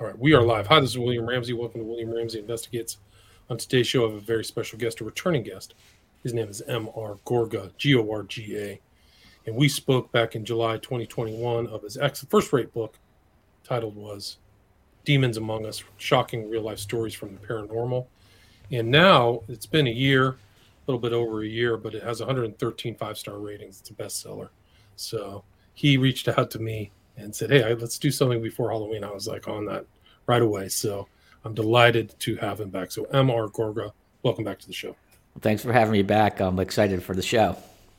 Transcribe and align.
All 0.00 0.06
right, 0.06 0.16
we 0.16 0.32
are 0.32 0.42
live. 0.42 0.68
Hi, 0.68 0.78
this 0.78 0.90
is 0.90 0.98
William 0.98 1.28
Ramsey. 1.28 1.54
Welcome 1.54 1.80
to 1.80 1.84
William 1.84 2.14
Ramsey 2.14 2.38
Investigates. 2.38 2.98
On 3.50 3.58
today's 3.58 3.88
show, 3.88 4.06
I 4.06 4.10
have 4.10 4.16
a 4.16 4.20
very 4.20 4.44
special 4.44 4.78
guest, 4.78 5.00
a 5.00 5.04
returning 5.04 5.42
guest. 5.42 5.74
His 6.22 6.32
name 6.32 6.48
is 6.48 6.62
M.R. 6.68 7.16
Gorga, 7.26 7.76
G 7.78 7.96
O 7.96 8.08
R 8.08 8.22
G 8.22 8.56
A. 8.56 8.80
And 9.44 9.56
we 9.56 9.68
spoke 9.68 10.12
back 10.12 10.36
in 10.36 10.44
July 10.44 10.76
2021 10.76 11.66
of 11.66 11.82
his 11.82 11.96
ex- 11.96 12.24
first 12.30 12.52
rate 12.52 12.72
book, 12.72 12.96
titled 13.64 13.96
was 13.96 14.36
Demons 15.04 15.36
Among 15.36 15.66
Us 15.66 15.82
Shocking 15.96 16.48
Real 16.48 16.62
Life 16.62 16.78
Stories 16.78 17.14
from 17.14 17.32
the 17.32 17.44
Paranormal. 17.44 18.06
And 18.70 18.92
now 18.92 19.42
it's 19.48 19.66
been 19.66 19.88
a 19.88 19.90
year, 19.90 20.28
a 20.28 20.36
little 20.86 21.00
bit 21.00 21.12
over 21.12 21.42
a 21.42 21.48
year, 21.48 21.76
but 21.76 21.96
it 21.96 22.04
has 22.04 22.20
113 22.20 22.94
five 22.94 23.18
star 23.18 23.38
ratings. 23.38 23.80
It's 23.80 23.90
a 23.90 23.94
bestseller. 23.94 24.50
So 24.94 25.42
he 25.74 25.96
reached 25.96 26.28
out 26.28 26.52
to 26.52 26.60
me 26.60 26.92
and 27.18 27.34
said, 27.34 27.50
"Hey, 27.50 27.74
let's 27.74 27.98
do 27.98 28.10
something 28.10 28.42
before 28.42 28.70
Halloween." 28.70 29.04
I 29.04 29.10
was 29.10 29.26
like 29.26 29.48
on 29.48 29.64
that 29.66 29.84
right 30.26 30.42
away. 30.42 30.68
So 30.68 31.08
I'm 31.44 31.54
delighted 31.54 32.14
to 32.20 32.36
have 32.36 32.60
him 32.60 32.70
back. 32.70 32.92
So 32.92 33.04
Mr. 33.04 33.50
Gorga, 33.52 33.92
welcome 34.22 34.44
back 34.44 34.58
to 34.60 34.66
the 34.66 34.72
show. 34.72 34.94
Thanks 35.40 35.62
for 35.62 35.72
having 35.72 35.92
me 35.92 36.02
back. 36.02 36.40
I'm 36.40 36.58
excited 36.58 37.02
for 37.02 37.14
the 37.14 37.22
show. 37.22 37.56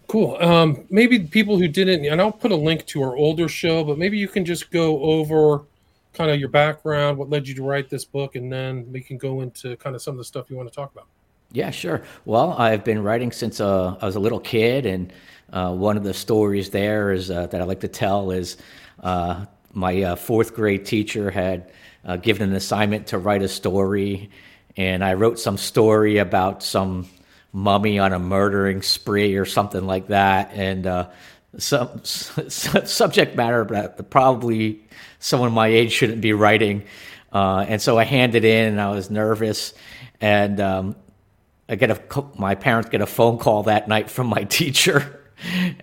Cool. 0.07 0.38
Um, 0.41 0.85
maybe 0.90 1.20
people 1.20 1.57
who 1.57 1.67
didn't, 1.67 2.05
and 2.05 2.20
I'll 2.20 2.31
put 2.31 2.52
a 2.52 2.55
link 2.55 2.85
to 2.88 3.03
our 3.03 3.16
older 3.16 3.48
show, 3.48 3.84
but 3.84 3.98
maybe 3.98 4.17
you 4.17 4.27
can 4.27 4.43
just 4.43 4.71
go 4.71 5.02
over 5.03 5.65
kind 6.13 6.31
of 6.31 6.40
your 6.40 6.49
background, 6.49 7.17
what 7.17 7.29
led 7.29 7.48
you 7.48 7.54
to 7.55 7.63
write 7.63 7.90
this 7.90 8.05
book, 8.05 8.35
and 8.35 8.51
then 8.51 8.91
we 8.91 9.01
can 9.01 9.17
go 9.17 9.41
into 9.41 9.77
kind 9.77 9.95
of 9.95 10.01
some 10.01 10.13
of 10.13 10.17
the 10.17 10.23
stuff 10.23 10.49
you 10.49 10.57
want 10.57 10.67
to 10.67 10.76
talk 10.76 10.91
about. 10.91 11.05
Yeah, 11.51 11.70
sure. 11.71 12.04
Well, 12.26 12.54
I've 12.54 12.84
been 12.84 13.04
writing 13.04 13.31
since 13.31 13.59
uh, 13.59 13.95
I 14.01 14.05
was 14.05 14.15
a 14.15 14.20
little 14.20 14.40
kid, 14.40 14.85
and 14.85 15.13
uh, 15.54 15.73
one 15.73 15.95
of 15.95 16.04
the 16.04 16.13
stories 16.13 16.71
there 16.71 17.12
is 17.12 17.31
uh, 17.31 17.48
that 17.48 17.62
I 17.62 17.63
like 17.63 17.79
to 17.81 17.88
tell 17.88 18.31
is 18.31 18.57
uh, 19.03 19.45
my 19.73 20.02
uh, 20.02 20.16
fourth 20.16 20.53
grade 20.55 20.85
teacher 20.85 21.31
had 21.31 21.71
uh, 22.05 22.17
given 22.17 22.49
an 22.49 22.55
assignment 22.55 23.07
to 23.07 23.17
write 23.17 23.41
a 23.41 23.48
story, 23.48 24.30
and 24.77 25.04
I 25.04 25.13
wrote 25.13 25.40
some 25.40 25.57
story 25.57 26.18
about 26.18 26.63
some 26.63 27.07
mummy 27.51 27.99
on 27.99 28.13
a 28.13 28.20
murdering 28.20 28.82
spree 28.82 29.35
or 29.35 29.46
something 29.46 29.85
like 29.85 30.07
that, 30.07 30.51
and 30.54 30.88
uh, 30.88 31.10
some 31.57 32.04
subject 32.04 33.35
matter 33.35 33.63
that 33.65 34.10
probably 34.10 34.82
someone 35.20 35.51
my 35.51 35.68
age 35.68 35.91
shouldn't 35.91 36.21
be 36.21 36.34
writing. 36.34 36.84
Uh, 37.32 37.66
and 37.68 37.82
so 37.82 37.98
I 37.98 38.05
handed 38.05 38.43
in, 38.45 38.70
and 38.70 38.82
I 38.82 38.91
was 38.91 39.10
nervous, 39.10 39.73
and 40.20 40.60
um, 40.60 40.95
I 41.68 41.76
get 41.76 41.91
a 41.91 42.23
my 42.35 42.55
parents 42.55 42.90
get 42.90 43.01
a 43.01 43.07
phone 43.07 43.38
call 43.38 43.63
that 43.63 43.88
night 43.88 44.10
from 44.10 44.27
my 44.27 44.43
teacher 44.49 45.18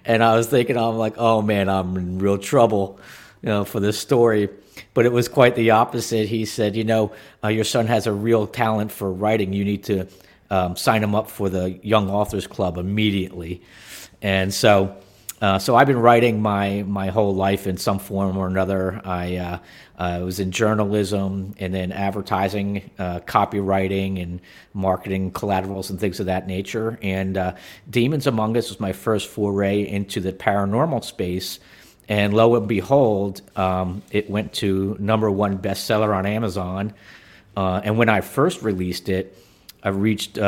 and 0.04 0.22
I 0.22 0.36
was 0.36 0.46
thinking, 0.46 0.76
I'm 0.76 0.96
like, 0.96 1.14
oh 1.18 1.42
man, 1.42 1.68
I'm 1.68 1.96
in 1.96 2.18
real 2.18 2.38
trouble, 2.38 3.00
you 3.42 3.48
know, 3.48 3.64
for 3.64 3.80
this 3.80 3.98
story. 3.98 4.48
But 4.94 5.06
it 5.06 5.12
was 5.12 5.28
quite 5.28 5.54
the 5.54 5.70
opposite. 5.70 6.28
He 6.28 6.44
said, 6.44 6.76
you 6.76 6.84
know, 6.84 7.12
uh, 7.42 7.48
your 7.48 7.64
son 7.64 7.86
has 7.86 8.06
a 8.06 8.12
real 8.12 8.46
talent 8.46 8.92
for 8.92 9.12
writing. 9.12 9.52
You 9.52 9.64
need 9.64 9.84
to 9.84 10.06
um, 10.50 10.76
sign 10.76 11.02
him 11.02 11.14
up 11.14 11.30
for 11.30 11.48
the 11.48 11.78
Young 11.82 12.10
Authors 12.10 12.46
Club 12.46 12.76
immediately. 12.76 13.62
And 14.22 14.52
so 14.52 14.96
uh, 15.40 15.58
so 15.58 15.76
I've 15.76 15.86
been 15.86 16.00
writing 16.00 16.40
my 16.40 16.82
my 16.82 17.08
whole 17.08 17.34
life 17.34 17.66
in 17.66 17.76
some 17.76 17.98
form 17.98 18.38
or 18.38 18.46
another. 18.46 19.02
I 19.04 19.36
uh, 19.36 19.58
uh, 19.98 20.20
was 20.24 20.40
in 20.40 20.50
journalism 20.50 21.54
and 21.58 21.74
then 21.74 21.92
advertising, 21.92 22.90
uh, 22.98 23.20
copywriting, 23.20 24.22
and 24.22 24.40
marketing 24.72 25.32
collaterals 25.32 25.90
and 25.90 26.00
things 26.00 26.20
of 26.20 26.26
that 26.26 26.46
nature. 26.46 26.98
And 27.02 27.36
uh, 27.36 27.54
Demons 27.88 28.26
Among 28.26 28.56
Us 28.56 28.70
was 28.70 28.80
my 28.80 28.92
first 28.92 29.28
foray 29.28 29.86
into 29.86 30.20
the 30.20 30.32
paranormal 30.32 31.04
space. 31.04 31.60
And 32.08 32.32
lo 32.32 32.54
and 32.54 32.68
behold, 32.68 33.42
um, 33.56 34.02
it 34.12 34.30
went 34.30 34.54
to 34.54 34.96
number 34.98 35.30
one 35.30 35.58
bestseller 35.58 36.16
on 36.16 36.24
Amazon. 36.24 36.94
Uh, 37.56 37.80
and 37.84 37.98
when 37.98 38.08
I 38.08 38.20
first 38.20 38.62
released 38.62 39.08
it, 39.08 39.36
I 39.82 39.90
reached 39.90 40.38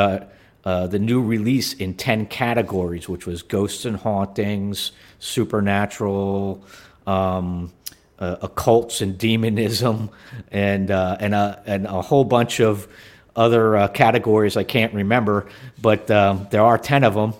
uh, 0.64 0.86
the 0.86 0.98
new 0.98 1.22
release 1.22 1.72
in 1.72 1.94
10 1.94 2.26
categories, 2.26 3.08
which 3.08 3.26
was 3.26 3.42
ghosts 3.42 3.84
and 3.84 3.96
hauntings, 3.96 4.92
supernatural, 5.18 6.62
um, 7.06 7.72
uh, 8.18 8.36
occults 8.48 9.00
and 9.00 9.16
demonism, 9.16 10.10
and, 10.50 10.90
uh, 10.90 11.16
and, 11.20 11.34
a, 11.34 11.62
and 11.66 11.86
a 11.86 12.02
whole 12.02 12.24
bunch 12.24 12.60
of 12.60 12.88
other 13.36 13.76
uh, 13.76 13.88
categories 13.88 14.56
I 14.56 14.64
can't 14.64 14.92
remember, 14.92 15.46
but 15.80 16.10
um, 16.10 16.48
there 16.50 16.62
are 16.62 16.76
10 16.76 17.04
of 17.04 17.14
them. 17.14 17.34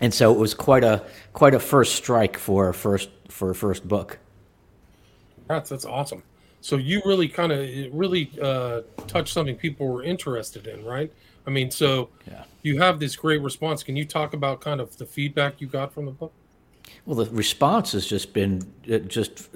And 0.00 0.12
so 0.12 0.32
it 0.32 0.38
was 0.38 0.52
quite 0.52 0.84
a, 0.84 1.02
quite 1.32 1.54
a 1.54 1.60
first 1.60 1.94
strike 1.94 2.36
for 2.36 2.68
a 2.68 2.74
first, 2.74 3.08
for 3.28 3.50
a 3.50 3.54
first 3.54 3.86
book. 3.88 4.18
That's, 5.48 5.70
that's 5.70 5.86
awesome. 5.86 6.22
So 6.60 6.76
you 6.76 7.02
really 7.04 7.28
kind 7.28 7.50
of 7.50 7.60
really 7.92 8.30
uh, 8.40 8.82
touched 9.06 9.32
something 9.32 9.56
people 9.56 9.88
were 9.88 10.04
interested 10.04 10.66
in, 10.66 10.84
right? 10.84 11.12
I 11.46 11.50
mean, 11.50 11.70
so 11.70 12.10
yeah. 12.26 12.44
you 12.62 12.78
have 12.80 13.00
this 13.00 13.16
great 13.16 13.40
response. 13.40 13.82
Can 13.82 13.96
you 13.96 14.04
talk 14.04 14.32
about 14.32 14.60
kind 14.60 14.80
of 14.80 14.96
the 14.96 15.06
feedback 15.06 15.60
you 15.60 15.66
got 15.66 15.92
from 15.92 16.06
the 16.06 16.12
book? 16.12 16.32
Well, 17.04 17.16
the 17.16 17.30
response 17.30 17.92
has 17.92 18.06
just 18.06 18.32
been 18.32 18.72
uh, 18.90 18.98
just 18.98 19.48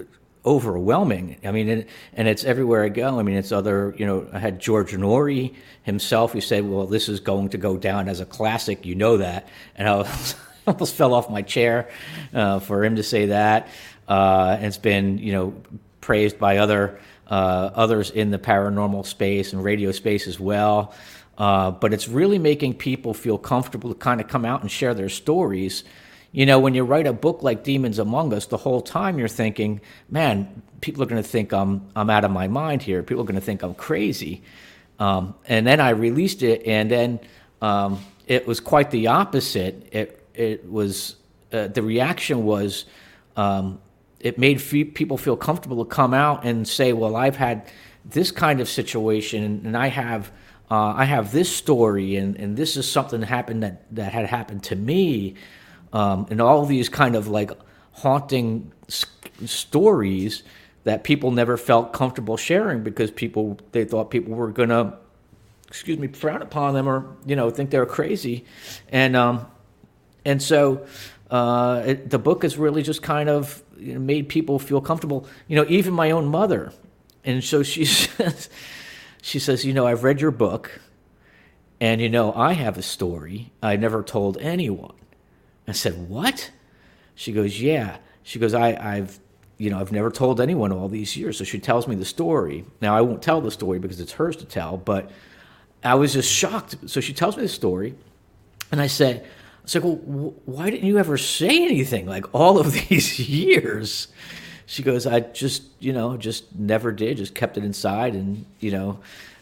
overwhelming. 0.45 1.37
I 1.43 1.51
mean, 1.51 1.69
and, 1.69 1.85
and, 2.13 2.27
it's 2.27 2.45
everywhere 2.45 2.83
I 2.83 2.89
go. 2.89 3.19
I 3.19 3.23
mean, 3.23 3.35
it's 3.35 3.51
other, 3.51 3.93
you 3.97 4.05
know, 4.05 4.27
I 4.31 4.39
had 4.39 4.59
George 4.59 4.93
Noory 4.93 5.53
himself 5.83 6.31
who 6.31 6.41
said, 6.41 6.67
well, 6.67 6.87
this 6.87 7.09
is 7.09 7.19
going 7.19 7.49
to 7.49 7.57
go 7.57 7.77
down 7.77 8.07
as 8.07 8.21
a 8.21 8.25
classic. 8.25 8.85
You 8.85 8.95
know 8.95 9.17
that. 9.17 9.47
And 9.75 9.89
I 9.89 9.97
was, 9.97 10.35
almost 10.67 10.95
fell 10.95 11.13
off 11.13 11.29
my 11.29 11.41
chair 11.41 11.89
uh, 12.33 12.59
for 12.59 12.83
him 12.83 12.95
to 12.95 13.03
say 13.03 13.27
that. 13.27 13.67
Uh, 14.07 14.57
it's 14.61 14.77
been, 14.77 15.17
you 15.17 15.33
know, 15.33 15.53
praised 15.99 16.39
by 16.39 16.57
other 16.57 16.99
uh, 17.29 17.71
others 17.75 18.09
in 18.11 18.31
the 18.31 18.39
paranormal 18.39 19.05
space 19.05 19.53
and 19.53 19.63
radio 19.63 19.91
space 19.91 20.27
as 20.27 20.39
well. 20.39 20.93
Uh, 21.37 21.71
but 21.71 21.93
it's 21.93 22.07
really 22.07 22.39
making 22.39 22.73
people 22.73 23.13
feel 23.13 23.37
comfortable 23.37 23.93
to 23.93 23.99
kind 23.99 24.19
of 24.19 24.27
come 24.27 24.43
out 24.43 24.61
and 24.61 24.71
share 24.71 24.93
their 24.93 25.09
stories. 25.09 25.83
You 26.31 26.45
know, 26.45 26.59
when 26.59 26.73
you 26.73 26.83
write 26.83 27.07
a 27.07 27.13
book 27.13 27.43
like 27.43 27.63
Demons 27.63 27.99
Among 27.99 28.33
Us, 28.33 28.47
the 28.47 28.57
whole 28.57 28.81
time 28.81 29.19
you're 29.19 29.27
thinking, 29.27 29.81
man, 30.09 30.61
people 30.81 31.03
are 31.03 31.05
going 31.05 31.21
to 31.21 31.27
think 31.27 31.53
I'm, 31.53 31.87
I'm 31.95 32.09
out 32.09 32.23
of 32.23 32.31
my 32.31 32.47
mind 32.47 32.81
here. 32.81 33.03
People 33.03 33.21
are 33.21 33.25
going 33.25 33.35
to 33.35 33.45
think 33.45 33.61
I'm 33.63 33.75
crazy. 33.75 34.41
Um, 34.99 35.35
and 35.47 35.65
then 35.65 35.79
I 35.79 35.91
released 35.91 36.41
it, 36.41 36.65
and 36.65 36.89
then 36.89 37.19
um, 37.61 38.03
it 38.25 38.47
was 38.47 38.59
quite 38.59 38.89
the 38.89 39.07
opposite. 39.07 39.87
It, 39.91 40.25
it 40.33 40.69
was, 40.69 41.15
uh, 41.53 41.67
the 41.67 41.83
reaction 41.83 42.45
was, 42.45 42.85
um, 43.35 43.79
it 44.19 44.39
made 44.39 44.59
people 44.95 45.17
feel 45.17 45.37
comfortable 45.37 45.85
to 45.85 45.89
come 45.89 46.15
out 46.15 46.45
and 46.45 46.67
say, 46.67 46.93
well, 46.93 47.15
I've 47.15 47.35
had 47.35 47.69
this 48.05 48.31
kind 48.31 48.59
of 48.59 48.67
situation, 48.67 49.61
and 49.63 49.77
I 49.77 49.87
have 49.87 50.31
uh, 50.69 50.93
I 50.97 51.05
have 51.05 51.31
this 51.31 51.53
story, 51.53 52.17
and, 52.17 52.35
and 52.35 52.57
this 52.57 52.75
is 52.75 52.89
something 52.89 53.21
that 53.21 53.27
happened 53.27 53.63
that, 53.63 53.83
that 53.95 54.11
had 54.11 54.25
happened 54.25 54.63
to 54.63 54.75
me, 54.75 55.35
um, 55.93 56.27
and 56.29 56.41
all 56.41 56.65
these 56.65 56.89
kind 56.89 57.15
of 57.15 57.27
like 57.27 57.51
haunting 57.93 58.71
stories 59.45 60.43
that 60.83 61.03
people 61.03 61.31
never 61.31 61.57
felt 61.57 61.93
comfortable 61.93 62.37
sharing 62.37 62.83
because 62.83 63.11
people 63.11 63.59
they 63.71 63.85
thought 63.85 64.11
people 64.11 64.33
were 64.33 64.51
gonna, 64.51 64.97
excuse 65.67 65.97
me, 65.97 66.07
frown 66.07 66.41
upon 66.41 66.73
them 66.73 66.87
or 66.87 67.15
you 67.25 67.35
know 67.35 67.49
think 67.49 67.69
they're 67.69 67.85
crazy, 67.85 68.43
and 68.89 69.15
um, 69.15 69.45
and 70.25 70.43
so 70.43 70.85
uh, 71.31 71.83
it, 71.85 72.09
the 72.09 72.19
book 72.19 72.43
has 72.43 72.57
really 72.57 72.83
just 72.83 73.01
kind 73.01 73.29
of 73.29 73.63
you 73.79 73.93
know, 73.93 73.99
made 74.01 74.27
people 74.27 74.59
feel 74.59 74.81
comfortable. 74.81 75.25
You 75.47 75.55
know, 75.55 75.65
even 75.69 75.93
my 75.93 76.11
own 76.11 76.25
mother, 76.25 76.73
and 77.23 77.41
so 77.41 77.63
she 77.63 77.85
says 77.85 78.49
she 79.21 79.39
says, 79.39 79.65
You 79.65 79.73
know, 79.73 79.87
I've 79.87 80.03
read 80.03 80.21
your 80.21 80.31
book, 80.31 80.79
and 81.79 82.01
you 82.01 82.09
know, 82.09 82.33
I 82.33 82.53
have 82.53 82.77
a 82.77 82.81
story 82.81 83.51
I 83.61 83.75
never 83.75 84.03
told 84.03 84.37
anyone. 84.37 84.95
I 85.67 85.73
said, 85.73 86.09
What? 86.09 86.51
She 87.15 87.31
goes, 87.31 87.59
Yeah. 87.61 87.97
She 88.23 88.39
goes, 88.39 88.53
I, 88.53 88.73
I've 88.73 89.19
you 89.57 89.71
know, 89.71 89.79
I've 89.79 89.91
never 89.91 90.11
told 90.11 90.39
anyone 90.39 90.71
all 90.71 90.87
these 90.87 91.17
years. 91.17 91.37
So 91.37 91.43
she 91.43 91.59
tells 91.59 91.87
me 91.87 91.95
the 91.95 92.05
story. 92.05 92.63
Now 92.81 92.95
I 92.95 93.01
won't 93.01 93.21
tell 93.21 93.41
the 93.41 93.51
story 93.51 93.79
because 93.79 93.99
it's 93.99 94.13
hers 94.13 94.35
to 94.37 94.45
tell, 94.45 94.77
but 94.77 95.09
I 95.83 95.95
was 95.95 96.13
just 96.13 96.31
shocked. 96.31 96.75
So 96.85 97.01
she 97.01 97.13
tells 97.13 97.37
me 97.37 97.43
the 97.43 97.49
story, 97.49 97.95
and 98.71 98.79
I 98.79 98.87
said, 98.87 99.25
I 99.63 99.67
said, 99.67 99.83
well, 99.83 100.33
why 100.45 100.69
didn't 100.69 100.87
you 100.87 100.97
ever 100.97 101.17
say 101.17 101.65
anything 101.65 102.05
like 102.05 102.33
all 102.33 102.59
of 102.59 102.71
these 102.89 103.19
years? 103.19 104.07
She 104.67 104.83
goes, 104.83 105.07
I 105.07 105.21
just, 105.21 105.63
you 105.79 105.93
know, 105.93 106.17
just 106.17 106.53
never 106.53 106.91
did, 106.91 107.17
just 107.17 107.33
kept 107.33 107.57
it 107.57 107.63
inside, 107.63 108.13
and 108.13 108.45
you 108.59 108.69
know, 108.69 108.99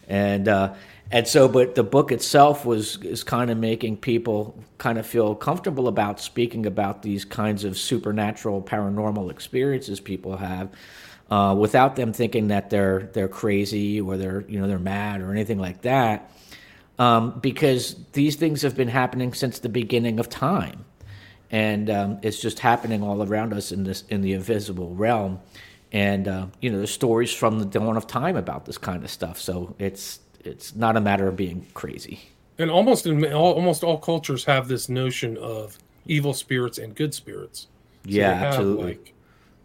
and 0.08 0.48
uh, 0.48 0.76
and 1.12 1.28
so, 1.28 1.48
but 1.48 1.74
the 1.74 1.84
book 1.84 2.12
itself 2.12 2.64
was 2.64 2.98
is 3.04 3.24
kind 3.24 3.50
of 3.50 3.58
making 3.58 3.98
people 3.98 4.56
kind 4.78 5.00
of 5.00 5.06
feel 5.06 5.34
comfortable 5.34 5.88
about 5.88 6.22
speaking 6.22 6.68
about 6.68 7.02
these 7.02 7.26
kinds 7.26 7.64
of 7.64 7.76
supernatural, 7.76 8.62
paranormal 8.62 9.32
experiences 9.32 10.00
people 10.00 10.38
have. 10.38 10.70
Uh, 11.32 11.56
without 11.58 11.96
them 11.96 12.14
thinking 12.14 12.50
that 12.50 12.70
they're 12.70 13.10
they're 13.14 13.28
crazy 13.28 14.00
or 14.00 14.18
they're 14.18 14.46
you 14.48 14.60
know 14.60 14.68
they're 14.68 14.78
mad 14.78 15.22
or 15.22 15.32
anything 15.32 15.58
like 15.58 15.82
that, 15.82 16.32
um, 17.00 17.40
because 17.40 17.96
these 18.14 18.36
things 18.36 18.62
have 18.62 18.76
been 18.76 18.88
happening 18.88 19.34
since 19.34 19.58
the 19.58 19.70
beginning 19.70 20.20
of 20.20 20.30
time 20.30 20.86
and 21.56 21.90
um, 21.90 22.20
it's 22.22 22.42
just 22.42 22.60
happening 22.60 23.02
all 23.02 23.24
around 23.24 23.54
us 23.54 23.72
in 23.72 23.86
this 23.86 24.04
in 24.10 24.22
the 24.22 24.34
invisible 24.34 24.94
realm. 24.94 25.40
and 25.94 26.28
uh, 26.28 26.48
you 26.60 26.70
know, 26.70 26.80
there's 26.80 26.92
stories 26.92 27.34
from 27.34 27.60
the 27.60 27.66
dawn 27.66 27.96
of 27.96 28.06
time 28.08 28.36
about 28.36 28.66
this 28.66 28.78
kind 28.78 29.06
of 29.06 29.10
stuff. 29.10 29.40
So 29.40 29.74
it's 29.80 30.20
it's 30.44 30.76
not 30.76 30.98
a 30.98 31.02
matter 31.02 31.30
of 31.30 31.38
being 31.38 31.66
crazy. 31.74 32.20
And 32.58 32.70
almost 32.70 33.06
in 33.06 33.24
all, 33.32 33.54
almost 33.54 33.86
all 33.86 33.98
cultures 33.98 34.44
have 34.44 34.68
this 34.68 34.90
notion 34.90 35.38
of 35.38 35.78
evil 36.06 36.34
spirits 36.34 36.78
and 36.78 36.94
good 36.94 37.14
spirits. 37.14 37.68
So 38.04 38.12
yeah, 38.12 38.32
absolutely. 38.32 38.86
Like, 38.86 39.14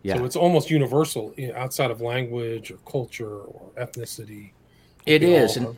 yeah. 0.02 0.16
So 0.16 0.24
it's 0.24 0.36
almost 0.36 0.70
universal 0.70 1.34
you 1.36 1.48
know, 1.48 1.56
outside 1.56 1.90
of 1.90 2.00
language 2.00 2.70
or 2.70 2.76
culture 2.88 3.34
or 3.34 3.62
ethnicity. 3.76 4.52
It 5.06 5.24
is, 5.24 5.56
and 5.56 5.76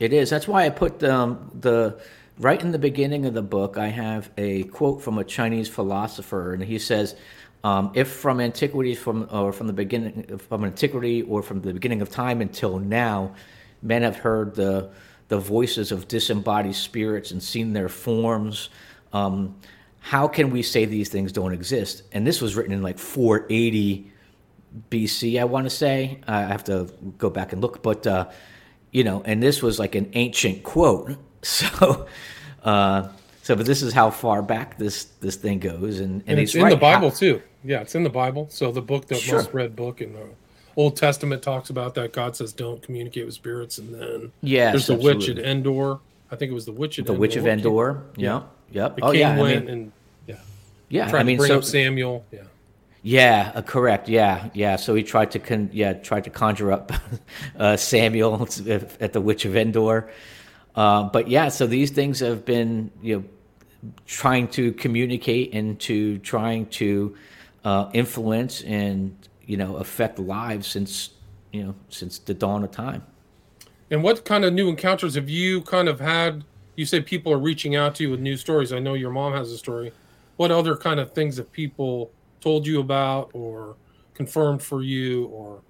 it 0.00 0.12
is. 0.12 0.28
That's 0.28 0.48
why 0.48 0.66
I 0.66 0.70
put 0.70 1.04
um, 1.04 1.52
the 1.60 2.00
right 2.40 2.60
in 2.62 2.72
the 2.72 2.78
beginning 2.78 3.26
of 3.26 3.34
the 3.34 3.42
book. 3.42 3.76
I 3.76 3.88
have 3.88 4.30
a 4.38 4.64
quote 4.64 5.02
from 5.02 5.18
a 5.18 5.24
Chinese 5.24 5.68
philosopher, 5.68 6.54
and 6.54 6.64
he 6.64 6.78
says, 6.78 7.14
um, 7.62 7.92
"If 7.94 8.08
from 8.08 8.40
antiquity, 8.40 8.94
from 8.94 9.28
or 9.30 9.52
from 9.52 9.66
the 9.66 9.72
beginning, 9.72 10.38
from 10.38 10.64
antiquity, 10.64 11.22
or 11.22 11.42
from 11.42 11.60
the 11.60 11.74
beginning 11.74 12.00
of 12.02 12.10
time 12.10 12.40
until 12.40 12.78
now, 12.78 13.34
men 13.82 14.02
have 14.02 14.16
heard 14.16 14.54
the 14.54 14.90
the 15.28 15.38
voices 15.38 15.92
of 15.92 16.08
disembodied 16.08 16.74
spirits 16.74 17.30
and 17.30 17.42
seen 17.42 17.74
their 17.74 17.88
forms." 17.88 18.70
Um, 19.12 19.56
how 20.00 20.26
can 20.26 20.50
we 20.50 20.62
say 20.62 20.86
these 20.86 21.10
things 21.10 21.30
don't 21.30 21.52
exist? 21.52 22.04
And 22.12 22.26
this 22.26 22.40
was 22.40 22.56
written 22.56 22.72
in 22.72 22.82
like 22.82 22.98
480 22.98 24.10
BC, 24.90 25.38
I 25.38 25.44
want 25.44 25.66
to 25.66 25.70
say. 25.70 26.20
I 26.26 26.40
have 26.42 26.64
to 26.64 26.90
go 27.18 27.28
back 27.28 27.52
and 27.52 27.60
look, 27.60 27.82
but 27.82 28.06
uh, 28.06 28.30
you 28.92 29.04
know, 29.04 29.22
and 29.26 29.42
this 29.42 29.62
was 29.62 29.78
like 29.78 29.94
an 29.94 30.10
ancient 30.14 30.62
quote. 30.62 31.16
So, 31.42 32.06
uh, 32.64 33.08
so, 33.42 33.56
but 33.56 33.66
this 33.66 33.82
is 33.82 33.92
how 33.92 34.10
far 34.10 34.42
back 34.42 34.78
this 34.78 35.04
this 35.20 35.36
thing 35.36 35.58
goes, 35.58 36.00
and, 36.00 36.20
and, 36.20 36.24
and 36.28 36.40
it's 36.40 36.54
in 36.54 36.62
right. 36.62 36.70
the 36.70 36.76
Bible 36.76 37.10
too. 37.10 37.42
Yeah, 37.64 37.80
it's 37.80 37.94
in 37.94 38.02
the 38.02 38.10
Bible. 38.10 38.48
So 38.50 38.70
the 38.72 38.82
book, 38.82 39.06
the 39.06 39.16
sure. 39.16 39.38
most 39.38 39.52
read 39.52 39.76
book 39.76 40.00
in 40.00 40.12
the 40.12 40.26
Old 40.76 40.96
Testament, 40.96 41.42
talks 41.42 41.70
about 41.70 41.94
that. 41.94 42.12
God 42.12 42.36
says, 42.36 42.52
"Don't 42.52 42.82
communicate 42.82 43.26
with 43.26 43.34
spirits," 43.34 43.78
and 43.78 43.94
then 43.94 44.32
yeah, 44.42 44.70
there's 44.70 44.86
the 44.86 44.94
absolutely. 44.94 45.34
witch 45.34 45.38
at 45.38 45.44
Endor. 45.44 45.98
I 46.30 46.36
think 46.36 46.50
it 46.50 46.54
was 46.54 46.66
the 46.66 46.72
witch 46.72 46.98
at 46.98 47.06
the 47.06 47.12
Endor. 47.12 47.20
witch 47.20 47.36
of 47.36 47.46
Endor. 47.46 48.02
Yeah. 48.16 48.42
Yep. 48.72 48.96
The 48.96 49.04
oh, 49.04 49.10
king 49.12 49.20
yeah, 49.20 49.38
went 49.38 49.56
I 49.56 49.60
mean, 49.60 49.68
and 49.68 49.92
yeah. 50.26 50.36
Yeah. 50.88 51.16
I 51.16 51.22
mean, 51.22 51.36
to 51.36 51.40
bring 51.40 51.48
so, 51.48 51.58
up 51.58 51.64
Samuel. 51.64 52.24
Yeah. 52.30 52.42
Yeah, 53.02 53.52
uh, 53.54 53.62
correct. 53.62 54.08
Yeah, 54.08 54.50
yeah. 54.52 54.76
So 54.76 54.94
he 54.94 55.02
tried 55.02 55.30
to 55.30 55.38
con- 55.38 55.70
yeah 55.72 55.94
tried 55.94 56.24
to 56.24 56.30
conjure 56.30 56.70
up 56.72 56.92
uh, 57.58 57.76
Samuel 57.76 58.46
at 58.68 59.12
the 59.12 59.20
Witch 59.20 59.44
of 59.44 59.56
Endor. 59.56 60.10
Uh, 60.74 61.04
but 61.04 61.28
yeah, 61.28 61.48
so 61.48 61.66
these 61.66 61.90
things 61.90 62.20
have 62.20 62.44
been 62.44 62.90
you 63.02 63.16
know 63.16 63.24
trying 64.06 64.48
to 64.48 64.72
communicate 64.74 65.54
and 65.54 65.78
to 65.80 66.18
trying 66.18 66.66
to 66.66 67.16
uh, 67.64 67.90
influence 67.92 68.62
and 68.62 69.16
you 69.46 69.56
know 69.56 69.76
affect 69.76 70.18
lives 70.18 70.66
since 70.66 71.10
you 71.52 71.64
know 71.64 71.74
since 71.88 72.18
the 72.18 72.34
dawn 72.34 72.64
of 72.64 72.70
time. 72.70 73.02
And 73.90 74.02
what 74.02 74.24
kind 74.24 74.44
of 74.44 74.52
new 74.52 74.68
encounters 74.68 75.16
have 75.16 75.28
you 75.28 75.62
kind 75.62 75.88
of 75.88 75.98
had? 75.98 76.44
You 76.76 76.86
said 76.86 77.04
people 77.04 77.32
are 77.32 77.38
reaching 77.38 77.74
out 77.74 77.96
to 77.96 78.04
you 78.04 78.10
with 78.10 78.20
new 78.20 78.36
stories. 78.36 78.72
I 78.72 78.78
know 78.78 78.94
your 78.94 79.10
mom 79.10 79.32
has 79.32 79.50
a 79.50 79.58
story. 79.58 79.92
What 80.36 80.50
other 80.50 80.76
kind 80.76 81.00
of 81.00 81.12
things 81.12 81.36
have 81.38 81.50
people 81.52 82.12
told 82.40 82.66
you 82.66 82.80
about 82.80 83.30
or 83.34 83.76
confirmed 84.14 84.62
for 84.62 84.82
you 84.82 85.26
or? 85.26 85.60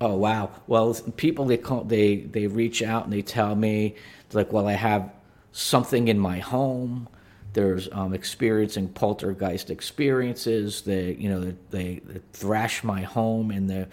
Oh 0.00 0.16
wow! 0.16 0.50
Well, 0.66 0.94
people 1.16 1.44
they 1.44 1.56
call 1.56 1.84
they 1.84 2.16
they 2.16 2.48
reach 2.48 2.82
out 2.82 3.04
and 3.04 3.12
they 3.12 3.22
tell 3.22 3.54
me 3.54 3.94
like, 4.34 4.52
well, 4.52 4.68
I 4.68 4.72
have 4.72 5.10
something 5.52 6.08
in 6.08 6.18
my 6.18 6.38
home. 6.38 7.08
There's 7.52 7.88
um, 7.92 8.14
experiencing 8.14 8.88
poltergeist 8.88 9.70
experiences. 9.70 10.82
They 10.82 11.12
you 11.14 11.28
know 11.28 11.40
they, 11.70 12.00
they 12.02 12.20
thrash 12.32 12.82
my 12.82 13.02
home 13.02 13.50
and 13.50 13.68
the 13.68 13.88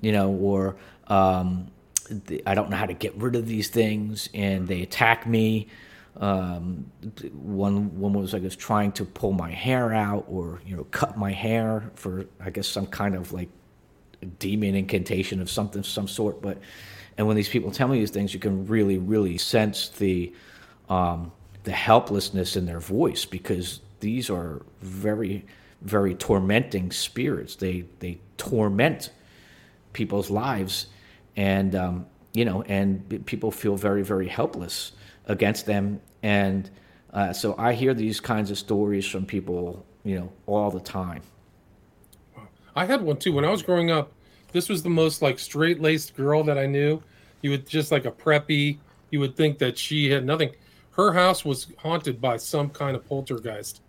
you 0.00 0.12
know 0.12 0.30
or 0.30 0.76
um, 1.08 1.70
I 2.46 2.54
don't 2.54 2.70
know 2.70 2.76
how 2.76 2.86
to 2.86 2.94
get 2.94 3.14
rid 3.16 3.36
of 3.36 3.46
these 3.46 3.68
things, 3.68 4.28
and 4.34 4.66
they 4.66 4.82
attack 4.82 5.26
me. 5.26 5.68
Um, 6.16 6.90
one 7.32 7.98
one 7.98 8.12
was 8.12 8.34
I 8.34 8.38
guess 8.38 8.56
trying 8.56 8.92
to 8.92 9.04
pull 9.04 9.32
my 9.32 9.50
hair 9.50 9.92
out 9.92 10.26
or 10.28 10.60
you 10.66 10.76
know 10.76 10.84
cut 10.84 11.16
my 11.16 11.32
hair 11.32 11.90
for 11.94 12.26
I 12.40 12.50
guess 12.50 12.66
some 12.66 12.86
kind 12.86 13.14
of 13.14 13.32
like 13.32 13.48
demon 14.38 14.74
incantation 14.74 15.40
of 15.40 15.50
something 15.50 15.82
some 15.82 16.08
sort. 16.08 16.42
But 16.42 16.58
and 17.18 17.26
when 17.26 17.36
these 17.36 17.48
people 17.48 17.70
tell 17.70 17.88
me 17.88 17.98
these 17.98 18.10
things, 18.10 18.32
you 18.34 18.40
can 18.40 18.66
really 18.66 18.98
really 18.98 19.38
sense 19.38 19.88
the 19.90 20.32
um, 20.88 21.32
the 21.64 21.72
helplessness 21.72 22.56
in 22.56 22.66
their 22.66 22.80
voice 22.80 23.24
because 23.24 23.80
these 24.00 24.30
are 24.30 24.62
very 24.80 25.44
very 25.82 26.14
tormenting 26.14 26.90
spirits. 26.90 27.56
They 27.56 27.84
they 28.00 28.18
torment 28.36 29.10
people's 29.92 30.30
lives 30.30 30.86
and 31.36 31.74
um, 31.74 32.06
you 32.32 32.44
know, 32.44 32.62
and 32.62 33.26
people 33.26 33.50
feel 33.50 33.76
very, 33.76 34.02
very 34.02 34.28
helpless 34.28 34.92
against 35.26 35.66
them. 35.66 36.00
And 36.22 36.70
uh, 37.12 37.32
so 37.32 37.54
I 37.58 37.74
hear 37.74 37.94
these 37.94 38.20
kinds 38.20 38.50
of 38.50 38.58
stories 38.58 39.06
from 39.06 39.26
people, 39.26 39.84
you 40.04 40.18
know, 40.18 40.32
all 40.46 40.70
the 40.70 40.80
time. 40.80 41.22
I 42.74 42.86
had 42.86 43.02
one 43.02 43.18
too 43.18 43.32
when 43.32 43.44
I 43.44 43.50
was 43.50 43.62
growing 43.62 43.90
up. 43.90 44.12
This 44.52 44.68
was 44.68 44.82
the 44.82 44.90
most 44.90 45.22
like 45.22 45.38
straight 45.38 45.80
laced 45.80 46.14
girl 46.16 46.44
that 46.44 46.58
I 46.58 46.66
knew. 46.66 47.02
You 47.40 47.50
would 47.50 47.68
just 47.68 47.90
like 47.90 48.04
a 48.04 48.10
preppy. 48.10 48.78
You 49.10 49.20
would 49.20 49.36
think 49.36 49.58
that 49.58 49.76
she 49.76 50.10
had 50.10 50.24
nothing. 50.24 50.50
Her 50.92 51.12
house 51.12 51.44
was 51.44 51.68
haunted 51.78 52.20
by 52.20 52.36
some 52.36 52.70
kind 52.70 52.94
of 52.94 53.06
poltergeist, 53.08 53.80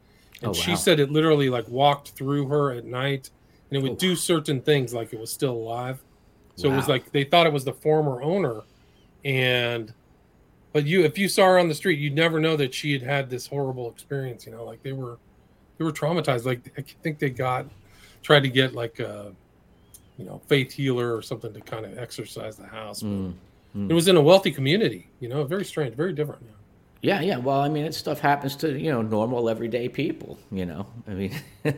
and 0.42 0.48
oh, 0.48 0.50
wow. 0.50 0.54
she 0.54 0.76
said 0.76 1.00
it 1.00 1.12
literally 1.12 1.50
like 1.50 1.68
walked 1.68 2.10
through 2.10 2.48
her 2.48 2.72
at 2.72 2.86
night, 2.86 3.30
and 3.70 3.78
it 3.78 3.84
would 3.84 3.94
oh. 3.94 3.96
do 3.96 4.16
certain 4.16 4.62
things 4.62 4.94
like 4.94 5.14
it 5.14 5.20
was 5.20 5.32
still 5.32 5.54
alive. 5.54 6.02
So 6.56 6.68
wow. 6.70 6.74
it 6.74 6.78
was 6.78 6.88
like 6.88 7.12
they 7.12 7.24
thought 7.24 7.46
it 7.46 7.54
was 7.54 7.66
the 7.66 7.74
former 7.74 8.22
owner, 8.22 8.62
and 9.26 9.94
but 10.72 10.86
you 10.86 11.04
if 11.04 11.18
you 11.18 11.28
saw 11.28 11.46
her 11.46 11.60
on 11.60 11.68
the 11.68 11.76
street, 11.76 12.00
you'd 12.00 12.16
never 12.16 12.40
know 12.40 12.56
that 12.58 12.74
she 12.74 12.94
had 12.94 13.04
had 13.04 13.30
this 13.30 13.48
horrible 13.48 13.90
experience. 13.92 14.46
You 14.46 14.54
know, 14.54 14.64
like 14.64 14.82
they 14.82 14.94
were 14.94 15.18
they 15.78 15.86
were 15.86 15.92
traumatized. 15.92 16.46
Like 16.46 16.74
I 16.78 16.82
think 17.04 17.20
they 17.20 17.30
got 17.30 17.68
tried 18.22 18.42
to 18.42 18.50
get 18.50 18.74
like 18.74 19.00
a 19.00 19.34
you 20.18 20.26
know 20.26 20.42
faith 20.48 20.72
healer 20.72 21.16
or 21.16 21.22
something 21.22 21.54
to 21.54 21.62
kind 21.62 21.86
of 21.86 21.98
exorcise 21.98 22.56
the 22.56 22.68
house. 22.68 23.02
Mm, 23.02 23.34
mm. 23.76 23.90
It 23.90 23.94
was 23.94 24.08
in 24.08 24.16
a 24.16 24.22
wealthy 24.22 24.52
community. 24.52 25.10
You 25.20 25.30
know, 25.30 25.44
very 25.44 25.66
strange, 25.66 25.96
very 25.96 26.14
different. 26.14 26.44
Yeah. 26.46 26.52
Yeah, 27.04 27.20
yeah. 27.20 27.38
Well, 27.38 27.60
I 27.60 27.68
mean, 27.68 27.84
it 27.84 27.94
stuff 27.94 28.22
happens 28.22 28.56
to 28.58 28.80
you 28.80 28.90
know 28.90 29.02
normal 29.02 29.50
everyday 29.50 29.90
people. 29.90 30.40
You 30.52 30.66
know, 30.66 30.88
I 31.06 31.14
mean, 31.14 31.36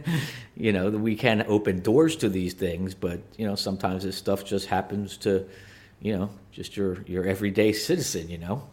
you 0.55 0.71
know, 0.71 0.91
we 0.91 1.15
can 1.15 1.43
open 1.47 1.81
doors 1.81 2.15
to 2.17 2.29
these 2.29 2.53
things, 2.53 2.93
but 2.93 3.19
you 3.35 3.47
know, 3.47 3.55
sometimes 3.55 4.03
this 4.03 4.15
stuff 4.15 4.45
just 4.45 4.67
happens 4.67 5.17
to, 5.17 5.47
you 5.99 6.15
know, 6.15 6.29
just 6.51 6.77
your 6.77 7.01
your 7.07 7.25
everyday 7.25 7.73
citizen. 7.73 8.29
You 8.29 8.37
know. 8.37 8.67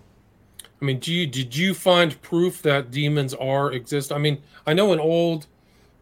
I 0.83 0.85
mean, 0.85 0.99
do 0.99 1.11
you 1.11 1.27
did 1.27 1.57
you 1.57 1.73
find 1.73 2.21
proof 2.21 2.61
that 2.63 2.91
demons 2.91 3.33
are 3.33 3.73
exist? 3.73 4.13
I 4.13 4.19
mean, 4.19 4.43
I 4.67 4.75
know 4.75 4.93
in 4.93 5.01
old, 5.01 5.47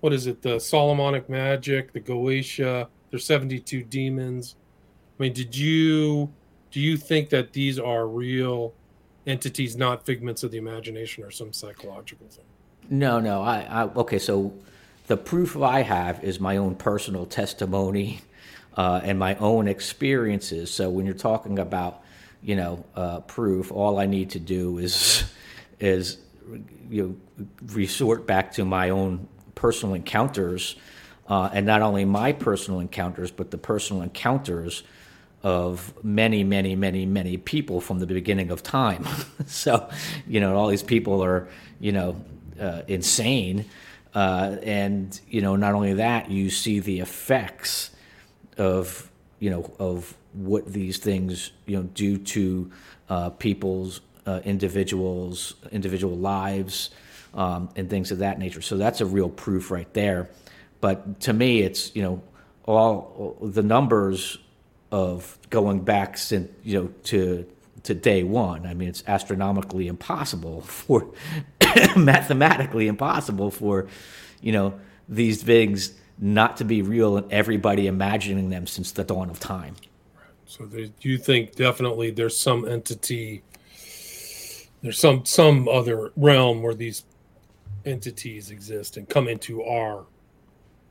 what 0.00 0.12
is 0.12 0.26
it, 0.26 0.43
the 0.43 0.59
Solomonic 0.59 1.29
magic, 1.29 1.93
the 1.93 2.00
Goetia, 2.00 2.88
there's 3.11 3.25
72 3.25 3.83
demons. 3.85 4.57
I 5.19 5.25
mean, 5.25 5.33
did 5.33 5.57
you 5.57 6.33
do 6.71 6.81
you 6.81 6.97
think 6.97 7.31
that 7.31 7.52
these 7.52 7.79
are 7.79 8.07
real? 8.07 8.75
entities, 9.26 9.76
not 9.76 10.05
figments 10.05 10.43
of 10.43 10.50
the 10.50 10.59
imagination 10.59 11.25
or 11.25 11.31
some 11.31 11.52
psychological 11.52 12.26
thing. 12.29 12.45
No, 12.88 13.21
no. 13.21 13.43
I, 13.43 13.61
I 13.61 13.83
okay. 13.85 14.19
So 14.19 14.52
the 15.07 15.17
proof 15.17 15.57
I 15.57 15.83
have 15.83 16.23
is 16.25 16.40
my 16.40 16.57
own 16.57 16.75
personal 16.75 17.26
testimony 17.26 18.21
uh, 18.76 19.00
and 19.02 19.19
my 19.19 19.37
own 19.37 19.69
experiences. 19.69 20.73
So 20.73 20.90
when 20.90 21.07
you're 21.07 21.14
talking 21.14 21.59
about, 21.59 22.02
you 22.43 22.57
know, 22.57 22.85
uh, 22.95 23.21
proof, 23.21 23.71
all 23.71 23.99
I 23.99 24.07
need 24.07 24.31
to 24.31 24.40
do 24.40 24.79
is 24.79 25.25
is 25.79 26.19
you 26.88 27.19
know, 27.38 27.47
resort 27.67 28.26
back 28.26 28.52
to 28.52 28.64
my 28.64 28.90
own 28.90 29.29
personal 29.55 29.95
encounters, 29.95 30.76
uh, 31.31 31.49
and 31.53 31.65
not 31.65 31.81
only 31.81 32.05
my 32.05 32.33
personal 32.33 32.81
encounters, 32.81 33.31
but 33.31 33.53
the 33.53 33.57
personal 33.57 34.03
encounters 34.03 34.83
of 35.43 35.95
many, 36.05 36.43
many, 36.43 36.75
many, 36.75 37.07
many 37.07 37.37
people 37.37 37.81
from 37.81 38.01
the 38.01 38.07
beginning 38.07 38.51
of 38.51 38.63
time. 38.63 39.07
so, 39.47 39.89
you 40.27 40.41
know, 40.41 40.57
all 40.57 40.67
these 40.67 40.83
people 40.83 41.25
are, 41.25 41.49
you 41.79 41.93
know, 41.93 42.21
uh, 42.61 42.83
insane. 42.89 43.65
Uh, 44.13 44.57
and, 44.65 45.21
you 45.31 45.41
know, 45.41 45.55
not 45.55 45.73
only 45.73 45.95
that, 45.95 46.31
you 46.31 46.51
see 46.51 46.81
the 46.81 46.99
effects 46.99 47.93
of, 48.59 49.09
you 49.39 49.49
know, 49.51 49.73
of 49.79 50.15
what 50.33 50.67
these 50.67 50.99
things, 50.99 51.53
you 51.65 51.77
know, 51.77 51.85
do 51.95 52.19
to 52.19 52.71
uh, 53.09 53.31
people's 53.31 54.01
uh, 54.27 54.41
individuals, 54.45 55.55
individual 55.71 56.17
lives, 56.17 56.91
um, 57.35 57.69
and 57.77 57.89
things 57.89 58.11
of 58.11 58.19
that 58.19 58.39
nature. 58.39 58.61
So 58.61 58.77
that's 58.77 59.01
a 59.01 59.07
real 59.07 59.29
proof 59.29 59.71
right 59.71 59.93
there. 59.95 60.29
But 60.81 61.21
to 61.21 61.33
me, 61.33 61.63
it's, 61.63 61.95
you 61.95 62.03
know, 62.03 62.23
all 62.65 63.37
the 63.43 63.63
numbers 63.63 64.39
of 64.93 65.39
going 65.51 65.81
back 65.81 66.19
since 66.19 66.51
you 66.63 66.81
know 66.81 66.89
to 67.05 67.47
to 67.85 67.95
day 67.95 68.23
one. 68.23 68.67
I 68.67 68.75
mean, 68.75 68.89
it's 68.89 69.03
astronomically 69.07 69.87
impossible 69.89 70.61
for 70.63 71.11
mathematically 71.97 72.89
impossible 72.89 73.51
for 73.51 73.87
you 74.41 74.53
know 74.53 74.79
these 75.09 75.43
things 75.43 75.95
not 76.19 76.59
to 76.59 76.65
be 76.65 76.83
real 76.83 77.17
and 77.17 77.33
everybody 77.33 77.87
imagining 77.87 78.51
them 78.51 78.67
since 78.67 78.93
the 78.93 79.03
dawn 79.03 79.31
of 79.31 79.41
time. 79.41 79.75
So 80.47 80.67
do 80.67 80.91
you 81.01 81.17
think 81.17 81.55
definitely 81.55 82.11
there's 82.11 82.37
some 82.37 82.69
entity, 82.69 83.43
there's 84.83 84.99
some 84.99 85.25
some 85.25 85.69
other 85.69 86.13
realm 86.17 86.63
where 86.63 86.75
these 86.75 87.05
entities 87.87 88.51
exist 88.51 88.97
and 88.97 89.09
come 89.09 89.29
into 89.29 89.63
our 89.63 90.05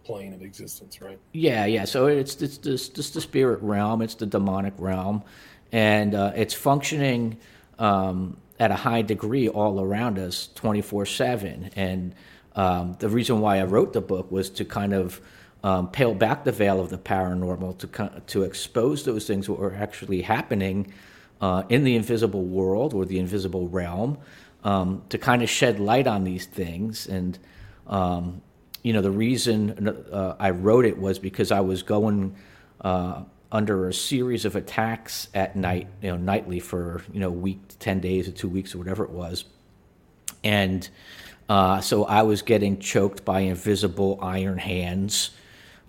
plane 0.10 0.34
of 0.34 0.42
existence, 0.42 0.94
right? 1.06 1.20
Yeah, 1.34 1.66
yeah. 1.76 1.86
So 1.86 2.08
it's 2.08 2.42
it's 2.42 2.58
just, 2.58 3.14
the 3.14 3.22
spirit 3.22 3.60
realm, 3.62 4.02
it's 4.02 4.16
the 4.16 4.26
demonic 4.26 4.74
realm, 4.80 5.24
and 5.72 6.16
uh, 6.16 6.42
it's 6.42 6.56
functioning 6.56 7.38
um, 7.78 8.38
at 8.60 8.72
a 8.72 8.80
high 8.88 9.04
degree 9.04 9.48
all 9.60 9.76
around 9.80 10.18
us, 10.18 10.50
twenty 10.56 10.82
four 10.82 11.06
seven. 11.06 11.70
And 11.76 12.16
um, 12.56 12.96
the 13.00 13.10
reason 13.10 13.40
why 13.44 13.60
I 13.60 13.66
wrote 13.66 13.92
the 13.94 14.02
book 14.02 14.32
was 14.32 14.50
to 14.50 14.66
kind 14.66 14.94
of 14.94 15.22
um, 15.64 15.88
peel 15.92 16.14
back 16.16 16.44
the 16.44 16.52
veil 16.52 16.80
of 16.80 16.90
the 16.90 16.98
paranormal 16.98 17.78
to 17.78 17.88
to 18.34 18.44
expose 18.44 19.04
those 19.04 19.28
things 19.28 19.46
that 19.46 19.60
were 19.60 19.76
actually 19.76 20.22
happening 20.24 20.92
uh, 21.42 21.64
in 21.70 21.84
the 21.84 21.96
invisible 21.96 22.46
world 22.60 22.94
or 22.94 23.06
the 23.06 23.20
invisible 23.20 23.68
realm, 23.82 24.18
um, 24.64 25.02
to 25.10 25.18
kind 25.18 25.42
of 25.44 25.50
shed 25.50 25.80
light 25.80 26.08
on 26.08 26.24
these 26.24 26.48
things. 26.48 27.08
And 27.08 27.38
um, 27.88 28.42
you 28.84 28.94
know, 28.94 29.02
the 29.02 29.12
reason 29.12 29.88
uh, 30.12 30.36
I 30.40 30.52
wrote 30.52 30.86
it 30.86 30.98
was 30.98 31.20
because 31.20 31.52
I 31.52 31.60
was 31.62 31.84
going 31.84 32.36
uh, 32.82 33.24
under 33.52 33.90
a 33.90 33.94
series 33.94 34.46
of 34.46 34.56
attacks 34.56 35.28
at 35.34 35.56
night, 35.56 35.88
you 36.02 36.10
know, 36.10 36.18
nightly 36.18 36.60
for 36.60 37.04
you 37.12 37.20
know, 37.20 37.30
week, 37.30 37.60
ten 37.80 38.00
days, 38.00 38.28
or 38.28 38.32
two 38.32 38.50
weeks, 38.50 38.76
or 38.76 38.78
whatever 38.78 39.04
it 39.04 39.12
was, 39.12 39.46
and. 40.44 40.90
Uh, 41.48 41.82
so 41.82 42.06
I 42.06 42.22
was 42.22 42.44
getting 42.44 42.78
choked 42.78 43.26
by 43.26 43.40
invisible 43.40 44.20
iron 44.22 44.60
hands 44.60 45.32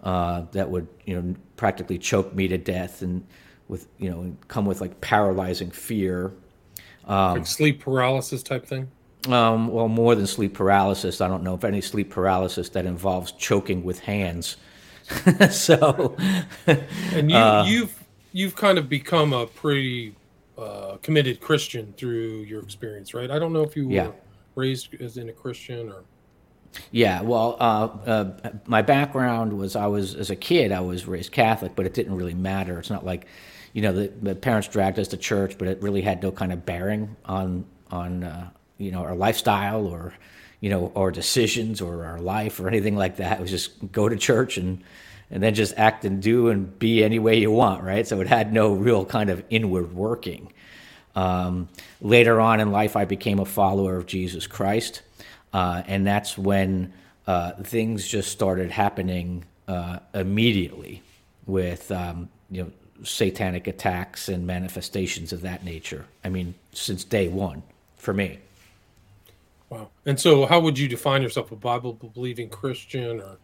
uh, 0.02 0.42
that 0.52 0.70
would 0.70 0.88
you 1.04 1.20
know 1.20 1.34
practically 1.56 1.98
choke 1.98 2.34
me 2.34 2.48
to 2.48 2.58
death 2.58 3.02
and 3.02 3.26
with 3.68 3.86
you 3.98 4.10
know 4.10 4.34
come 4.48 4.66
with 4.66 4.80
like 4.80 5.00
paralyzing 5.00 5.70
fear. 5.70 6.32
Um, 7.06 7.38
like 7.38 7.46
sleep 7.46 7.80
paralysis 7.80 8.42
type 8.42 8.66
thing. 8.66 8.90
Um, 9.28 9.68
well, 9.68 9.88
more 9.88 10.14
than 10.14 10.26
sleep 10.26 10.54
paralysis. 10.54 11.20
I 11.20 11.28
don't 11.28 11.42
know 11.42 11.54
if 11.54 11.64
any 11.64 11.82
sleep 11.82 12.10
paralysis 12.10 12.70
that 12.70 12.86
involves 12.86 13.32
choking 13.32 13.84
with 13.84 14.00
hands. 14.00 14.56
so, 15.50 16.16
and 16.66 17.30
you, 17.30 17.36
uh, 17.36 17.64
you've 17.66 18.04
you've 18.32 18.56
kind 18.56 18.78
of 18.78 18.88
become 18.88 19.32
a 19.32 19.46
pretty 19.46 20.14
uh, 20.56 20.96
committed 21.02 21.40
Christian 21.40 21.92
through 21.96 22.42
your 22.42 22.62
experience, 22.62 23.14
right? 23.14 23.30
I 23.30 23.38
don't 23.38 23.52
know 23.52 23.62
if 23.62 23.76
you 23.76 23.88
were 23.88 23.94
yeah. 23.94 24.10
raised 24.54 24.94
as 25.00 25.16
in 25.16 25.28
a 25.28 25.32
Christian 25.32 25.90
or. 25.90 26.04
Yeah, 26.92 27.20
well, 27.22 27.56
uh, 27.58 27.88
uh, 28.06 28.50
my 28.66 28.80
background 28.80 29.52
was 29.58 29.74
I 29.74 29.86
was 29.86 30.14
as 30.14 30.30
a 30.30 30.36
kid 30.36 30.70
I 30.70 30.78
was 30.78 31.04
raised 31.04 31.32
Catholic, 31.32 31.74
but 31.74 31.84
it 31.84 31.94
didn't 31.94 32.14
really 32.14 32.34
matter. 32.34 32.78
It's 32.78 32.90
not 32.90 33.04
like, 33.04 33.26
you 33.72 33.82
know, 33.82 33.92
the, 33.92 34.12
the 34.22 34.36
parents 34.36 34.68
dragged 34.68 34.96
us 35.00 35.08
to 35.08 35.16
church, 35.16 35.58
but 35.58 35.66
it 35.66 35.82
really 35.82 36.00
had 36.00 36.22
no 36.22 36.30
kind 36.30 36.52
of 36.52 36.64
bearing 36.64 37.16
on 37.24 37.64
on 37.90 38.22
uh, 38.22 38.50
you 38.80 38.90
know 38.90 39.04
our 39.04 39.14
lifestyle 39.14 39.86
or 39.86 40.14
you 40.60 40.70
know 40.70 40.92
our 40.96 41.10
decisions 41.10 41.80
or 41.80 42.04
our 42.04 42.18
life 42.18 42.58
or 42.58 42.68
anything 42.68 42.96
like 42.96 43.16
that. 43.16 43.38
It 43.38 43.42
was 43.42 43.50
just 43.50 43.92
go 43.92 44.08
to 44.08 44.16
church 44.16 44.56
and 44.56 44.82
and 45.30 45.42
then 45.42 45.54
just 45.54 45.74
act 45.76 46.04
and 46.04 46.20
do 46.20 46.48
and 46.48 46.76
be 46.78 47.04
any 47.04 47.18
way 47.18 47.38
you 47.38 47.52
want, 47.52 47.84
right? 47.84 48.06
So 48.06 48.20
it 48.20 48.26
had 48.26 48.52
no 48.52 48.72
real 48.72 49.04
kind 49.04 49.30
of 49.30 49.44
inward 49.48 49.94
working. 49.94 50.52
Um, 51.14 51.68
later 52.00 52.40
on 52.40 52.60
in 52.60 52.72
life, 52.72 52.96
I 52.96 53.04
became 53.04 53.38
a 53.38 53.44
follower 53.44 53.96
of 53.96 54.06
Jesus 54.06 54.46
Christ. 54.46 55.02
Uh, 55.52 55.82
and 55.86 56.06
that's 56.06 56.36
when 56.36 56.92
uh, 57.26 57.52
things 57.62 58.06
just 58.06 58.30
started 58.30 58.70
happening 58.70 59.44
uh, 59.68 60.00
immediately 60.14 61.02
with 61.46 61.90
um, 61.92 62.28
you 62.50 62.62
know 62.64 62.72
satanic 63.04 63.66
attacks 63.66 64.28
and 64.28 64.46
manifestations 64.46 65.32
of 65.32 65.42
that 65.42 65.64
nature. 65.64 66.06
I 66.24 66.28
mean, 66.28 66.54
since 66.72 67.04
day 67.04 67.28
one 67.28 67.62
for 67.96 68.12
me. 68.12 68.38
Wow. 69.70 69.88
And 70.04 70.20
so, 70.20 70.46
how 70.46 70.60
would 70.60 70.78
you 70.78 70.88
define 70.88 71.22
yourself? 71.22 71.52
A 71.52 71.56
Bible 71.56 71.92
believing 71.92 72.48
Christian 72.50 73.20
or 73.20 73.38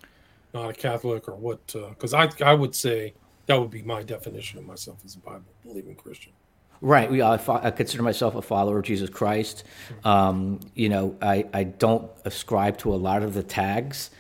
not 0.53 0.71
a 0.71 0.73
Catholic 0.73 1.29
or 1.29 1.37
what? 1.37 1.65
Because 1.67 2.13
uh, 2.13 2.29
I, 2.41 2.51
I 2.51 2.55
would 2.55 2.75
say 2.75 3.15
that 3.47 3.59
would 3.59 3.71
be 3.71 3.83
my 3.83 4.03
definition 4.03 4.59
of 4.59 4.67
myself 4.67 4.99
as 5.05 5.15
a 5.15 5.21
Bible 5.21 5.45
believing 5.65 5.95
Christian. 5.95 6.33
Right. 6.81 7.11
We, 7.11 7.23
I, 7.23 7.41
I, 7.49 7.71
consider 7.71 8.03
myself 8.03 8.35
a 8.35 8.43
follower 8.43 8.79
of 8.79 8.85
Jesus 8.85 9.09
Christ. 9.09 9.65
Um, 10.05 10.61
you 10.75 10.89
know, 10.89 11.17
I, 11.23 11.47
I 11.55 11.65
don't 11.65 12.11
ascribe 12.25 12.77
to 12.79 12.93
a 12.93 12.97
lot 12.97 13.23
of 13.23 13.33
the 13.33 13.43
tags 13.43 14.11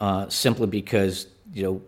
uh, 0.00 0.28
simply 0.28 0.66
because, 0.66 1.28
you 1.52 1.62
know, 1.62 1.82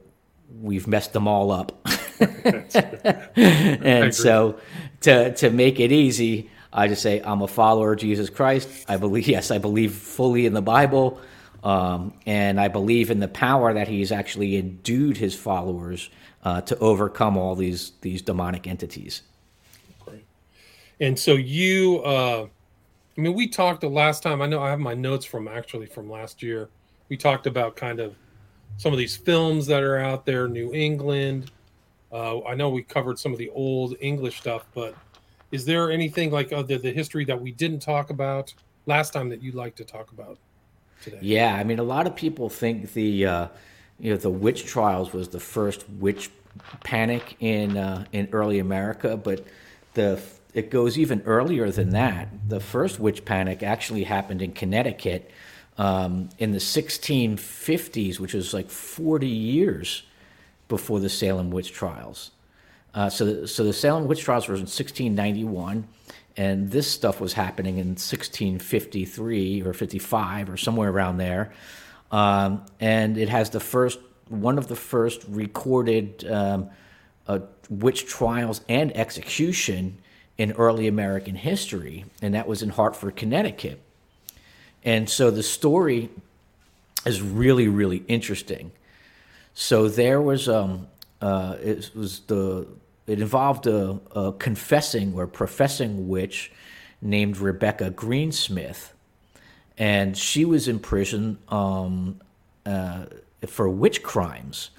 we've 0.62 0.86
messed 0.86 1.12
them 1.12 1.28
all 1.28 1.50
up. 1.50 1.86
and 3.36 4.14
so 4.14 4.58
to, 5.02 5.34
to 5.34 5.50
make 5.50 5.80
it 5.80 5.92
easy, 5.92 6.50
I 6.76 6.88
just 6.88 7.00
say 7.00 7.22
I'm 7.22 7.40
a 7.40 7.48
follower 7.48 7.94
of 7.94 7.98
Jesus 7.98 8.28
Christ. 8.28 8.68
I 8.86 8.98
believe, 8.98 9.26
yes, 9.28 9.50
I 9.50 9.58
believe 9.58 9.94
fully 9.94 10.46
in 10.46 10.52
the 10.52 10.62
Bible. 10.62 11.18
Um, 11.64 12.12
and 12.26 12.60
I 12.60 12.68
believe 12.68 13.10
in 13.10 13.18
the 13.18 13.28
power 13.28 13.72
that 13.72 13.88
he's 13.88 14.12
actually 14.12 14.56
endued 14.56 15.16
his 15.16 15.34
followers 15.34 16.10
uh, 16.44 16.60
to 16.60 16.78
overcome 16.78 17.36
all 17.36 17.56
these, 17.56 17.92
these 18.02 18.22
demonic 18.22 18.68
entities. 18.68 19.22
Great. 20.04 20.24
And 21.00 21.18
so 21.18 21.32
you, 21.32 22.02
uh, 22.04 22.46
I 23.16 23.20
mean, 23.20 23.34
we 23.34 23.48
talked 23.48 23.80
the 23.80 23.88
last 23.88 24.22
time. 24.22 24.42
I 24.42 24.46
know 24.46 24.62
I 24.62 24.70
have 24.70 24.78
my 24.78 24.94
notes 24.94 25.24
from 25.24 25.48
actually 25.48 25.86
from 25.86 26.08
last 26.08 26.42
year. 26.42 26.68
We 27.08 27.16
talked 27.16 27.46
about 27.46 27.74
kind 27.74 27.98
of 27.98 28.14
some 28.76 28.92
of 28.92 28.98
these 28.98 29.16
films 29.16 29.66
that 29.66 29.82
are 29.82 29.98
out 29.98 30.26
there, 30.26 30.46
New 30.46 30.72
England. 30.74 31.50
Uh, 32.12 32.44
I 32.44 32.54
know 32.54 32.68
we 32.68 32.82
covered 32.82 33.18
some 33.18 33.32
of 33.32 33.38
the 33.38 33.48
old 33.50 33.96
English 34.00 34.38
stuff, 34.38 34.66
but 34.74 34.94
is 35.50 35.64
there 35.64 35.90
anything 35.90 36.30
like 36.30 36.52
other 36.52 36.78
the 36.78 36.92
history 36.92 37.24
that 37.24 37.40
we 37.40 37.52
didn't 37.52 37.80
talk 37.80 38.10
about 38.10 38.52
last 38.86 39.12
time 39.12 39.28
that 39.28 39.42
you'd 39.42 39.54
like 39.54 39.76
to 39.76 39.84
talk 39.84 40.10
about 40.12 40.38
today? 41.02 41.18
Yeah, 41.20 41.54
I 41.54 41.64
mean, 41.64 41.78
a 41.78 41.84
lot 41.84 42.06
of 42.06 42.16
people 42.16 42.48
think 42.48 42.92
the 42.92 43.26
uh, 43.26 43.48
you 43.98 44.10
know 44.10 44.16
the 44.16 44.30
witch 44.30 44.66
trials 44.66 45.12
was 45.12 45.28
the 45.28 45.40
first 45.40 45.88
witch 45.88 46.30
panic 46.82 47.36
in 47.40 47.76
uh, 47.76 48.04
in 48.12 48.28
early 48.32 48.58
America, 48.58 49.16
but 49.16 49.46
the 49.94 50.20
it 50.54 50.70
goes 50.70 50.98
even 50.98 51.22
earlier 51.26 51.70
than 51.70 51.90
that. 51.90 52.28
The 52.48 52.60
first 52.60 52.98
witch 52.98 53.24
panic 53.24 53.62
actually 53.62 54.04
happened 54.04 54.40
in 54.40 54.52
Connecticut 54.52 55.30
um, 55.76 56.30
in 56.38 56.52
the 56.52 56.58
1650s, 56.58 58.18
which 58.18 58.32
was 58.32 58.54
like 58.54 58.70
40 58.70 59.26
years 59.26 60.02
before 60.68 60.98
the 60.98 61.10
Salem 61.10 61.50
witch 61.50 61.72
trials. 61.72 62.30
Uh, 62.96 63.10
so, 63.10 63.26
the, 63.26 63.46
so 63.46 63.62
the 63.62 63.74
Salem 63.74 64.08
witch 64.08 64.22
trials 64.22 64.48
were 64.48 64.54
in 64.54 64.62
1691, 64.62 65.86
and 66.38 66.70
this 66.70 66.90
stuff 66.90 67.20
was 67.20 67.34
happening 67.34 67.76
in 67.76 67.88
1653 67.88 69.62
or 69.62 69.74
55 69.74 70.48
or 70.48 70.56
somewhere 70.56 70.90
around 70.90 71.18
there. 71.18 71.52
Um, 72.10 72.64
and 72.80 73.18
it 73.18 73.28
has 73.28 73.50
the 73.50 73.60
first 73.60 73.98
one 74.28 74.58
of 74.58 74.66
the 74.68 74.76
first 74.76 75.24
recorded 75.28 76.26
um, 76.28 76.70
uh, 77.28 77.40
witch 77.68 78.06
trials 78.06 78.62
and 78.68 78.96
execution 78.96 79.98
in 80.38 80.52
early 80.52 80.88
American 80.88 81.34
history, 81.34 82.06
and 82.22 82.34
that 82.34 82.48
was 82.48 82.62
in 82.62 82.70
Hartford, 82.70 83.14
Connecticut. 83.14 83.80
And 84.84 85.08
so 85.08 85.30
the 85.30 85.42
story 85.42 86.08
is 87.04 87.20
really, 87.20 87.68
really 87.68 88.04
interesting. 88.08 88.72
So 89.54 89.88
there 89.88 90.20
was 90.20 90.48
um, 90.48 90.86
uh, 91.20 91.56
it 91.62 91.90
was 91.94 92.20
the 92.20 92.66
it 93.06 93.20
involved 93.20 93.66
a, 93.66 94.00
a, 94.14 94.32
confessing 94.32 95.14
or 95.14 95.26
professing 95.26 96.08
witch 96.08 96.50
named 97.00 97.38
Rebecca 97.38 97.90
Greensmith, 97.90 98.92
and 99.78 100.16
she 100.16 100.44
was 100.44 100.68
in 100.68 100.78
prison 100.78 101.38
um, 101.48 102.20
uh, 102.64 103.06
for 103.46 103.68
witch 103.68 104.02
crimes. 104.02 104.70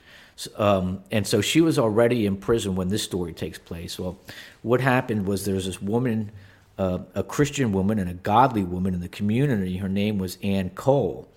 Um, 0.55 1.03
and 1.09 1.25
so 1.25 1.41
she 1.41 1.61
was 1.61 1.79
already 1.79 2.25
in 2.25 2.37
prison 2.37 2.75
when 2.75 2.89
this 2.89 3.03
story 3.03 3.33
takes 3.33 3.57
place. 3.57 3.97
Well, 3.97 4.17
what 4.61 4.81
happened 4.81 5.25
was 5.25 5.45
there 5.45 5.55
was 5.55 5.65
this 5.65 5.81
woman, 5.81 6.31
uh, 6.77 6.99
a 7.15 7.23
Christian 7.23 7.71
woman 7.71 7.97
and 7.97 8.09
a 8.09 8.13
godly 8.13 8.63
woman 8.63 8.93
in 8.93 8.99
the 8.99 9.09
community. 9.09 9.77
Her 9.77 9.89
name 9.89 10.19
was 10.19 10.37
Anne 10.43 10.69
Cole. 10.71 11.27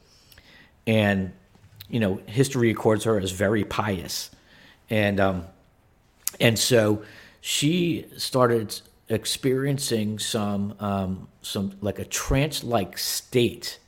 And, 0.86 1.32
you 1.88 2.00
know, 2.00 2.20
history 2.26 2.68
records 2.68 3.04
her 3.04 3.18
as 3.18 3.30
very 3.30 3.64
pious. 3.64 4.30
And, 4.90 5.18
um, 5.18 5.46
and 6.38 6.58
so 6.58 7.02
she 7.40 8.06
started 8.16 8.80
experiencing 9.08 10.18
some, 10.18 10.74
um, 10.78 11.28
some 11.42 11.72
like 11.80 11.98
a 11.98 12.04
trance 12.04 12.62
like 12.62 12.98
state. 12.98 13.78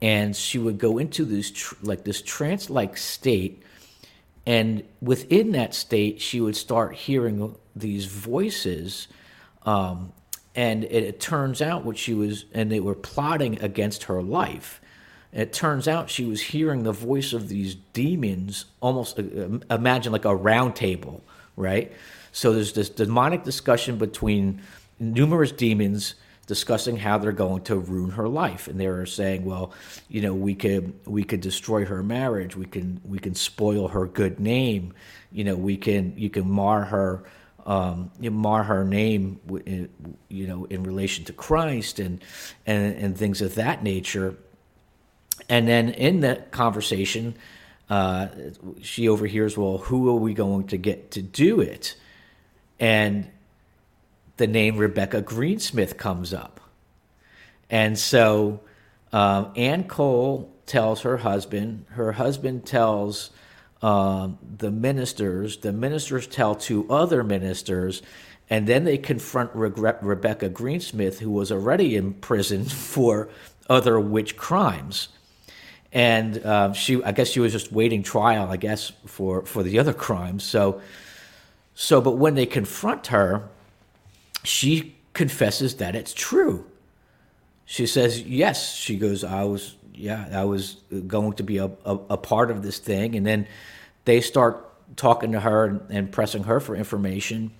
And 0.00 0.36
she 0.36 0.58
would 0.58 0.78
go 0.78 0.98
into 0.98 1.24
this, 1.24 1.50
tr- 1.50 1.74
like 1.82 2.04
this 2.04 2.22
trance 2.22 2.70
like 2.70 2.96
state 2.96 3.64
and 4.48 4.82
within 5.02 5.52
that 5.52 5.74
state, 5.74 6.22
she 6.22 6.40
would 6.40 6.56
start 6.56 6.94
hearing 6.94 7.54
these 7.76 8.06
voices. 8.06 9.06
Um, 9.64 10.14
and 10.54 10.84
it, 10.84 11.04
it, 11.04 11.20
turns 11.20 11.60
out 11.60 11.84
what 11.84 11.98
she 11.98 12.14
was, 12.14 12.46
and 12.54 12.72
they 12.72 12.80
were 12.80 12.94
plotting 12.94 13.60
against 13.60 14.04
her 14.04 14.22
life. 14.22 14.80
it 15.34 15.52
turns 15.52 15.86
out 15.86 16.08
she 16.08 16.24
was 16.24 16.40
hearing 16.40 16.82
the 16.82 16.92
voice 16.92 17.34
of 17.34 17.50
these 17.50 17.74
demons, 17.74 18.64
almost 18.80 19.18
uh, 19.18 19.22
uh, 19.22 19.58
imagine 19.74 20.12
like 20.12 20.24
a 20.24 20.34
round 20.34 20.74
table, 20.74 21.22
right? 21.58 21.92
So 22.32 22.52
there's 22.52 22.72
this 22.72 22.88
demonic 22.88 23.42
discussion 23.44 23.98
between 23.98 24.62
numerous 24.98 25.52
demons 25.52 26.14
discussing 26.46 26.96
how 26.96 27.18
they're 27.18 27.30
going 27.30 27.62
to 27.62 27.76
ruin 27.76 28.10
her 28.10 28.26
life. 28.26 28.68
And 28.68 28.80
they 28.80 28.88
were 28.88 29.06
saying 29.06 29.44
well 29.44 29.72
you 30.08 30.22
know 30.22 30.34
we 30.34 30.54
could 30.54 30.94
we 31.06 31.22
could 31.22 31.40
destroy 31.40 31.84
her 31.84 32.02
marriage. 32.02 32.56
We 32.56 32.66
can 32.66 33.00
we 33.04 33.18
can 33.18 33.34
spoil 33.34 33.88
her 33.88 34.06
good 34.06 34.40
name. 34.40 34.94
You 35.30 35.44
know 35.44 35.56
we 35.56 35.76
can 35.76 36.14
you 36.16 36.30
can 36.30 36.50
mar 36.50 36.84
her 36.84 37.24
um, 37.66 38.10
you 38.18 38.30
mar 38.30 38.62
her 38.64 38.84
name 38.84 39.40
you 40.28 40.46
know 40.46 40.64
in 40.64 40.82
relation 40.82 41.24
to 41.26 41.32
Christ 41.34 41.98
and 41.98 42.22
and 42.66 42.96
and 42.96 43.16
things 43.16 43.42
of 43.42 43.54
that 43.56 43.82
nature. 43.82 44.36
And 45.50 45.68
then 45.68 45.90
in 45.90 46.20
that 46.20 46.50
conversation 46.50 47.34
uh, 47.90 48.28
she 48.82 49.08
overhears 49.08 49.56
well 49.56 49.78
who 49.78 50.08
are 50.08 50.18
we 50.20 50.34
going 50.34 50.66
to 50.66 50.76
get 50.76 51.10
to 51.10 51.22
do 51.22 51.60
it 51.60 51.96
and 52.78 53.28
the 54.38 54.46
name 54.46 54.76
Rebecca 54.76 55.20
Greensmith 55.20 55.96
comes 55.96 56.32
up. 56.32 56.60
And 57.68 57.98
so 57.98 58.60
um, 59.12 59.52
Ann 59.56 59.84
Cole 59.84 60.52
tells 60.64 61.02
her 61.02 61.18
husband, 61.18 61.84
her 61.90 62.12
husband 62.12 62.64
tells 62.64 63.30
um, 63.82 64.38
the 64.58 64.70
ministers, 64.70 65.58
the 65.58 65.72
ministers 65.72 66.26
tell 66.26 66.54
two 66.54 66.88
other 66.90 67.22
ministers, 67.22 68.02
and 68.48 68.66
then 68.66 68.84
they 68.84 68.96
confront 68.96 69.50
Re- 69.54 69.92
Rebecca 70.00 70.48
Greensmith, 70.48 71.18
who 71.18 71.30
was 71.30 71.52
already 71.52 71.96
in 71.96 72.14
prison 72.14 72.64
for 72.64 73.28
other 73.68 74.00
witch 74.00 74.36
crimes. 74.36 75.08
And 75.92 76.44
uh, 76.44 76.72
she, 76.74 77.02
I 77.02 77.12
guess, 77.12 77.28
she 77.28 77.40
was 77.40 77.52
just 77.52 77.72
waiting 77.72 78.02
trial, 78.02 78.50
I 78.50 78.56
guess, 78.56 78.92
for 79.06 79.46
for 79.46 79.62
the 79.62 79.78
other 79.78 79.94
crimes. 79.94 80.44
So, 80.44 80.80
so, 81.74 82.00
but 82.00 82.12
when 82.12 82.34
they 82.34 82.46
confront 82.46 83.06
her, 83.08 83.48
she 84.44 84.96
confesses 85.14 85.76
that 85.76 85.94
it's 85.94 86.12
true. 86.12 86.64
She 87.64 87.86
says, 87.86 88.22
yes. 88.22 88.74
She 88.74 88.96
goes, 88.96 89.24
I 89.24 89.44
was, 89.44 89.76
yeah, 89.94 90.28
I 90.32 90.44
was 90.44 90.76
going 91.06 91.34
to 91.34 91.42
be 91.42 91.58
a, 91.58 91.66
a, 91.84 91.98
a 92.10 92.16
part 92.16 92.50
of 92.50 92.62
this 92.62 92.78
thing. 92.78 93.14
And 93.14 93.26
then 93.26 93.46
they 94.06 94.20
start 94.20 94.64
talking 94.96 95.32
to 95.32 95.40
her 95.40 95.64
and, 95.66 95.80
and, 95.90 96.12
pressing 96.12 96.44
her 96.44 96.60
for 96.60 96.74
information. 96.74 97.50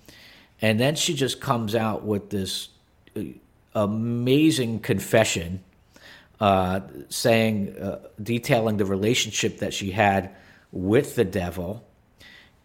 And 0.61 0.79
then 0.79 0.95
she 0.95 1.13
just 1.13 1.39
comes 1.39 1.75
out 1.75 2.03
with 2.03 2.31
this 2.31 2.69
uh, 3.15 3.21
amazing 3.75 4.79
confession, 4.79 5.63
uh, 6.39 6.81
saying, 7.09 7.77
uh, 7.77 7.99
detailing 8.21 8.77
the 8.77 8.85
relationship 8.85 9.59
that 9.59 9.73
she 9.73 9.91
had 9.91 10.35
with 10.71 11.15
the 11.15 11.25
devil. 11.25 11.85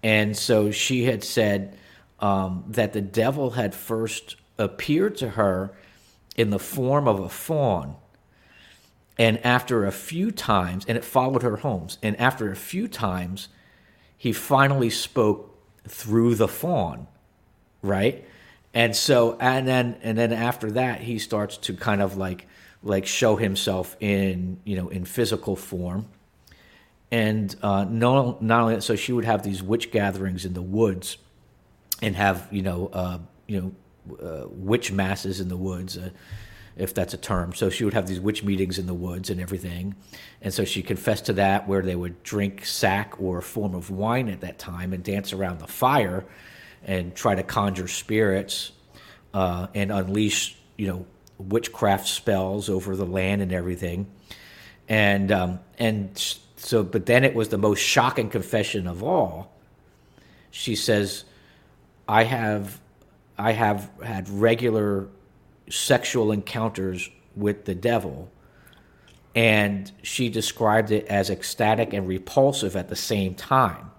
And 0.03 0.37
so 0.37 0.71
she 0.71 1.05
had 1.05 1.25
said, 1.25 1.77
um, 2.21 2.65
that 2.69 2.93
the 2.93 3.01
devil 3.01 3.51
had 3.51 3.75
first 3.75 4.37
appeared 4.59 5.17
to 5.17 5.31
her 5.31 5.77
in 6.37 6.51
the 6.51 6.59
form 6.59 7.09
of 7.09 7.21
a 7.21 7.29
fawn. 7.29 7.97
And 9.19 9.45
after 9.45 9.85
a 9.85 9.93
few 9.93 10.31
times, 10.31 10.85
and 10.89 10.99
it 10.99 11.05
followed 11.05 11.43
her 11.43 11.57
homes, 11.57 11.99
and 12.03 12.19
after 12.19 12.51
a 12.51 12.57
few 12.57 12.89
times, 12.89 13.49
he 14.17 14.33
finally 14.33 14.91
spoke 14.91 15.57
through 15.87 16.35
the 16.35 16.49
fawn, 16.49 17.07
right? 17.83 18.25
And 18.73 18.97
so, 18.97 19.37
and 19.39 19.69
then, 19.69 19.97
and 20.03 20.19
then 20.19 20.33
after 20.33 20.71
that, 20.73 21.01
he 21.03 21.19
starts 21.19 21.57
to 21.59 21.75
kind 21.75 22.03
of 22.03 22.17
like, 22.17 22.47
like 22.85 23.07
show 23.07 23.37
himself 23.37 23.97
in, 23.99 24.61
you 24.65 24.77
know, 24.77 24.89
in 24.89 25.05
physical 25.05 25.57
form. 25.57 26.07
And 27.11 27.55
uh, 27.63 27.85
not, 27.85 28.43
not 28.43 28.61
only 28.63 28.75
that, 28.77 28.83
so 28.83 28.95
she 28.97 29.13
would 29.13 29.25
have 29.25 29.43
these 29.43 29.63
witch 29.63 29.91
gatherings 29.91 30.45
in 30.45 30.55
the 30.55 30.63
woods 30.63 31.19
and 32.03 32.17
have 32.17 32.49
you 32.51 32.63
know 32.63 32.91
uh, 32.93 33.19
you 33.47 33.61
know 34.11 34.17
uh, 34.23 34.47
witch 34.49 34.93
masses 34.93 35.41
in 35.41 35.49
the 35.49 35.57
woods. 35.57 35.97
Uh, 35.97 36.11
if 36.77 36.93
that's 36.93 37.15
a 37.15 37.17
term. 37.17 37.55
So 37.55 37.71
she 37.71 37.85
would 37.85 37.95
have 37.95 38.09
these 38.09 38.19
witch 38.19 38.43
meetings 38.43 38.81
in 38.81 38.87
the 38.87 38.95
woods 38.95 39.31
and 39.31 39.41
everything. 39.41 39.95
And 40.43 40.53
so 40.53 40.65
she 40.65 40.83
confessed 40.83 41.27
to 41.27 41.35
that, 41.35 41.69
where 41.69 41.83
they 41.83 41.95
would 41.95 42.21
drink 42.25 42.65
sack 42.65 43.15
or 43.21 43.39
a 43.39 43.43
form 43.43 43.77
of 43.77 43.91
wine 43.91 44.29
at 44.29 44.41
that 44.41 44.59
time 44.59 44.93
and 44.93 45.05
dance 45.05 45.33
around 45.33 45.61
the 45.61 45.69
fire 45.69 46.25
and 46.83 47.15
try 47.15 47.37
to 47.37 47.45
conjure 47.45 47.87
spirits 47.87 48.73
uh, 49.33 49.69
and 49.73 49.93
unleash, 49.93 50.57
you 50.77 50.89
know, 50.89 51.07
witchcraft 51.39 52.07
spells 52.07 52.69
over 52.69 52.97
the 52.97 53.07
land 53.07 53.43
and 53.43 53.53
everything. 53.53 54.07
And 54.89 55.33
um, 55.33 55.61
and 55.79 56.11
so, 56.57 56.83
but 56.83 57.07
then 57.07 57.25
it 57.25 57.35
was 57.35 57.49
the 57.49 57.59
most 57.59 57.81
shocking 57.81 58.31
confession 58.31 58.87
of 58.87 59.03
all. 59.03 59.53
She 60.51 60.77
says, 60.77 61.25
I 62.09 62.25
have 62.25 62.81
I 63.39 63.53
have 63.53 63.91
had 64.03 64.29
regular 64.29 65.09
sexual 65.69 66.31
encounters 66.31 67.09
with 67.35 67.65
the 67.65 67.75
devil 67.75 68.31
and 69.35 69.91
she 70.03 70.29
described 70.29 70.91
it 70.91 71.07
as 71.07 71.31
ecstatic 71.31 71.93
and 71.93 72.07
repulsive 72.07 72.77
at 72.77 72.89
the 72.89 72.97
same 72.97 73.35
time 73.35 73.91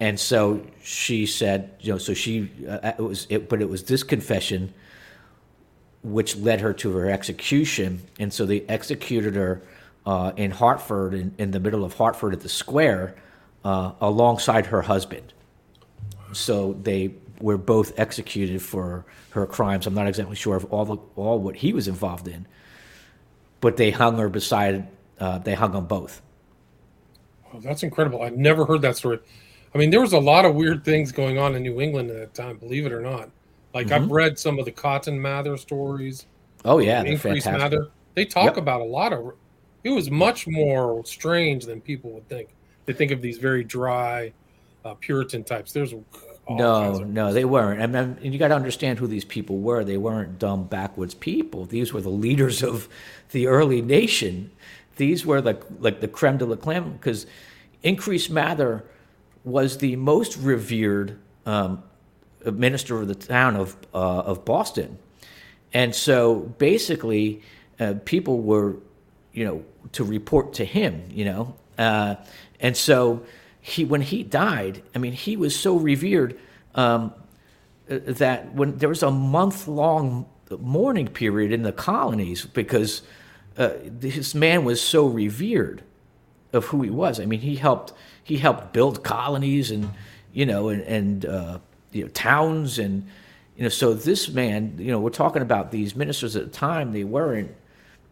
and 0.00 0.18
so 0.18 0.64
she 0.82 1.26
said 1.26 1.70
you 1.80 1.92
know 1.92 1.98
so 1.98 2.14
she 2.14 2.50
uh, 2.68 2.92
it 2.98 3.02
was 3.02 3.26
it, 3.28 3.48
but 3.48 3.60
it 3.60 3.68
was 3.68 3.84
this 3.84 4.02
confession 4.02 4.72
which 6.04 6.36
led 6.36 6.60
her 6.60 6.72
to 6.72 6.96
her 6.96 7.10
execution 7.10 8.00
and 8.20 8.32
so 8.32 8.46
they 8.46 8.60
executed 8.62 9.34
her 9.34 9.62
uh, 10.06 10.32
in 10.36 10.50
hartford 10.50 11.14
in, 11.14 11.34
in 11.38 11.50
the 11.50 11.60
middle 11.60 11.84
of 11.84 11.94
hartford 11.94 12.32
at 12.32 12.40
the 12.40 12.48
square 12.48 13.16
uh, 13.64 13.92
alongside 14.00 14.66
her 14.66 14.82
husband 14.82 15.32
so 16.32 16.74
they 16.82 17.14
were 17.40 17.58
both 17.58 17.98
executed 17.98 18.62
for 18.62 19.04
her 19.30 19.46
crimes. 19.46 19.86
I'm 19.86 19.94
not 19.94 20.06
exactly 20.06 20.36
sure 20.36 20.56
of 20.56 20.64
all 20.72 20.84
the, 20.84 20.96
all 21.16 21.38
what 21.38 21.56
he 21.56 21.72
was 21.72 21.88
involved 21.88 22.28
in, 22.28 22.46
but 23.60 23.76
they 23.76 23.90
hung 23.90 24.18
her 24.18 24.28
beside. 24.28 24.88
Uh, 25.18 25.38
they 25.38 25.54
hung 25.54 25.72
them 25.72 25.86
both. 25.86 26.22
That's 27.60 27.82
incredible. 27.82 28.22
I've 28.22 28.36
never 28.36 28.64
heard 28.64 28.82
that 28.82 28.96
story. 28.96 29.20
I 29.74 29.78
mean, 29.78 29.90
there 29.90 30.00
was 30.00 30.12
a 30.12 30.18
lot 30.18 30.44
of 30.44 30.54
weird 30.54 30.84
things 30.84 31.12
going 31.12 31.38
on 31.38 31.54
in 31.54 31.62
New 31.62 31.80
England 31.80 32.10
at 32.10 32.16
that 32.16 32.34
time. 32.34 32.56
Believe 32.58 32.86
it 32.86 32.92
or 32.92 33.00
not, 33.00 33.30
like 33.74 33.88
mm-hmm. 33.88 34.04
I've 34.04 34.10
read 34.10 34.38
some 34.38 34.58
of 34.58 34.64
the 34.64 34.72
Cotton 34.72 35.20
Mather 35.20 35.56
stories. 35.56 36.26
Oh 36.64 36.78
yeah, 36.78 37.02
Increase 37.02 37.44
Mather. 37.44 37.88
They 38.14 38.24
talk 38.24 38.44
yep. 38.44 38.56
about 38.56 38.80
a 38.80 38.84
lot 38.84 39.12
of. 39.12 39.34
It 39.82 39.90
was 39.90 40.10
much 40.10 40.46
more 40.46 41.04
strange 41.04 41.66
than 41.66 41.80
people 41.80 42.10
would 42.12 42.28
think. 42.28 42.48
They 42.86 42.92
think 42.92 43.10
of 43.10 43.20
these 43.20 43.38
very 43.38 43.64
dry, 43.64 44.32
uh, 44.84 44.94
Puritan 44.94 45.44
types. 45.44 45.72
There's 45.72 45.92
no, 46.48 46.98
no, 46.98 47.32
they 47.32 47.44
weren't. 47.44 47.80
And, 47.80 47.96
and 47.96 48.32
you 48.32 48.38
got 48.38 48.48
to 48.48 48.54
understand 48.54 48.98
who 48.98 49.06
these 49.06 49.24
people 49.24 49.58
were. 49.58 49.82
They 49.82 49.96
weren't 49.96 50.38
dumb 50.38 50.64
backwoods 50.64 51.14
people. 51.14 51.64
These 51.64 51.92
were 51.92 52.02
the 52.02 52.10
leaders 52.10 52.62
of 52.62 52.88
the 53.30 53.46
early 53.46 53.80
nation. 53.82 54.50
These 54.96 55.26
were 55.26 55.40
like 55.40 55.62
like 55.80 56.00
the 56.00 56.08
creme 56.08 56.38
de 56.38 56.46
la 56.46 56.56
creme 56.56 56.92
because 56.92 57.26
Increase 57.82 58.30
Mather 58.30 58.84
was 59.44 59.78
the 59.78 59.96
most 59.96 60.36
revered 60.36 61.18
um, 61.46 61.82
minister 62.52 63.00
of 63.00 63.08
the 63.08 63.14
town 63.14 63.56
of 63.56 63.76
uh, 63.94 64.20
of 64.20 64.44
Boston, 64.44 64.98
and 65.72 65.94
so 65.94 66.36
basically, 66.58 67.42
uh, 67.80 67.94
people 68.04 68.40
were, 68.40 68.76
you 69.32 69.44
know, 69.44 69.64
to 69.92 70.04
report 70.04 70.54
to 70.54 70.64
him. 70.64 71.04
You 71.10 71.24
know, 71.24 71.56
uh, 71.78 72.16
and 72.60 72.76
so 72.76 73.24
he 73.60 73.84
when 73.84 74.02
he 74.02 74.22
died, 74.22 74.82
I 74.94 74.98
mean, 74.98 75.12
he 75.12 75.36
was 75.36 75.58
so 75.58 75.76
revered 75.76 76.38
um, 76.74 77.14
that 77.88 78.54
when 78.54 78.78
there 78.78 78.88
was 78.88 79.02
a 79.02 79.10
month 79.10 79.68
long 79.68 80.26
mourning 80.58 81.08
period 81.08 81.52
in 81.52 81.62
the 81.62 81.72
colonies 81.72 82.44
because 82.46 83.02
uh, 83.56 83.70
this 83.84 84.34
man 84.34 84.64
was 84.64 84.80
so 84.80 85.06
revered 85.06 85.82
of 86.52 86.66
who 86.66 86.82
he 86.82 86.90
was. 86.90 87.20
I 87.20 87.26
mean, 87.26 87.40
he 87.40 87.56
helped 87.56 87.92
he 88.22 88.38
helped 88.38 88.72
build 88.72 89.04
colonies 89.04 89.70
and 89.70 89.90
you 90.32 90.46
know 90.46 90.68
and 90.68 90.82
and 90.82 91.24
uh, 91.24 91.58
you 91.94 92.02
know 92.02 92.08
towns 92.08 92.78
and 92.78 93.06
you 93.56 93.62
know 93.62 93.68
so 93.68 93.94
this 93.94 94.28
man 94.28 94.74
you 94.78 94.90
know 94.90 94.98
we're 94.98 95.10
talking 95.10 95.42
about 95.42 95.70
these 95.70 95.94
ministers 95.94 96.36
at 96.36 96.44
the 96.44 96.50
time 96.50 96.92
they 96.92 97.04
weren't 97.04 97.54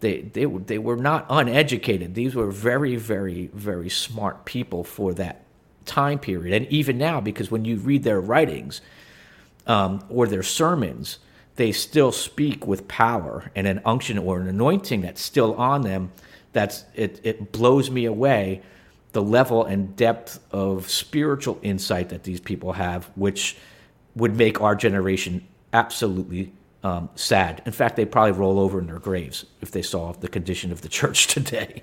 they, 0.03 0.23
they, 0.23 0.45
they 0.45 0.79
were 0.79 0.97
not 0.97 1.27
uneducated. 1.31 2.15
These 2.17 2.35
were 2.35 2.51
very, 2.51 2.97
very, 2.97 3.47
very 3.55 3.89
smart 3.89 4.45
people 4.45 4.83
for 4.83 5.15
that 5.15 5.45
time 5.87 6.19
period. 6.19 6.61
And 6.61 6.71
even 6.73 6.99
now, 6.99 7.21
because 7.21 7.53
when 7.53 7.65
you 7.65 7.77
read 7.77 8.03
their 8.03 8.21
writings 8.21 8.81
um, 9.69 10.05
or 10.09 10.27
their 10.27 10.43
sermons, 10.43 11.21
they 11.55 11.71
still 11.71 12.11
speak 12.11 12.67
with 12.67 12.89
power 12.89 13.53
and 13.55 13.69
an 13.69 13.81
unction 13.85 14.19
or 14.19 14.41
an 14.41 14.49
anointing 14.49 15.03
that's 15.03 15.23
still 15.23 15.55
on 15.55 15.83
them. 15.83 16.11
That's 16.53 16.85
it, 16.97 17.21
it 17.23 17.53
blows 17.53 17.89
me 17.89 18.05
away 18.05 18.61
the 19.13 19.23
level 19.23 19.65
and 19.65 19.95
depth 19.97 20.41
of 20.51 20.89
spiritual 20.91 21.59
insight 21.63 22.09
that 22.09 22.25
these 22.25 22.41
people 22.41 22.73
have, 22.73 23.11
which 23.15 23.57
would 24.17 24.37
make 24.37 24.61
our 24.61 24.75
generation 24.75 25.47
absolutely 25.73 26.53
um, 26.83 27.09
sad. 27.15 27.63
In 27.65 27.73
fact, 27.73 27.97
they'd 27.97 28.11
probably 28.11 28.33
roll 28.33 28.59
over 28.59 28.79
in 28.79 28.87
their 28.87 28.99
graves 28.99 29.47
if 29.61 29.71
they 29.71 29.83
saw 29.83 30.13
the 30.13 30.29
condition 30.29 30.73
of 30.73 30.81
the 30.81 30.89
church 31.01 31.27
today. 31.27 31.83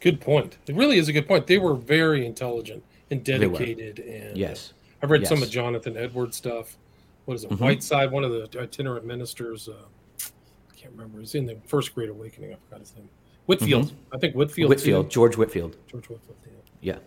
Good 0.00 0.20
point. 0.20 0.58
It 0.66 0.74
really 0.74 0.98
is 0.98 1.08
a 1.08 1.12
good 1.12 1.26
point. 1.26 1.46
They 1.46 1.58
were 1.58 1.74
very 1.74 2.26
intelligent 2.26 2.82
and 3.10 3.24
dedicated. 3.24 3.98
And 4.00 4.36
yes, 4.36 4.72
I've 5.02 5.10
read 5.10 5.22
yes. 5.22 5.30
some 5.30 5.42
of 5.42 5.50
Jonathan 5.50 5.96
Edwards 5.96 6.36
stuff. 6.36 6.76
What 7.24 7.34
is 7.34 7.44
it? 7.44 7.50
Mm-hmm. 7.50 7.64
Whiteside, 7.64 8.10
one 8.10 8.24
of 8.24 8.30
the 8.30 8.60
itinerant 8.60 9.04
ministers. 9.04 9.68
Uh, 9.68 9.74
I 10.20 10.76
can't 10.76 10.92
remember. 10.92 11.20
He's 11.20 11.34
in 11.34 11.46
the 11.46 11.56
First 11.66 11.94
Great 11.94 12.10
Awakening. 12.10 12.52
I 12.52 12.56
forgot 12.68 12.80
his 12.80 12.94
name. 12.94 13.08
Whitefield. 13.46 13.86
Mm-hmm. 13.86 14.14
I 14.14 14.18
think 14.18 14.34
Whitefield. 14.34 14.70
Whitefield. 14.70 15.06
Too. 15.06 15.14
George 15.14 15.36
Whitefield. 15.36 15.76
George 15.88 16.06
Whitefield. 16.08 16.36
Yeah. 16.80 16.94
yeah. 16.94 16.98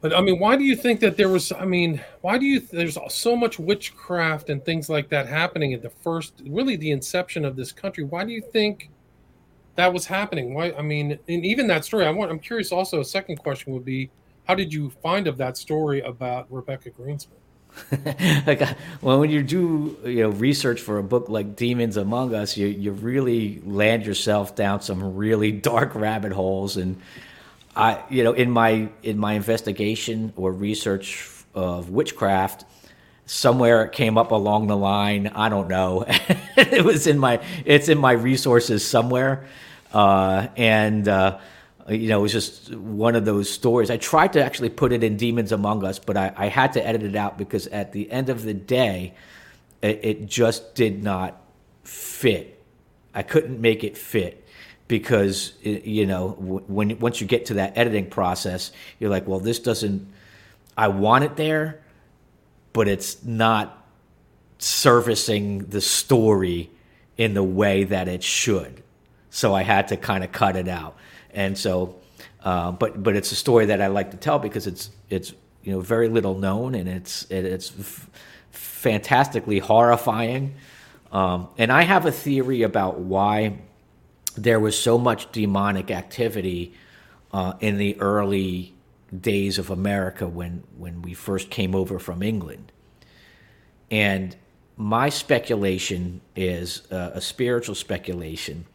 But 0.00 0.14
I 0.14 0.20
mean, 0.20 0.38
why 0.38 0.56
do 0.56 0.62
you 0.62 0.76
think 0.76 1.00
that 1.00 1.16
there 1.16 1.28
was? 1.28 1.50
I 1.50 1.64
mean, 1.64 2.00
why 2.20 2.38
do 2.38 2.46
you? 2.46 2.60
There's 2.60 2.96
so 3.08 3.34
much 3.34 3.58
witchcraft 3.58 4.48
and 4.48 4.64
things 4.64 4.88
like 4.88 5.08
that 5.08 5.26
happening 5.26 5.74
at 5.74 5.82
the 5.82 5.90
first, 5.90 6.40
really, 6.46 6.76
the 6.76 6.92
inception 6.92 7.44
of 7.44 7.56
this 7.56 7.72
country. 7.72 8.04
Why 8.04 8.24
do 8.24 8.32
you 8.32 8.40
think 8.40 8.90
that 9.74 9.92
was 9.92 10.06
happening? 10.06 10.54
Why? 10.54 10.72
I 10.78 10.82
mean, 10.82 11.18
and 11.28 11.44
even 11.44 11.66
that 11.66 11.84
story. 11.84 12.06
I 12.06 12.10
want. 12.10 12.30
I'm 12.30 12.38
curious. 12.38 12.70
Also, 12.70 13.00
a 13.00 13.04
second 13.04 13.38
question 13.38 13.72
would 13.72 13.84
be, 13.84 14.08
how 14.46 14.54
did 14.54 14.72
you 14.72 14.90
find 15.02 15.26
of 15.26 15.36
that 15.38 15.56
story 15.56 16.00
about 16.02 16.46
Rebecca 16.48 16.90
Greenspan? 16.90 17.32
like 18.46 18.60
well, 19.02 19.20
when 19.20 19.30
you 19.30 19.42
do 19.42 19.96
you 20.04 20.22
know 20.22 20.30
research 20.30 20.80
for 20.80 20.98
a 20.98 21.02
book 21.02 21.28
like 21.28 21.56
Demons 21.56 21.96
Among 21.96 22.34
Us, 22.34 22.56
you 22.56 22.66
you 22.66 22.92
really 22.92 23.60
land 23.64 24.06
yourself 24.06 24.54
down 24.54 24.80
some 24.80 25.16
really 25.16 25.52
dark 25.70 25.94
rabbit 25.94 26.32
holes 26.32 26.76
and 26.76 27.00
I, 27.78 28.02
you 28.10 28.24
know, 28.24 28.32
in 28.32 28.50
my 28.50 28.88
in 29.04 29.18
my 29.18 29.34
investigation 29.34 30.32
or 30.36 30.50
research 30.52 31.30
of 31.54 31.90
witchcraft, 31.90 32.64
somewhere 33.26 33.84
it 33.84 33.92
came 33.92 34.18
up 34.18 34.32
along 34.32 34.66
the 34.66 34.76
line. 34.76 35.28
I 35.28 35.48
don't 35.48 35.68
know. 35.68 36.04
it 36.56 36.84
was 36.84 37.06
in 37.06 37.18
my 37.18 37.40
it's 37.64 37.88
in 37.88 37.98
my 37.98 38.12
resources 38.12 38.84
somewhere, 38.84 39.46
uh, 39.92 40.48
and 40.56 41.06
uh, 41.06 41.38
you 41.88 42.08
know, 42.08 42.18
it 42.18 42.22
was 42.22 42.32
just 42.32 42.74
one 42.74 43.14
of 43.14 43.24
those 43.24 43.50
stories. 43.50 43.90
I 43.90 43.96
tried 43.96 44.34
to 44.34 44.44
actually 44.44 44.70
put 44.70 44.92
it 44.92 45.02
in 45.02 45.16
Demons 45.16 45.52
Among 45.52 45.84
Us, 45.84 45.98
but 45.98 46.16
I, 46.16 46.32
I 46.36 46.46
had 46.48 46.74
to 46.74 46.86
edit 46.86 47.02
it 47.02 47.16
out 47.16 47.38
because 47.38 47.66
at 47.68 47.92
the 47.92 48.10
end 48.10 48.28
of 48.28 48.42
the 48.42 48.54
day, 48.54 49.14
it, 49.82 50.00
it 50.02 50.26
just 50.26 50.74
did 50.74 51.02
not 51.02 51.40
fit. 51.84 52.62
I 53.14 53.22
couldn't 53.22 53.60
make 53.60 53.84
it 53.84 53.96
fit 53.96 54.46
because 54.86 55.52
you 55.62 56.06
know 56.06 56.30
when 56.30 56.98
once 56.98 57.20
you 57.20 57.26
get 57.26 57.46
to 57.46 57.54
that 57.54 57.76
editing 57.76 58.08
process, 58.08 58.72
you're 58.98 59.10
like, 59.10 59.26
well, 59.26 59.40
this 59.40 59.58
doesn't. 59.58 60.12
I 60.76 60.88
want 60.88 61.24
it 61.24 61.36
there, 61.36 61.80
but 62.72 62.88
it's 62.88 63.22
not 63.24 63.74
servicing 64.58 65.66
the 65.66 65.80
story 65.80 66.70
in 67.16 67.34
the 67.34 67.42
way 67.42 67.84
that 67.84 68.08
it 68.08 68.22
should. 68.22 68.82
So 69.30 69.54
I 69.54 69.62
had 69.62 69.88
to 69.88 69.96
kind 69.96 70.24
of 70.24 70.32
cut 70.32 70.56
it 70.56 70.68
out, 70.68 70.96
and 71.38 71.56
so, 71.56 71.94
uh, 72.42 72.72
but 72.72 73.00
but 73.00 73.14
it's 73.14 73.30
a 73.30 73.36
story 73.36 73.66
that 73.66 73.80
I 73.80 73.86
like 73.86 74.10
to 74.10 74.16
tell 74.16 74.40
because 74.40 74.66
it's 74.66 74.90
it's 75.08 75.32
you 75.62 75.70
know 75.70 75.80
very 75.80 76.08
little 76.08 76.36
known 76.36 76.74
and 76.74 76.88
it's 76.88 77.22
it, 77.30 77.44
it's 77.44 77.72
f- 77.78 78.10
fantastically 78.50 79.60
horrifying. 79.60 80.56
Um, 81.12 81.46
and 81.56 81.70
I 81.70 81.82
have 81.82 82.06
a 82.06 82.10
theory 82.10 82.62
about 82.62 82.98
why 82.98 83.58
there 84.36 84.58
was 84.58 84.76
so 84.76 84.98
much 84.98 85.30
demonic 85.30 85.92
activity 85.92 86.74
uh, 87.32 87.52
in 87.60 87.78
the 87.78 88.00
early 88.00 88.74
days 89.16 89.58
of 89.58 89.70
America 89.70 90.26
when 90.26 90.64
when 90.76 91.02
we 91.02 91.14
first 91.14 91.50
came 91.50 91.72
over 91.72 92.00
from 92.00 92.20
England. 92.20 92.72
And 93.92 94.34
my 94.76 95.08
speculation 95.08 96.20
is 96.34 96.82
uh, 96.90 97.12
a 97.14 97.20
spiritual 97.20 97.76
speculation. 97.76 98.66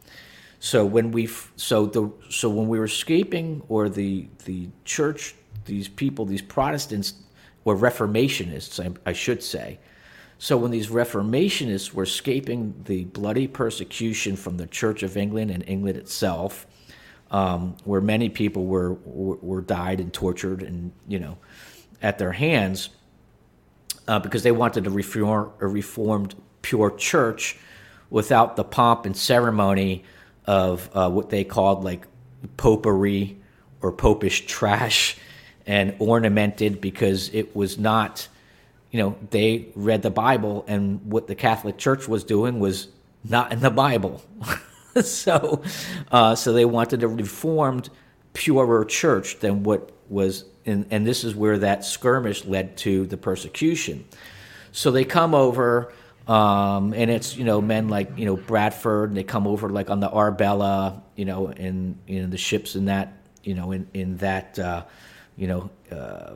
So 0.64 0.86
when 0.86 1.12
we 1.12 1.28
so 1.56 1.84
the 1.84 2.10
so 2.30 2.48
when 2.48 2.68
we 2.68 2.78
were 2.78 2.86
escaping, 2.86 3.62
or 3.68 3.90
the 3.90 4.28
the 4.46 4.70
church, 4.86 5.34
these 5.66 5.88
people, 5.88 6.24
these 6.24 6.40
Protestants, 6.40 7.12
were 7.64 7.76
Reformationists, 7.76 8.82
I, 8.82 9.10
I 9.10 9.12
should 9.12 9.42
say, 9.42 9.78
so 10.38 10.56
when 10.56 10.70
these 10.70 10.86
Reformationists 10.86 11.92
were 11.92 12.04
escaping 12.04 12.82
the 12.86 13.04
bloody 13.04 13.46
persecution 13.46 14.36
from 14.36 14.56
the 14.56 14.66
Church 14.66 15.02
of 15.02 15.18
England 15.18 15.50
and 15.50 15.62
England 15.68 15.98
itself, 15.98 16.66
um, 17.30 17.76
where 17.84 18.00
many 18.00 18.30
people 18.30 18.64
were, 18.64 18.94
were, 19.04 19.36
were 19.36 19.60
died 19.60 20.00
and 20.00 20.14
tortured 20.14 20.62
and 20.62 20.92
you 21.06 21.18
know 21.18 21.36
at 22.00 22.16
their 22.16 22.32
hands, 22.32 22.88
uh, 24.08 24.18
because 24.18 24.42
they 24.42 24.52
wanted 24.52 24.86
a, 24.86 24.90
reform, 24.90 25.52
a 25.60 25.66
reformed 25.66 26.34
pure 26.62 26.90
church 26.90 27.58
without 28.08 28.56
the 28.56 28.64
pomp 28.64 29.04
and 29.04 29.14
ceremony 29.14 30.02
of 30.46 30.88
uh, 30.94 31.10
what 31.10 31.30
they 31.30 31.44
called 31.44 31.84
like 31.84 32.06
popery 32.56 33.36
or 33.80 33.92
popish 33.92 34.46
trash 34.46 35.16
and 35.66 35.94
ornamented 35.98 36.80
because 36.80 37.30
it 37.32 37.54
was 37.56 37.78
not 37.78 38.28
you 38.94 39.00
know, 39.00 39.16
they 39.30 39.66
read 39.74 40.02
the 40.02 40.10
Bible, 40.12 40.64
and 40.68 41.04
what 41.10 41.26
the 41.26 41.34
Catholic 41.34 41.78
Church 41.78 42.06
was 42.06 42.22
doing 42.22 42.60
was 42.60 42.86
not 43.28 43.52
in 43.52 43.58
the 43.58 43.68
Bible. 43.68 44.22
so, 45.02 45.64
uh, 46.12 46.36
so 46.36 46.52
they 46.52 46.64
wanted 46.64 47.02
a 47.02 47.08
reformed, 47.08 47.90
purer 48.34 48.84
church 48.84 49.40
than 49.40 49.64
what 49.64 49.90
was 50.08 50.44
in, 50.64 50.86
and 50.92 51.04
this 51.04 51.24
is 51.24 51.34
where 51.34 51.58
that 51.58 51.84
skirmish 51.84 52.44
led 52.44 52.76
to 52.76 53.04
the 53.06 53.16
persecution. 53.16 54.04
So 54.70 54.92
they 54.92 55.04
come 55.04 55.34
over, 55.34 55.92
um, 56.26 56.94
and 56.94 57.10
it's 57.10 57.36
you 57.36 57.44
know 57.44 57.60
men 57.60 57.88
like 57.88 58.18
you 58.18 58.24
know 58.26 58.36
Bradford, 58.36 59.10
and 59.10 59.16
they 59.16 59.24
come 59.24 59.46
over 59.46 59.68
like 59.68 59.90
on 59.90 60.00
the 60.00 60.10
Arbella, 60.10 61.02
you 61.16 61.24
know, 61.24 61.50
in 61.50 61.98
in 62.06 62.30
the 62.30 62.38
ships 62.38 62.76
in 62.76 62.86
that 62.86 63.12
you 63.42 63.54
know 63.54 63.72
in 63.72 63.88
in 63.94 64.16
that 64.18 64.58
uh, 64.58 64.84
you 65.36 65.46
know. 65.46 65.70
Uh, 65.90 66.34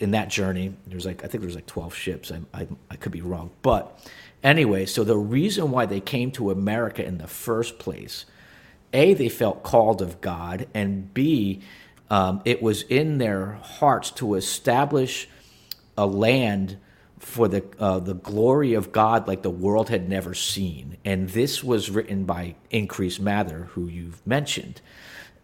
in 0.00 0.12
that 0.12 0.28
journey. 0.28 0.74
There's 0.86 1.06
like 1.06 1.24
I 1.24 1.28
think 1.28 1.42
there's 1.42 1.54
like 1.54 1.66
12 1.66 1.94
ships. 1.94 2.32
I, 2.32 2.40
I, 2.58 2.66
I 2.90 2.96
could 2.96 3.12
be 3.12 3.20
wrong, 3.20 3.50
but 3.62 4.00
anyway. 4.42 4.86
So 4.86 5.04
the 5.04 5.16
reason 5.18 5.70
why 5.70 5.86
they 5.86 6.00
came 6.00 6.30
to 6.32 6.50
America 6.50 7.04
in 7.04 7.18
the 7.18 7.28
first 7.28 7.78
place, 7.78 8.24
a 8.92 9.14
they 9.14 9.28
felt 9.28 9.62
called 9.62 10.02
of 10.02 10.20
God, 10.20 10.66
and 10.74 11.12
b 11.14 11.60
um, 12.10 12.42
it 12.44 12.60
was 12.60 12.82
in 12.82 13.18
their 13.18 13.52
hearts 13.62 14.10
to 14.12 14.34
establish 14.34 15.28
a 15.96 16.06
land 16.06 16.78
for 17.20 17.48
the 17.48 17.64
uh, 17.78 18.00
the 18.00 18.14
glory 18.14 18.74
of 18.74 18.92
God 18.92 19.28
like 19.28 19.42
the 19.42 19.50
world 19.50 19.88
had 19.88 20.08
never 20.08 20.34
seen. 20.34 20.96
And 21.04 21.28
this 21.28 21.62
was 21.62 21.90
written 21.90 22.24
by 22.24 22.56
Increase 22.70 23.20
Mather, 23.20 23.68
who 23.72 23.86
you've 23.86 24.26
mentioned. 24.26 24.80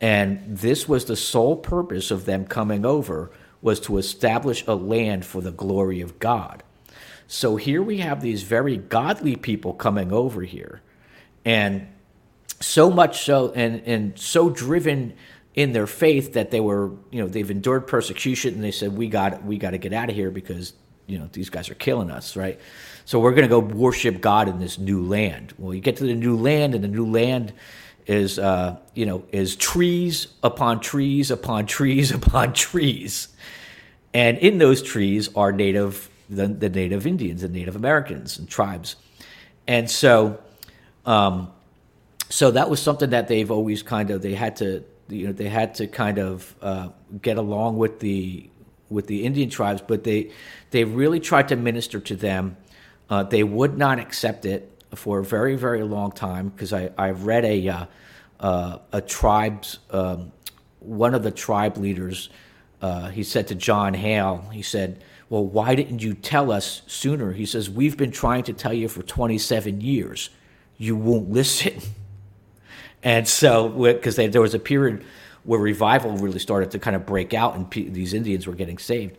And 0.00 0.58
this 0.58 0.88
was 0.88 1.04
the 1.04 1.16
sole 1.16 1.56
purpose 1.56 2.10
of 2.10 2.24
them 2.24 2.46
coming 2.46 2.84
over 2.84 3.30
was 3.62 3.80
to 3.80 3.98
establish 3.98 4.64
a 4.66 4.74
land 4.74 5.24
for 5.24 5.40
the 5.40 5.52
glory 5.52 6.00
of 6.00 6.18
God. 6.18 6.62
So 7.26 7.56
here 7.56 7.82
we 7.82 7.98
have 7.98 8.20
these 8.20 8.42
very 8.42 8.76
godly 8.76 9.36
people 9.36 9.72
coming 9.72 10.12
over 10.12 10.42
here, 10.42 10.82
and 11.44 11.88
so 12.60 12.90
much 12.90 13.24
so, 13.24 13.52
and, 13.52 13.82
and 13.84 14.18
so 14.18 14.48
driven 14.48 15.14
in 15.54 15.72
their 15.72 15.86
faith 15.86 16.34
that 16.34 16.50
they 16.50 16.60
were, 16.60 16.92
you 17.10 17.20
know, 17.20 17.26
they've 17.26 17.50
endured 17.50 17.86
persecution, 17.86 18.54
and 18.54 18.62
they 18.62 18.70
said, 18.70 18.96
"We 18.96 19.08
got, 19.08 19.44
we 19.44 19.58
got 19.58 19.70
to 19.70 19.78
get 19.78 19.92
out 19.92 20.08
of 20.08 20.14
here 20.14 20.30
because, 20.30 20.72
you 21.06 21.18
know, 21.18 21.28
these 21.32 21.50
guys 21.50 21.70
are 21.70 21.74
killing 21.74 22.10
us, 22.10 22.36
right?" 22.36 22.60
So 23.04 23.20
we're 23.20 23.32
going 23.32 23.42
to 23.42 23.48
go 23.48 23.60
worship 23.60 24.20
God 24.20 24.48
in 24.48 24.58
this 24.58 24.78
new 24.78 25.02
land. 25.02 25.54
Well, 25.58 25.74
you 25.74 25.80
get 25.80 25.96
to 25.98 26.04
the 26.04 26.14
new 26.14 26.36
land, 26.36 26.74
and 26.74 26.82
the 26.82 26.88
new 26.88 27.06
land 27.06 27.52
is, 28.06 28.38
uh, 28.38 28.76
you 28.94 29.06
know, 29.06 29.24
is 29.32 29.56
trees 29.56 30.28
upon 30.42 30.80
trees 30.80 31.30
upon 31.30 31.66
trees 31.76 32.10
upon 32.10 32.52
trees 32.52 33.28
and 34.16 34.38
in 34.38 34.56
those 34.56 34.82
trees 34.82 35.28
are 35.36 35.52
native 35.52 36.08
the, 36.30 36.46
the 36.46 36.70
native 36.70 37.06
Indians 37.06 37.42
and 37.42 37.52
Native 37.52 37.76
Americans 37.76 38.38
and 38.38 38.48
tribes, 38.48 38.96
and 39.66 39.90
so 39.90 40.40
um, 41.04 41.52
so 42.30 42.50
that 42.50 42.70
was 42.70 42.80
something 42.80 43.10
that 43.10 43.28
they've 43.28 43.50
always 43.50 43.82
kind 43.82 44.10
of 44.10 44.22
they 44.22 44.34
had 44.34 44.56
to 44.56 44.82
you 45.08 45.26
know 45.26 45.32
they 45.34 45.50
had 45.50 45.74
to 45.74 45.86
kind 45.86 46.18
of 46.18 46.54
uh, 46.62 46.88
get 47.20 47.36
along 47.36 47.76
with 47.76 48.00
the 48.00 48.48
with 48.88 49.06
the 49.06 49.24
Indian 49.24 49.50
tribes, 49.50 49.82
but 49.86 50.04
they 50.04 50.30
they 50.70 50.84
really 50.84 51.20
tried 51.20 51.48
to 51.48 51.56
minister 51.56 52.00
to 52.00 52.16
them. 52.16 52.56
Uh, 53.08 53.22
they 53.22 53.44
would 53.44 53.78
not 53.78 53.98
accept 53.98 54.44
it 54.44 54.72
for 54.94 55.18
a 55.18 55.24
very 55.24 55.56
very 55.56 55.82
long 55.82 56.12
time 56.12 56.48
because 56.48 56.72
I 56.72 56.90
I've 56.96 57.24
read 57.24 57.44
a 57.44 57.68
uh, 57.68 57.86
uh, 58.40 58.78
a 58.92 59.00
tribe's 59.00 59.78
um, 59.90 60.32
one 60.80 61.14
of 61.14 61.22
the 61.22 61.30
tribe 61.30 61.76
leaders 61.76 62.30
uh, 62.82 63.08
he 63.08 63.22
said 63.22 63.48
to 63.48 63.54
John 63.54 63.94
Hale, 63.94 64.48
he 64.52 64.62
said, 64.62 65.02
Well, 65.28 65.44
why 65.44 65.74
didn't 65.74 66.02
you 66.02 66.14
tell 66.14 66.52
us 66.52 66.82
sooner? 66.86 67.32
He 67.32 67.46
says, 67.46 67.70
We've 67.70 67.96
been 67.96 68.10
trying 68.10 68.44
to 68.44 68.52
tell 68.52 68.72
you 68.72 68.88
for 68.88 69.02
27 69.02 69.80
years. 69.80 70.30
You 70.76 70.96
won't 70.96 71.30
listen. 71.30 71.74
And 73.02 73.28
so, 73.28 73.68
because 73.68 74.16
there 74.16 74.40
was 74.40 74.54
a 74.54 74.58
period 74.58 75.04
where 75.46 75.60
revival 75.60 76.12
really 76.16 76.38
started 76.38 76.70
to 76.72 76.78
kind 76.78 76.96
of 76.96 77.06
break 77.06 77.32
out 77.32 77.54
and 77.54 77.70
pe- 77.70 77.88
these 77.88 78.12
Indians 78.12 78.46
were 78.46 78.54
getting 78.54 78.78
saved. 78.78 79.16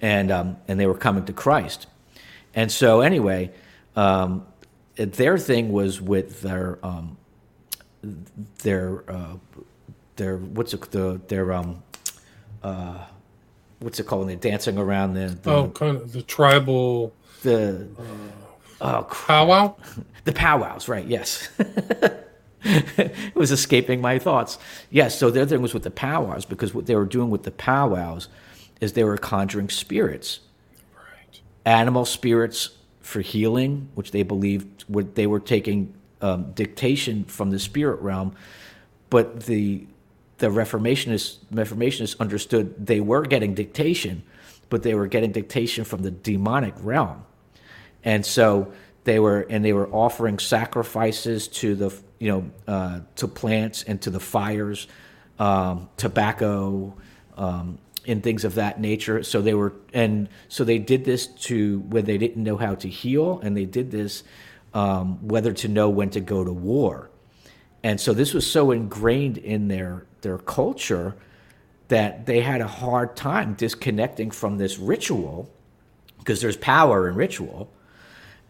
And, 0.00 0.30
um, 0.30 0.56
and 0.68 0.78
they 0.78 0.86
were 0.86 0.96
coming 0.96 1.24
to 1.24 1.32
Christ. 1.32 1.86
And 2.54 2.70
so, 2.70 3.00
anyway, 3.00 3.50
um, 3.96 4.46
their 4.96 5.38
thing 5.38 5.72
was 5.72 6.00
with 6.00 6.42
their 6.42 6.78
um, 6.82 7.16
their 8.62 9.02
uh, 9.10 9.36
their 10.16 10.36
what's 10.38 10.72
it 10.74 10.90
the 10.90 11.20
their 11.28 11.52
um 11.52 11.82
uh 12.62 13.04
what's 13.80 14.00
it 14.00 14.06
called 14.06 14.20
when 14.20 14.28
they're 14.28 14.50
dancing 14.50 14.78
around 14.78 15.14
the, 15.14 15.38
the 15.42 15.50
oh 15.50 15.68
kind 15.68 15.96
of 15.96 16.12
the 16.12 16.22
tribal 16.22 17.12
the 17.42 17.86
oh 18.80 19.02
powwow? 19.02 19.74
The 20.24 20.32
powwows 20.32 20.88
right 20.88 21.06
yes 21.06 21.48
it 22.98 23.34
was 23.34 23.50
escaping 23.50 24.00
my 24.00 24.18
thoughts. 24.18 24.58
Yes 24.90 25.18
so 25.18 25.30
their 25.30 25.46
thing 25.46 25.62
was 25.62 25.74
with 25.74 25.82
the 25.82 25.90
powwows 25.90 26.44
because 26.44 26.74
what 26.74 26.86
they 26.86 26.94
were 26.96 27.04
doing 27.04 27.30
with 27.30 27.44
the 27.44 27.50
powwows 27.50 28.28
is 28.80 28.92
they 28.92 29.04
were 29.04 29.16
conjuring 29.16 29.68
spirits. 29.70 30.40
Right. 30.94 31.40
Animal 31.64 32.04
spirits 32.04 32.70
for 33.00 33.20
healing 33.20 33.88
which 33.94 34.10
they 34.10 34.22
believed 34.22 34.84
what 34.88 35.14
they 35.14 35.26
were 35.26 35.40
taking 35.40 35.94
um, 36.20 36.52
dictation 36.52 37.24
from 37.24 37.50
the 37.50 37.58
spirit 37.58 38.00
realm 38.00 38.34
but 39.10 39.44
the 39.44 39.86
the 40.38 40.48
Reformationists, 40.48 41.38
Reformationists 41.52 42.18
understood 42.20 42.86
they 42.86 43.00
were 43.00 43.22
getting 43.22 43.54
dictation, 43.54 44.22
but 44.68 44.82
they 44.82 44.94
were 44.94 45.06
getting 45.06 45.32
dictation 45.32 45.84
from 45.84 46.02
the 46.02 46.10
demonic 46.10 46.74
realm, 46.80 47.24
and 48.04 48.24
so 48.24 48.72
they 49.04 49.18
were 49.18 49.46
and 49.48 49.64
they 49.64 49.72
were 49.72 49.88
offering 49.88 50.38
sacrifices 50.38 51.48
to 51.48 51.74
the 51.74 51.90
you 52.18 52.30
know 52.30 52.50
uh, 52.66 53.00
to 53.16 53.28
plants 53.28 53.82
and 53.82 54.00
to 54.02 54.10
the 54.10 54.20
fires, 54.20 54.86
um, 55.38 55.88
tobacco. 55.96 56.94
Um, 57.36 57.78
and 58.08 58.22
things 58.22 58.44
of 58.44 58.54
that 58.54 58.80
nature. 58.80 59.24
So 59.24 59.42
they 59.42 59.52
were, 59.52 59.72
and 59.92 60.28
so 60.48 60.62
they 60.62 60.78
did 60.78 61.04
this 61.04 61.26
to 61.26 61.80
when 61.80 62.04
they 62.04 62.18
didn't 62.18 62.40
know 62.40 62.56
how 62.56 62.76
to 62.76 62.88
heal, 62.88 63.40
and 63.42 63.56
they 63.56 63.64
did 63.64 63.90
this 63.90 64.22
um, 64.76 65.26
whether 65.26 65.54
to 65.54 65.68
know 65.68 65.88
when 65.88 66.10
to 66.10 66.20
go 66.20 66.44
to 66.44 66.52
war. 66.52 67.10
And 67.82 67.98
so 67.98 68.12
this 68.12 68.34
was 68.34 68.48
so 68.48 68.70
ingrained 68.72 69.38
in 69.38 69.68
their 69.68 70.06
their 70.20 70.38
culture 70.38 71.16
that 71.88 72.26
they 72.26 72.40
had 72.40 72.60
a 72.60 72.66
hard 72.66 73.16
time 73.16 73.54
disconnecting 73.54 74.30
from 74.30 74.58
this 74.58 74.76
ritual 74.78 75.48
because 76.18 76.40
there's 76.40 76.56
power 76.56 77.08
in 77.08 77.14
ritual. 77.14 77.72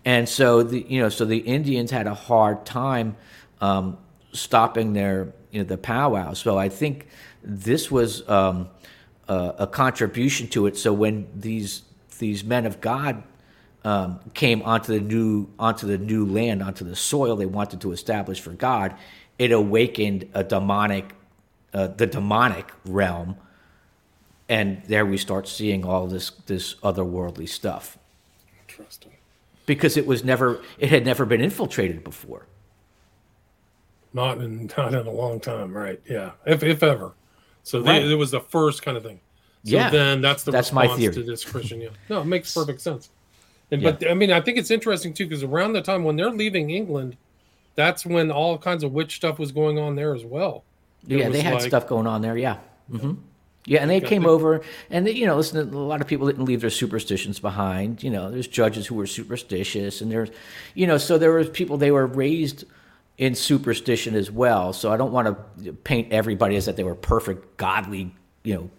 And 0.04 0.28
so 0.28 0.62
the 0.62 0.84
you 0.88 1.00
know 1.00 1.10
so 1.10 1.24
the 1.24 1.38
Indians 1.38 1.92
had 1.92 2.08
a 2.08 2.14
hard 2.14 2.66
time 2.66 3.16
um, 3.60 3.98
stopping 4.32 4.92
their 4.92 5.32
you 5.50 5.60
know 5.60 5.64
the 5.64 5.78
powwow. 5.78 6.32
So 6.34 6.58
I 6.58 6.68
think 6.68 7.06
this 7.42 7.90
was 7.90 8.28
um, 8.28 8.68
a, 9.28 9.54
a 9.60 9.66
contribution 9.66 10.48
to 10.48 10.66
it. 10.66 10.76
So 10.76 10.92
when 10.92 11.26
these 11.34 11.82
these 12.18 12.44
men 12.44 12.66
of 12.66 12.80
God 12.80 13.22
um, 13.84 14.20
came 14.34 14.62
onto 14.62 14.92
the 14.92 15.00
new 15.00 15.48
onto 15.58 15.86
the 15.86 15.98
new 15.98 16.26
land, 16.26 16.62
onto 16.62 16.84
the 16.84 16.96
soil 16.96 17.36
they 17.36 17.46
wanted 17.46 17.80
to 17.82 17.92
establish 17.92 18.40
for 18.40 18.50
God, 18.50 18.94
it 19.38 19.52
awakened 19.52 20.28
a 20.34 20.42
demonic, 20.42 21.12
uh, 21.72 21.88
the 21.88 22.06
demonic 22.06 22.72
realm, 22.84 23.36
and 24.48 24.82
there 24.86 25.06
we 25.06 25.16
start 25.16 25.48
seeing 25.48 25.84
all 25.84 26.06
this 26.06 26.30
this 26.46 26.74
otherworldly 26.76 27.48
stuff. 27.48 27.98
Interesting. 28.68 29.12
Because 29.66 29.96
it 29.96 30.06
was 30.06 30.22
never, 30.22 30.60
it 30.78 30.90
had 30.90 31.04
never 31.04 31.24
been 31.24 31.40
infiltrated 31.40 32.04
before. 32.04 32.46
Not 34.16 34.38
in 34.38 34.70
not 34.78 34.94
in 34.94 35.06
a 35.06 35.10
long 35.10 35.38
time, 35.40 35.76
right? 35.76 36.00
Yeah, 36.08 36.32
if 36.46 36.62
if 36.62 36.82
ever. 36.82 37.12
So 37.62 37.80
Right. 37.80 38.00
they, 38.02 38.12
it 38.12 38.14
was 38.14 38.30
the 38.30 38.40
first 38.40 38.82
kind 38.82 38.96
of 38.96 39.02
thing. 39.02 39.20
So 39.64 39.72
Yeah. 39.76 39.90
then 39.90 40.20
that's 40.20 40.42
the 40.44 40.50
That's 40.52 40.72
my 40.72 40.82
response 40.82 41.00
theory. 41.00 41.14
to 41.14 41.22
this 41.22 41.44
Christian. 41.44 41.80
Yeah, 41.80 41.88
no, 42.08 42.20
it 42.22 42.26
makes 42.26 42.52
perfect 42.54 42.80
sense. 42.80 43.10
And 43.70 43.82
Yeah. 43.82 43.90
but 43.92 44.10
I 44.10 44.14
mean, 44.14 44.30
I 44.32 44.40
think 44.40 44.56
it's 44.58 44.70
interesting 44.70 45.12
too 45.12 45.26
because 45.26 45.42
around 45.42 45.72
the 45.74 45.82
time 45.82 46.02
when 46.04 46.16
they're 46.16 46.30
leaving 46.30 46.70
England, 46.70 47.16
that's 47.74 48.06
when 48.06 48.30
all 48.30 48.56
kinds 48.58 48.82
of 48.84 48.92
witch 48.92 49.16
stuff 49.16 49.38
was 49.38 49.52
going 49.52 49.78
on 49.78 49.96
there 49.96 50.14
as 50.14 50.24
well. 50.24 50.64
It 51.08 51.18
yeah, 51.18 51.28
they 51.28 51.40
had 51.42 51.54
like- 51.54 51.62
stuff 51.62 51.86
going 51.86 52.06
on 52.06 52.22
there. 52.22 52.36
Yeah. 52.38 52.56
hmm 52.90 53.14
Yeah, 53.68 53.80
and 53.82 53.90
they 53.90 54.00
came 54.00 54.24
over, 54.26 54.62
and 54.90 55.04
they, 55.06 55.10
you 55.10 55.26
know, 55.26 55.36
listen, 55.36 55.58
a 55.74 55.78
lot 55.78 56.00
of 56.00 56.06
people 56.06 56.28
didn't 56.28 56.44
leave 56.44 56.60
their 56.60 56.70
superstitions 56.70 57.40
behind. 57.40 58.00
You 58.04 58.10
know, 58.10 58.30
there's 58.30 58.46
judges 58.46 58.86
who 58.86 58.94
were 58.94 59.08
superstitious, 59.08 60.00
and 60.00 60.10
there's, 60.12 60.30
you 60.74 60.86
know, 60.86 60.96
so 60.98 61.18
there 61.18 61.32
was 61.32 61.50
people 61.50 61.76
they 61.76 61.90
were 61.90 62.06
raised 62.06 62.64
in 63.18 63.34
superstition 63.34 64.14
as 64.14 64.30
well. 64.30 64.72
So 64.72 64.92
I 64.92 64.96
don't 64.96 65.12
want 65.12 65.36
to 65.64 65.72
paint 65.72 66.12
everybody 66.12 66.56
as 66.56 66.66
that 66.66 66.76
they 66.76 66.84
were 66.84 66.94
perfect, 66.94 67.56
godly, 67.56 68.14
you 68.42 68.54
know, 68.54 68.70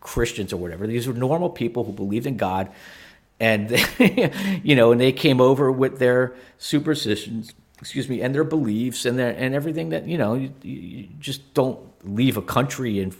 Christians 0.00 0.52
or 0.52 0.56
whatever. 0.56 0.86
These 0.86 1.06
were 1.06 1.14
normal 1.14 1.50
people 1.50 1.84
who 1.84 1.92
believed 1.92 2.26
in 2.26 2.36
God, 2.36 2.70
and 3.40 3.70
you 4.62 4.76
know, 4.76 4.92
and 4.92 5.00
they 5.00 5.12
came 5.12 5.40
over 5.40 5.72
with 5.72 5.98
their 5.98 6.34
superstitions, 6.58 7.54
excuse 7.80 8.08
me, 8.08 8.20
and 8.20 8.34
their 8.34 8.44
beliefs 8.44 9.04
and 9.06 9.18
their 9.18 9.30
and 9.30 9.54
everything 9.54 9.90
that 9.90 10.06
you 10.06 10.18
know. 10.18 10.34
You, 10.34 10.52
you 10.62 11.08
just 11.18 11.54
don't 11.54 11.80
leave 12.04 12.36
a 12.36 12.42
country 12.42 13.00
and 13.00 13.14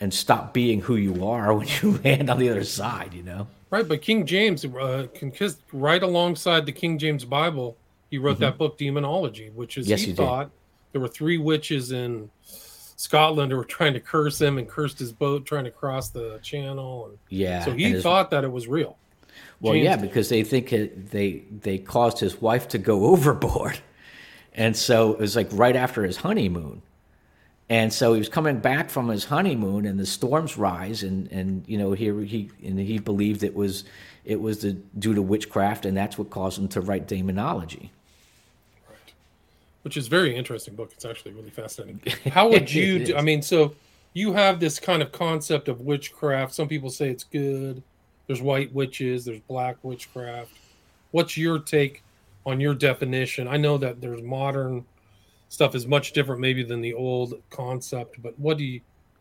and 0.00 0.12
stop 0.12 0.52
being 0.52 0.80
who 0.80 0.96
you 0.96 1.26
are 1.26 1.54
when 1.54 1.68
you 1.80 1.98
land 2.04 2.28
on 2.28 2.38
the 2.38 2.50
other 2.50 2.64
side. 2.64 3.14
You 3.14 3.22
know. 3.22 3.46
Right, 3.70 3.86
but 3.88 4.02
King 4.02 4.26
James, 4.26 4.66
uh, 4.66 5.06
right 5.72 6.02
alongside 6.02 6.66
the 6.66 6.72
King 6.72 6.98
James 6.98 7.24
Bible, 7.24 7.76
he 8.12 8.18
wrote 8.18 8.38
that 8.40 8.58
book 8.58 8.76
Demonology, 8.76 9.50
which 9.54 9.78
is 9.78 9.86
Mm-hmm. 9.86 9.90
Yes, 9.90 10.00
he 10.02 10.06
he 10.08 10.12
thought 10.12 10.50
there 10.92 11.00
were 11.00 11.08
three 11.08 11.38
witches 11.38 11.92
in 11.92 12.28
Scotland 12.96 13.50
who 13.50 13.56
were 13.56 13.64
trying 13.64 13.94
to 13.94 14.00
curse 14.00 14.38
him 14.38 14.58
and 14.58 14.68
cursed 14.68 14.98
his 14.98 15.12
boat 15.12 15.46
trying 15.46 15.64
to 15.64 15.70
cross 15.70 16.10
the 16.10 16.38
channel, 16.42 17.06
and 17.06 17.18
Yeah. 17.30 17.64
so 17.64 17.72
he 17.72 18.00
thought 18.02 18.30
that 18.30 18.44
it 18.44 18.52
was 18.52 18.68
real. 18.68 18.98
Well, 19.62 19.72
James 19.72 19.84
yeah, 19.84 19.96
did. 19.96 20.02
because 20.02 20.28
they 20.28 20.44
think 20.44 20.74
it, 20.74 21.10
they 21.10 21.44
they 21.62 21.78
caused 21.78 22.18
his 22.18 22.38
wife 22.42 22.68
to 22.68 22.78
go 22.78 23.06
overboard, 23.12 23.78
and 24.52 24.76
so 24.76 25.12
it 25.14 25.18
was 25.20 25.34
like 25.34 25.48
right 25.52 25.74
after 25.74 26.04
his 26.04 26.18
honeymoon, 26.18 26.82
and 27.70 27.90
so 27.90 28.12
he 28.12 28.18
was 28.18 28.28
coming 28.28 28.58
back 28.58 28.90
from 28.90 29.08
his 29.08 29.24
honeymoon, 29.24 29.86
and 29.86 29.98
the 29.98 30.04
storms 30.04 30.58
rise, 30.58 31.02
and 31.02 31.32
and 31.32 31.64
you 31.66 31.78
know 31.78 31.92
here 31.92 32.20
he 32.20 32.50
and 32.62 32.78
he 32.78 32.98
believed 32.98 33.42
it 33.42 33.54
was 33.54 33.84
it 34.26 34.38
was 34.38 34.58
the, 34.58 34.74
due 34.98 35.14
to 35.14 35.22
witchcraft, 35.22 35.86
and 35.86 35.96
that's 35.96 36.18
what 36.18 36.28
caused 36.28 36.58
him 36.58 36.68
to 36.68 36.82
write 36.82 37.08
demonology. 37.08 37.90
Which 39.82 39.96
is 39.96 40.06
a 40.06 40.10
very 40.10 40.34
interesting 40.34 40.74
book. 40.74 40.92
It's 40.94 41.04
actually 41.04 41.32
really 41.32 41.50
fascinating. 41.50 42.00
How 42.32 42.48
would 42.48 42.72
you? 42.72 43.06
Do, 43.06 43.16
I 43.16 43.22
mean, 43.22 43.42
so 43.42 43.74
you 44.14 44.32
have 44.32 44.60
this 44.60 44.78
kind 44.78 45.02
of 45.02 45.12
concept 45.12 45.68
of 45.68 45.80
witchcraft. 45.80 46.54
Some 46.54 46.68
people 46.68 46.90
say 46.90 47.10
it's 47.10 47.24
good. 47.24 47.82
There's 48.26 48.42
white 48.42 48.72
witches. 48.72 49.24
There's 49.24 49.40
black 49.40 49.76
witchcraft. 49.82 50.52
What's 51.10 51.36
your 51.36 51.58
take 51.58 52.02
on 52.46 52.60
your 52.60 52.74
definition? 52.74 53.48
I 53.48 53.56
know 53.56 53.76
that 53.78 54.00
there's 54.00 54.22
modern 54.22 54.84
stuff 55.48 55.74
is 55.74 55.86
much 55.86 56.12
different 56.12 56.40
maybe 56.40 56.62
than 56.62 56.80
the 56.80 56.94
old 56.94 57.34
concept, 57.50 58.22
but 58.22 58.38
what 58.38 58.58
do 58.58 58.64
you? 58.64 58.80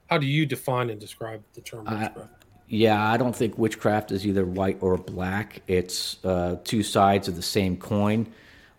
How 0.10 0.18
do 0.18 0.26
you 0.26 0.46
define 0.46 0.90
and 0.90 1.00
describe 1.00 1.42
the 1.54 1.62
term 1.62 1.86
witchcraft? 1.86 2.46
Yeah, 2.68 3.06
I 3.06 3.18
don't 3.18 3.36
think 3.36 3.58
witchcraft 3.58 4.12
is 4.12 4.26
either 4.26 4.46
white 4.46 4.78
or 4.80 4.98
black. 4.98 5.62
It's 5.68 6.24
uh, 6.24 6.58
two 6.64 6.84
sides 6.84 7.28
of 7.28 7.36
the 7.36 7.42
same 7.42 7.76
coin, 7.76 8.32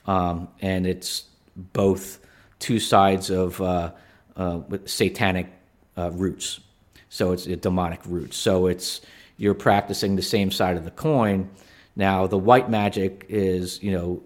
um, 0.06 0.48
and 0.60 0.86
it's 0.86 1.24
both 1.56 2.18
two 2.58 2.78
sides 2.78 3.30
of 3.30 3.60
uh, 3.60 3.92
uh, 4.36 4.60
satanic 4.84 5.48
uh, 5.96 6.10
roots. 6.12 6.60
So 7.08 7.32
it's 7.32 7.44
demonic 7.44 8.00
roots. 8.06 8.36
So 8.36 8.66
it's 8.66 9.00
you're 9.36 9.54
practicing 9.54 10.16
the 10.16 10.22
same 10.22 10.50
side 10.50 10.76
of 10.76 10.84
the 10.84 10.90
coin. 10.90 11.50
Now 11.96 12.26
the 12.26 12.38
white 12.38 12.70
magic 12.70 13.26
is 13.28 13.82
you 13.82 13.92
know 13.92 14.22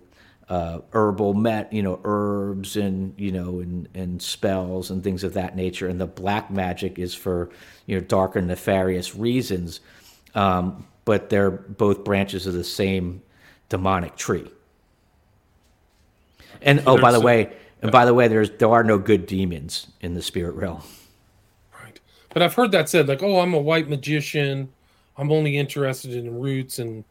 uh, 0.48 0.78
herbal 0.92 1.34
met 1.34 1.72
you 1.72 1.82
know 1.82 2.00
herbs 2.04 2.76
and 2.76 3.12
you 3.18 3.32
know 3.32 3.58
and, 3.58 3.88
and 3.94 4.22
spells 4.22 4.90
and 4.90 5.02
things 5.02 5.24
of 5.24 5.34
that 5.34 5.56
nature 5.56 5.88
and 5.88 6.00
the 6.00 6.06
black 6.06 6.50
magic 6.50 6.98
is 6.98 7.14
for 7.14 7.50
you 7.86 7.96
know 7.96 8.00
dark 8.06 8.36
and 8.36 8.46
nefarious 8.46 9.16
reasons 9.16 9.80
um, 10.36 10.86
but 11.04 11.30
they're 11.30 11.50
both 11.50 12.04
branches 12.04 12.46
of 12.46 12.54
the 12.54 12.62
same 12.62 13.20
demonic 13.68 14.14
tree 14.14 14.48
and 16.62 16.82
oh 16.86 16.98
by 16.98 17.12
the 17.12 17.20
way 17.20 17.52
and 17.82 17.90
by 17.92 18.04
the 18.04 18.14
way 18.14 18.28
there's 18.28 18.50
there 18.52 18.70
are 18.70 18.84
no 18.84 18.98
good 18.98 19.26
demons 19.26 19.86
in 20.00 20.14
the 20.14 20.22
spirit 20.22 20.54
realm 20.54 20.82
Right. 21.82 22.00
But 22.32 22.42
I've 22.42 22.54
heard 22.54 22.72
that 22.72 22.88
said, 22.88 23.08
like, 23.08 23.22
oh, 23.22 23.40
I'm 23.40 23.54
a 23.54 23.58
white 23.60 23.88
magician. 23.88 24.68
I'm 25.16 25.30
only 25.32 25.56
interested 25.56 26.12
in 26.12 26.38
roots 26.38 26.78
and, 26.78 27.04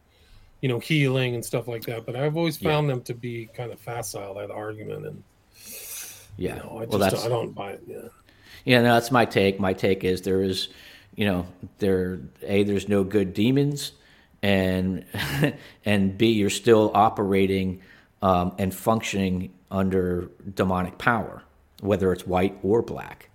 you 0.60 0.68
know, 0.68 0.78
healing 0.78 1.34
and 1.34 1.44
stuff 1.44 1.68
like 1.68 1.82
that. 1.86 2.06
But 2.06 2.16
I've 2.16 2.36
always 2.36 2.60
Yeah. 2.60 2.70
found 2.70 2.88
them 2.90 3.02
to 3.02 3.14
be 3.14 3.46
kind 3.54 3.72
of 3.72 3.80
facile, 3.80 4.34
that 4.34 4.50
argument. 4.50 5.06
And, 5.06 5.22
yeah 6.36 6.56
you 6.56 6.62
know, 6.62 6.78
I 6.80 6.84
well 6.84 6.98
that's 6.98 7.24
I 7.24 7.28
don't 7.28 7.54
buy 7.54 7.72
it. 7.72 7.82
Yeah. 7.86 8.08
Yeah, 8.64 8.82
no, 8.82 8.94
that's 8.94 9.10
my 9.12 9.24
take. 9.24 9.60
My 9.60 9.72
take 9.72 10.02
is 10.04 10.22
there 10.22 10.42
is, 10.42 10.68
you 11.14 11.24
know, 11.24 11.46
there 11.78 12.18
a 12.42 12.64
there's 12.64 12.88
no 12.88 13.04
good 13.04 13.32
demons, 13.32 13.92
and 14.42 15.04
and 15.84 16.18
b 16.18 16.32
you're 16.32 16.50
still 16.50 16.90
operating 16.94 17.80
um, 18.22 18.54
and 18.58 18.74
functioning 18.74 19.52
under 19.70 20.30
demonic 20.54 20.98
power, 20.98 21.42
whether 21.80 22.12
it's 22.12 22.26
white 22.26 22.56
or 22.62 22.82
black. 22.82 23.30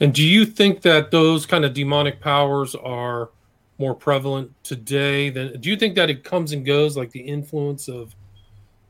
And 0.00 0.14
do 0.14 0.22
you 0.22 0.44
think 0.44 0.82
that 0.82 1.10
those 1.10 1.44
kind 1.46 1.64
of 1.64 1.74
demonic 1.74 2.20
powers 2.20 2.74
are 2.74 3.30
more 3.78 3.94
prevalent 3.94 4.52
today 4.64 5.30
than 5.30 5.60
do 5.60 5.70
you 5.70 5.76
think 5.76 5.94
that 5.94 6.10
it 6.10 6.24
comes 6.24 6.52
and 6.52 6.66
goes 6.66 6.96
like 6.96 7.12
the 7.12 7.20
influence 7.20 7.88
of 7.88 8.14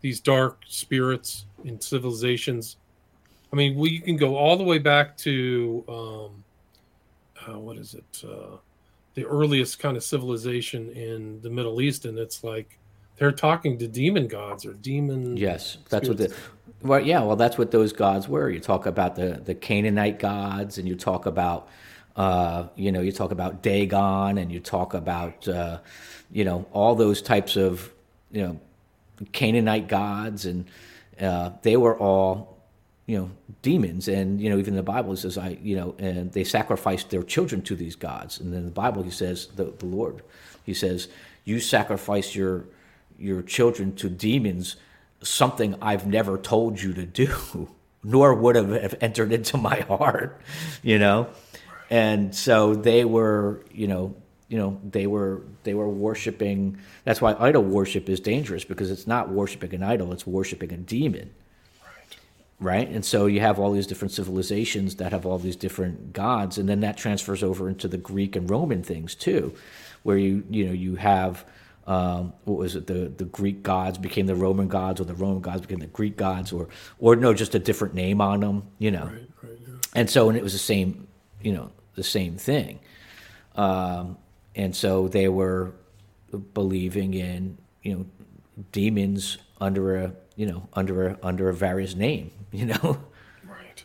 these 0.01 0.21
dark 0.21 0.63
spirits 0.67 1.47
in 1.65 1.81
civilizations. 1.81 2.77
I 3.53 3.57
mean, 3.57 3.77
we 3.77 3.91
you 3.91 4.01
can 4.01 4.17
go 4.17 4.37
all 4.37 4.57
the 4.57 4.65
way 4.65 4.79
back 4.79 5.17
to 5.19 5.85
um, 5.89 6.45
uh, 7.47 7.59
what 7.59 7.77
is 7.77 7.95
it? 7.95 8.25
Uh, 8.25 8.57
the 9.15 9.25
earliest 9.25 9.79
kind 9.79 9.97
of 9.97 10.05
civilization 10.05 10.91
in 10.91 11.41
the 11.43 11.51
Middle 11.51 11.81
East, 11.81 12.05
and 12.05 12.19
it's 12.19 12.45
like 12.45 12.79
they're 13.19 13.33
talking 13.33 13.79
to 13.79 13.89
demon 13.89 14.29
gods 14.29 14.65
or 14.65 14.73
demon. 14.75 15.37
Yes, 15.37 15.79
that's 15.89 16.07
spirits. 16.07 16.35
what 16.35 16.41
the. 16.81 16.87
Well, 16.87 17.01
yeah, 17.01 17.23
well, 17.23 17.37
that's 17.37 17.59
what 17.59 17.73
those 17.73 17.93
gods 17.93 18.29
were. 18.29 18.49
You 18.49 18.61
talk 18.61 18.87
about 18.87 19.17
the 19.17 19.41
the 19.45 19.55
Canaanite 19.55 20.19
gods, 20.19 20.79
and 20.79 20.87
you 20.87 20.95
talk 20.95 21.27
about, 21.27 21.69
uh, 22.17 22.69
you 22.77 22.93
know, 22.93 23.01
you 23.01 23.13
talk 23.13 23.33
about 23.33 23.63
Dagon, 23.63 24.39
and 24.39 24.53
you 24.53 24.61
talk 24.61 24.95
about, 24.95 25.49
uh, 25.49 25.79
you 26.31 26.45
know, 26.45 26.67
all 26.73 26.95
those 26.95 27.21
types 27.21 27.57
of, 27.57 27.93
you 28.31 28.43
know, 28.43 28.61
Canaanite 29.33 29.89
gods, 29.89 30.47
and 30.47 30.67
uh, 31.21 31.51
they 31.63 31.77
were 31.77 31.99
all 31.99 32.59
you 33.07 33.17
know 33.17 33.31
demons 33.63 34.07
and 34.07 34.39
you 34.39 34.51
know 34.51 34.59
even 34.59 34.77
the 34.77 34.83
bible 34.83 35.17
says 35.17 35.39
i 35.39 35.57
you 35.63 35.75
know 35.75 35.95
and 35.99 36.31
they 36.33 36.45
sacrificed 36.45 37.09
their 37.09 37.23
children 37.23 37.63
to 37.63 37.75
these 37.75 37.97
gods 37.97 38.39
and 38.39 38.53
then 38.53 38.67
the 38.67 38.71
bible 38.71 39.03
he 39.03 39.11
says 39.11 39.47
the, 39.57 39.65
the 39.79 39.87
lord 39.87 40.23
he 40.63 40.75
says 40.75 41.09
you 41.45 41.59
sacrifice 41.59 42.35
your 42.35 42.67
your 43.19 43.43
children 43.43 43.95
to 43.95 44.09
demons 44.09 44.77
something 45.23 45.75
i've 45.83 46.07
never 46.07 46.39
told 46.39 46.81
you 46.81 46.93
to 46.93 47.05
do 47.05 47.69
nor 48.05 48.33
would 48.35 48.57
have 48.57 48.95
entered 49.01 49.33
into 49.33 49.57
my 49.57 49.81
heart 49.89 50.41
you 50.83 50.99
know 50.99 51.29
and 51.91 52.35
so 52.35 52.75
they 52.75 53.05
were 53.05 53.63
you 53.73 53.87
know 53.87 54.15
you 54.49 54.57
know 54.57 54.81
they 54.83 55.07
were 55.07 55.43
they 55.65 55.75
were 55.75 55.89
worshiping 55.89 56.79
that's 57.05 57.21
why 57.21 57.35
idol 57.39 57.63
worship 57.63 58.09
is 58.09 58.21
dangerous 58.21 58.65
because 58.65 58.91
it's 58.91 59.07
not 59.07 59.29
worshiping 59.31 59.75
an 59.75 59.83
idol 59.83 60.13
it's 60.13 60.27
worshiping 60.27 60.73
a 60.73 60.77
demon 60.77 61.31
right? 61.85 62.17
right? 62.61 62.89
And 62.89 63.05
so 63.05 63.27
you 63.27 63.41
have 63.41 63.59
all 63.59 63.73
these 63.73 63.87
different 63.87 64.13
civilizations 64.13 64.97
that 64.97 65.13
have 65.13 65.27
all 65.27 65.39
these 65.39 65.57
different 65.57 66.13
gods, 66.13 66.59
and 66.59 66.69
then 66.69 66.81
that 66.81 66.97
transfers 66.97 67.43
over 67.43 67.69
into 67.69 67.89
the 67.89 67.99
Greek 67.99 68.37
and 68.37 68.49
Roman 68.49 68.83
things 68.83 69.15
too, 69.15 69.55
where 70.03 70.17
you 70.17 70.45
you 70.51 70.67
know 70.67 70.73
you 70.73 70.97
have 70.97 71.45
um, 71.89 72.35
what 72.45 72.59
was 72.59 72.77
it 72.77 72.87
the 72.87 73.09
the 73.17 73.25
Greek 73.25 73.63
gods 73.63 73.99
became 73.99 74.27
the 74.27 74.35
Roman 74.37 74.69
gods, 74.69 75.01
or 75.01 75.05
the 75.05 75.15
Roman 75.15 75.41
gods 75.41 75.63
became 75.63 75.81
the 75.81 75.87
Greek 75.87 76.17
gods, 76.17 76.53
or 76.53 76.69
or 76.99 77.17
no, 77.17 77.35
just 77.35 77.55
a 77.55 77.59
different 77.59 77.95
name 77.95 78.21
on 78.21 78.41
them, 78.41 78.63
you 78.79 78.91
know. 78.91 79.07
Right, 79.07 79.29
right, 79.43 79.59
yeah. 79.67 79.75
And 79.95 80.11
so 80.11 80.29
and 80.29 80.37
it 80.37 80.45
was 80.45 80.53
the 80.53 80.59
same, 80.59 81.09
you 81.43 81.53
know, 81.53 81.73
the 81.95 82.05
same 82.05 82.37
thing. 82.37 82.79
Um, 83.57 84.19
and 84.55 84.77
so 84.77 85.09
they 85.09 85.29
were 85.29 85.73
believing 86.53 87.15
in 87.15 87.57
you 87.83 87.95
know 87.95 88.07
demons 88.73 89.39
under 89.61 89.97
a 89.97 90.13
you 90.37 90.47
know 90.47 90.69
under 90.75 91.09
a 91.09 91.19
under 91.23 91.49
a 91.49 91.55
various 91.55 91.95
name 91.95 92.31
you 92.53 92.67
know 92.67 92.99
right 93.49 93.85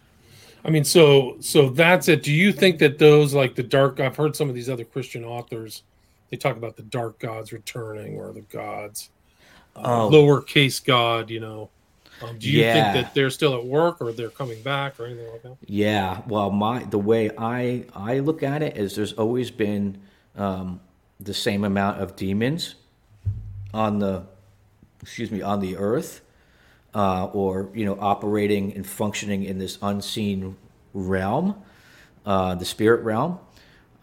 i 0.66 0.70
mean 0.70 0.84
so 0.84 1.38
so 1.40 1.70
that's 1.70 2.10
it 2.10 2.22
do 2.22 2.34
you 2.34 2.52
think 2.52 2.80
that 2.80 3.00
those 3.00 3.34
like 3.34 3.56
the 3.56 3.64
dark 3.64 4.00
i've 4.00 4.18
heard 4.18 4.36
some 4.36 4.50
of 4.50 4.56
these 4.56 4.70
other 4.70 4.84
christian 4.84 5.24
authors 5.24 5.84
they 6.34 6.38
talk 6.38 6.58
about 6.58 6.76
the 6.76 6.82
dark 6.82 7.20
gods 7.20 7.54
returning 7.54 8.16
or 8.16 8.34
the 8.34 8.42
gods 8.42 9.12
uh, 9.76 10.08
oh. 10.08 10.10
lowercase 10.10 10.84
god 10.84 11.30
you 11.30 11.40
know 11.40 11.70
um, 12.24 12.40
do 12.40 12.50
you 12.50 12.62
yeah. 12.62 12.92
think 12.92 13.06
that 13.06 13.14
they're 13.14 13.30
still 13.30 13.54
at 13.56 13.64
work 13.64 14.02
or 14.02 14.12
they're 14.12 14.32
coming 14.32 14.60
back 14.64 15.00
or 15.00 15.06
anything 15.06 15.32
like 15.32 15.44
that 15.44 15.58
yeah 15.68 16.22
well 16.28 16.50
my 16.50 16.84
the 16.86 16.98
way 16.98 17.30
i 17.38 17.86
i 17.94 18.18
look 18.18 18.42
at 18.42 18.64
it 18.64 18.76
is 18.76 18.96
there's 18.96 19.14
always 19.14 19.52
been 19.52 19.96
um, 20.36 20.82
the 21.20 21.34
same 21.36 21.64
amount 21.64 22.02
of 22.02 22.16
demons 22.16 22.74
on 23.76 24.00
the 24.00 24.24
excuse 25.04 25.30
me 25.30 25.44
on 25.44 25.60
the 25.60 25.78
earth 25.78 26.22
uh, 26.96 27.26
or 27.28 27.70
you 27.76 27.86
know 27.86 27.96
operating 28.00 28.74
and 28.74 28.88
functioning 28.88 29.44
in 29.44 29.60
this 29.60 29.78
unseen 29.84 30.56
realm, 30.94 31.56
uh, 32.26 32.56
the 32.56 32.66
spirit 32.66 33.04
realm. 33.04 33.40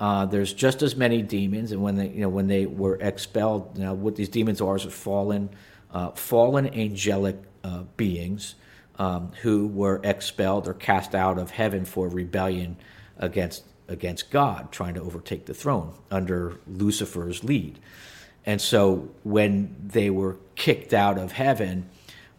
Uh, 0.01 0.25
there's 0.25 0.55
just 0.55 0.81
as 0.81 0.97
many 0.97 1.21
demons, 1.21 1.73
and 1.73 1.83
when 1.83 1.97
they 1.97 2.09
you 2.09 2.23
know 2.23 2.29
when 2.31 2.49
they 2.49 2.65
were 2.65 2.97
expelled, 2.97 3.77
you 3.77 3.85
know, 3.85 3.93
what 3.93 4.17
these 4.17 4.31
demons 4.31 4.61
are 4.63 4.75
is 4.75 4.83
fallen, 4.85 5.51
uh, 5.93 6.11
fallen 6.13 6.67
angelic 6.75 7.37
uh, 7.63 7.83
beings 7.99 8.55
um, 8.99 9.31
who 9.43 9.67
were 9.67 10.01
expelled 10.03 10.67
or 10.67 10.73
cast 10.75 11.15
out 11.15 11.39
of 11.39 11.51
heaven 11.51 11.85
for 11.85 12.09
rebellion 12.09 12.79
against 13.19 13.65
against 13.89 14.31
God, 14.31 14.73
trying 14.73 14.95
to 14.95 15.03
overtake 15.03 15.45
the 15.45 15.55
throne 15.55 15.93
under 16.11 16.59
Lucifer's 16.67 17.45
lead. 17.45 17.79
And 18.47 18.61
so 18.61 19.11
when 19.23 19.77
they 19.85 20.09
were 20.09 20.39
kicked 20.55 20.95
out 20.95 21.19
of 21.19 21.33
heaven, 21.33 21.91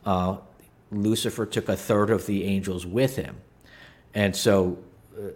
uh, 0.04 0.38
Lucifer 0.92 1.46
took 1.46 1.70
a 1.70 1.78
third 1.78 2.10
of 2.10 2.26
the 2.26 2.46
angels 2.46 2.86
with 2.88 3.18
him. 3.18 3.38
And 4.14 4.36
so 4.36 4.80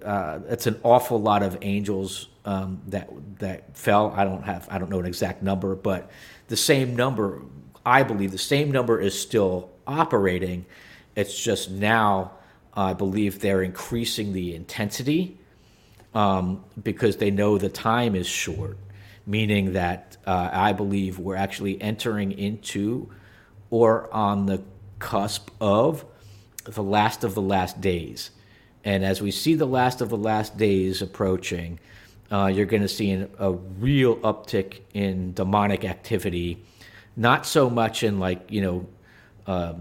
uh, 0.04 0.40
it's 0.48 0.68
an 0.68 0.80
awful 0.84 1.22
lot 1.22 1.44
of 1.44 1.58
angels 1.62 2.30
um, 2.46 2.82
that 2.88 3.10
that 3.40 3.78
fell. 3.78 4.14
I 4.16 4.24
don't 4.24 4.44
have 4.44 4.68
I 4.70 4.78
don't 4.78 4.90
know 4.90 5.00
an 5.00 5.06
exact 5.06 5.42
number, 5.42 5.76
but 5.76 6.10
the 6.48 6.58
same 6.58 6.96
number, 6.96 7.42
I 7.86 8.04
believe, 8.04 8.32
the 8.32 8.38
same 8.38 8.72
number 8.72 9.00
is 9.00 9.20
still 9.20 9.72
operating. 9.88 10.66
It's 11.16 11.38
just 11.42 11.72
now, 11.72 12.32
I 12.74 12.94
believe, 12.94 13.40
they're 13.40 13.64
increasing 13.64 14.34
the 14.34 14.56
intensity 14.56 15.38
um, 16.14 16.64
because 16.82 17.18
they 17.18 17.32
know 17.32 17.58
the 17.58 17.70
time 17.70 18.16
is 18.16 18.28
short. 18.28 18.78
Meaning 19.28 19.74
that 19.74 20.18
uh, 20.28 20.50
I 20.54 20.74
believe 20.74 21.18
we're 21.18 21.36
actually 21.36 21.82
entering 21.82 22.32
into 22.32 23.10
or 23.72 24.14
on 24.14 24.46
the 24.46 24.62
cusp 25.00 25.50
of 25.60 26.06
the 26.64 26.84
last 26.84 27.24
of 27.24 27.34
the 27.34 27.42
last 27.42 27.82
days. 27.82 28.30
And 28.86 29.04
as 29.04 29.22
we 29.22 29.32
see 29.32 29.56
the 29.56 29.66
last 29.66 30.00
of 30.00 30.10
the 30.10 30.18
last 30.18 30.58
days 30.58 31.02
approaching, 31.02 31.80
uh, 32.32 32.52
you're 32.54 32.68
going 32.68 32.84
to 32.84 32.88
see 32.88 33.12
an, 33.12 33.30
a 33.40 33.52
real 33.52 34.18
uptick 34.18 34.82
in 34.94 35.34
demonic 35.34 35.84
activity. 35.84 36.64
Not 37.18 37.46
so 37.46 37.70
much 37.70 38.04
in 38.04 38.20
like 38.20 38.52
you 38.52 38.62
know, 38.62 38.88
uh, 39.48 39.74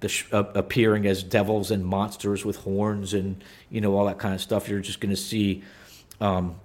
the 0.00 0.08
sh- 0.08 0.26
uh, 0.32 0.44
appearing 0.54 1.06
as 1.06 1.22
devils 1.22 1.70
and 1.70 1.84
monsters 1.84 2.44
with 2.44 2.56
horns 2.56 3.14
and 3.14 3.42
you 3.70 3.80
know 3.80 3.96
all 3.96 4.04
that 4.06 4.18
kind 4.18 4.34
of 4.34 4.40
stuff. 4.40 4.68
You're 4.68 4.80
just 4.80 5.00
going 5.00 5.14
to 5.14 5.20
see 5.20 5.62
um, 6.20 6.56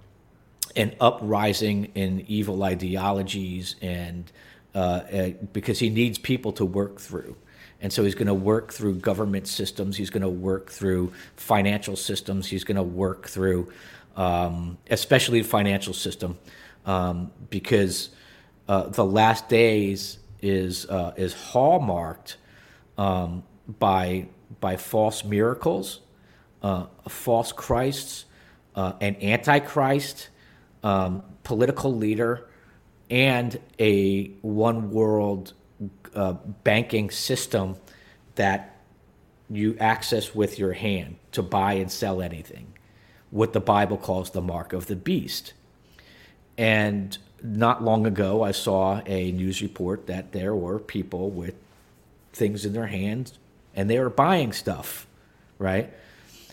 an 0.76 0.94
uprising 1.00 1.86
in 1.94 2.24
evil 2.28 2.62
ideologies 2.62 3.76
and 3.80 4.30
uh, 4.74 4.78
uh, 4.78 5.28
because 5.52 5.78
he 5.78 5.90
needs 5.90 6.18
people 6.18 6.52
to 6.52 6.64
work 6.64 7.00
through. 7.00 7.36
And 7.80 7.92
so 7.92 8.04
he's 8.04 8.14
going 8.14 8.26
to 8.26 8.34
work 8.34 8.72
through 8.72 8.96
government 8.96 9.48
systems. 9.48 9.96
He's 9.96 10.10
going 10.10 10.22
to 10.22 10.28
work 10.28 10.70
through 10.70 11.12
financial 11.36 11.96
systems. 11.96 12.46
He's 12.46 12.64
going 12.64 12.76
to 12.76 12.82
work 12.82 13.28
through, 13.28 13.72
um, 14.16 14.76
especially 14.90 15.40
the 15.40 15.48
financial 15.48 15.94
system, 15.94 16.38
um, 16.84 17.30
because 17.48 18.10
uh, 18.68 18.88
the 18.88 19.04
last 19.04 19.48
days 19.48 20.18
is 20.42 20.86
uh, 20.86 21.12
is 21.16 21.32
hallmarked 21.32 22.36
um, 22.98 23.42
by 23.78 24.26
by 24.60 24.76
false 24.76 25.24
miracles, 25.24 26.00
uh, 26.62 26.86
false 27.08 27.52
Christs, 27.52 28.26
uh, 28.74 28.92
an 29.00 29.16
antichrist, 29.22 30.28
um, 30.82 31.22
political 31.44 31.94
leader, 31.94 32.48
and 33.08 33.58
a 33.78 34.28
one 34.42 34.90
world 34.90 35.54
uh, 36.14 36.32
banking 36.64 37.10
system 37.10 37.76
that 38.34 38.76
you 39.50 39.76
access 39.80 40.34
with 40.34 40.58
your 40.58 40.72
hand 40.72 41.16
to 41.32 41.42
buy 41.42 41.74
and 41.74 41.90
sell 41.90 42.22
anything, 42.22 42.72
what 43.30 43.52
the 43.52 43.60
Bible 43.60 43.96
calls 43.96 44.30
the 44.30 44.40
mark 44.40 44.72
of 44.72 44.86
the 44.86 44.96
beast. 44.96 45.52
And 46.56 47.16
not 47.42 47.82
long 47.82 48.06
ago, 48.06 48.42
I 48.42 48.52
saw 48.52 49.00
a 49.06 49.32
news 49.32 49.62
report 49.62 50.06
that 50.06 50.32
there 50.32 50.54
were 50.54 50.78
people 50.78 51.30
with 51.30 51.54
things 52.32 52.64
in 52.64 52.72
their 52.72 52.86
hands 52.86 53.38
and 53.74 53.88
they 53.88 53.98
were 53.98 54.10
buying 54.10 54.52
stuff, 54.52 55.06
right? 55.58 55.92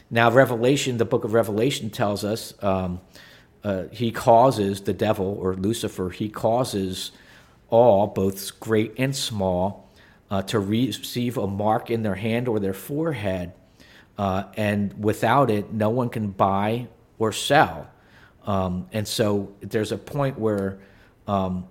Now, 0.09 0.31
Revelation, 0.31 0.97
the 0.97 1.05
book 1.05 1.23
of 1.23 1.33
Revelation 1.33 1.89
tells 1.89 2.23
us 2.23 2.53
um, 2.63 3.01
uh, 3.63 3.83
he 3.91 4.11
causes 4.11 4.81
the 4.81 4.93
devil 4.93 5.37
or 5.39 5.55
Lucifer, 5.55 6.09
he 6.09 6.29
causes 6.29 7.11
all, 7.69 8.07
both 8.07 8.59
great 8.59 8.93
and 8.97 9.15
small, 9.15 9.89
uh, 10.29 10.41
to 10.43 10.59
receive 10.59 11.37
a 11.37 11.47
mark 11.47 11.89
in 11.89 12.03
their 12.03 12.15
hand 12.15 12.47
or 12.47 12.59
their 12.59 12.73
forehead. 12.73 13.53
Uh, 14.17 14.43
and 14.55 15.03
without 15.03 15.51
it, 15.51 15.71
no 15.71 15.89
one 15.89 16.09
can 16.09 16.29
buy 16.29 16.87
or 17.19 17.31
sell. 17.31 17.87
Um, 18.45 18.87
and 18.93 19.07
so 19.07 19.53
there's 19.61 19.91
a 19.91 19.97
point 19.97 20.39
where 20.39 20.79
um, 21.27 21.67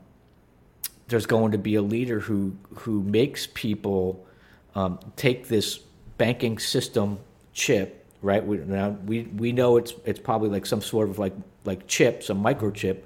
there's 1.09 1.27
going 1.27 1.53
to 1.53 1.59
be 1.59 1.75
a 1.77 1.83
leader 1.83 2.21
who 2.21 2.57
who 2.75 3.03
makes 3.03 3.47
people 3.47 4.27
um, 4.75 4.99
take 5.17 5.49
this 5.49 5.79
banking 6.19 6.59
system 6.59 7.19
chip, 7.53 8.07
right? 8.23 8.45
We, 8.45 8.59
now 8.59 8.91
we 9.07 9.23
we 9.23 9.53
know 9.53 9.79
it's 9.79 9.95
it's 10.05 10.21
probably 10.21 10.51
like 10.51 10.67
some 10.67 10.83
sort 10.83 11.09
of 11.09 11.19
like 11.19 11.33
like 11.65 11.87
chip, 11.87 12.23
some 12.23 12.43
microchip, 12.43 13.03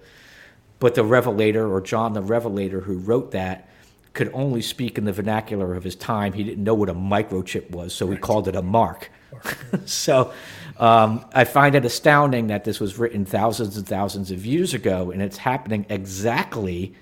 but 0.81 0.97
the 0.97 1.05
Revelator 1.05 1.73
or 1.73 1.81
John 1.81 2.15
the 2.15 2.23
Revelator 2.23 2.81
who 2.81 2.99
wrote 2.99 3.31
that 3.31 3.69
could 4.13 4.31
only 4.35 4.61
speak 4.61 4.99
in 4.99 5.05
the 5.05 5.13
vernacular 5.13 5.75
of 5.75 5.85
his 5.85 5.95
time. 5.95 6.33
He 6.33 6.43
didn't 6.43 6.65
know 6.65 6.75
what 6.75 6.89
a 6.89 6.95
microchip 6.95 7.71
was, 7.71 7.95
so 7.95 8.11
he 8.11 8.17
called 8.17 8.49
it 8.49 8.57
a 8.57 8.63
mark. 8.63 9.11
so 9.85 10.33
um, 10.79 11.25
I 11.33 11.45
find 11.45 11.77
it 11.77 11.85
astounding 11.85 12.49
that 12.49 12.65
this 12.65 12.81
was 12.81 12.99
written 12.99 13.25
thousands 13.25 13.77
and 13.77 13.87
thousands 13.87 14.33
of 14.33 14.45
years 14.45 14.75
ago, 14.75 15.13
and 15.13 15.23
it's 15.23 15.37
happening 15.37 15.87
exactly 15.89 16.95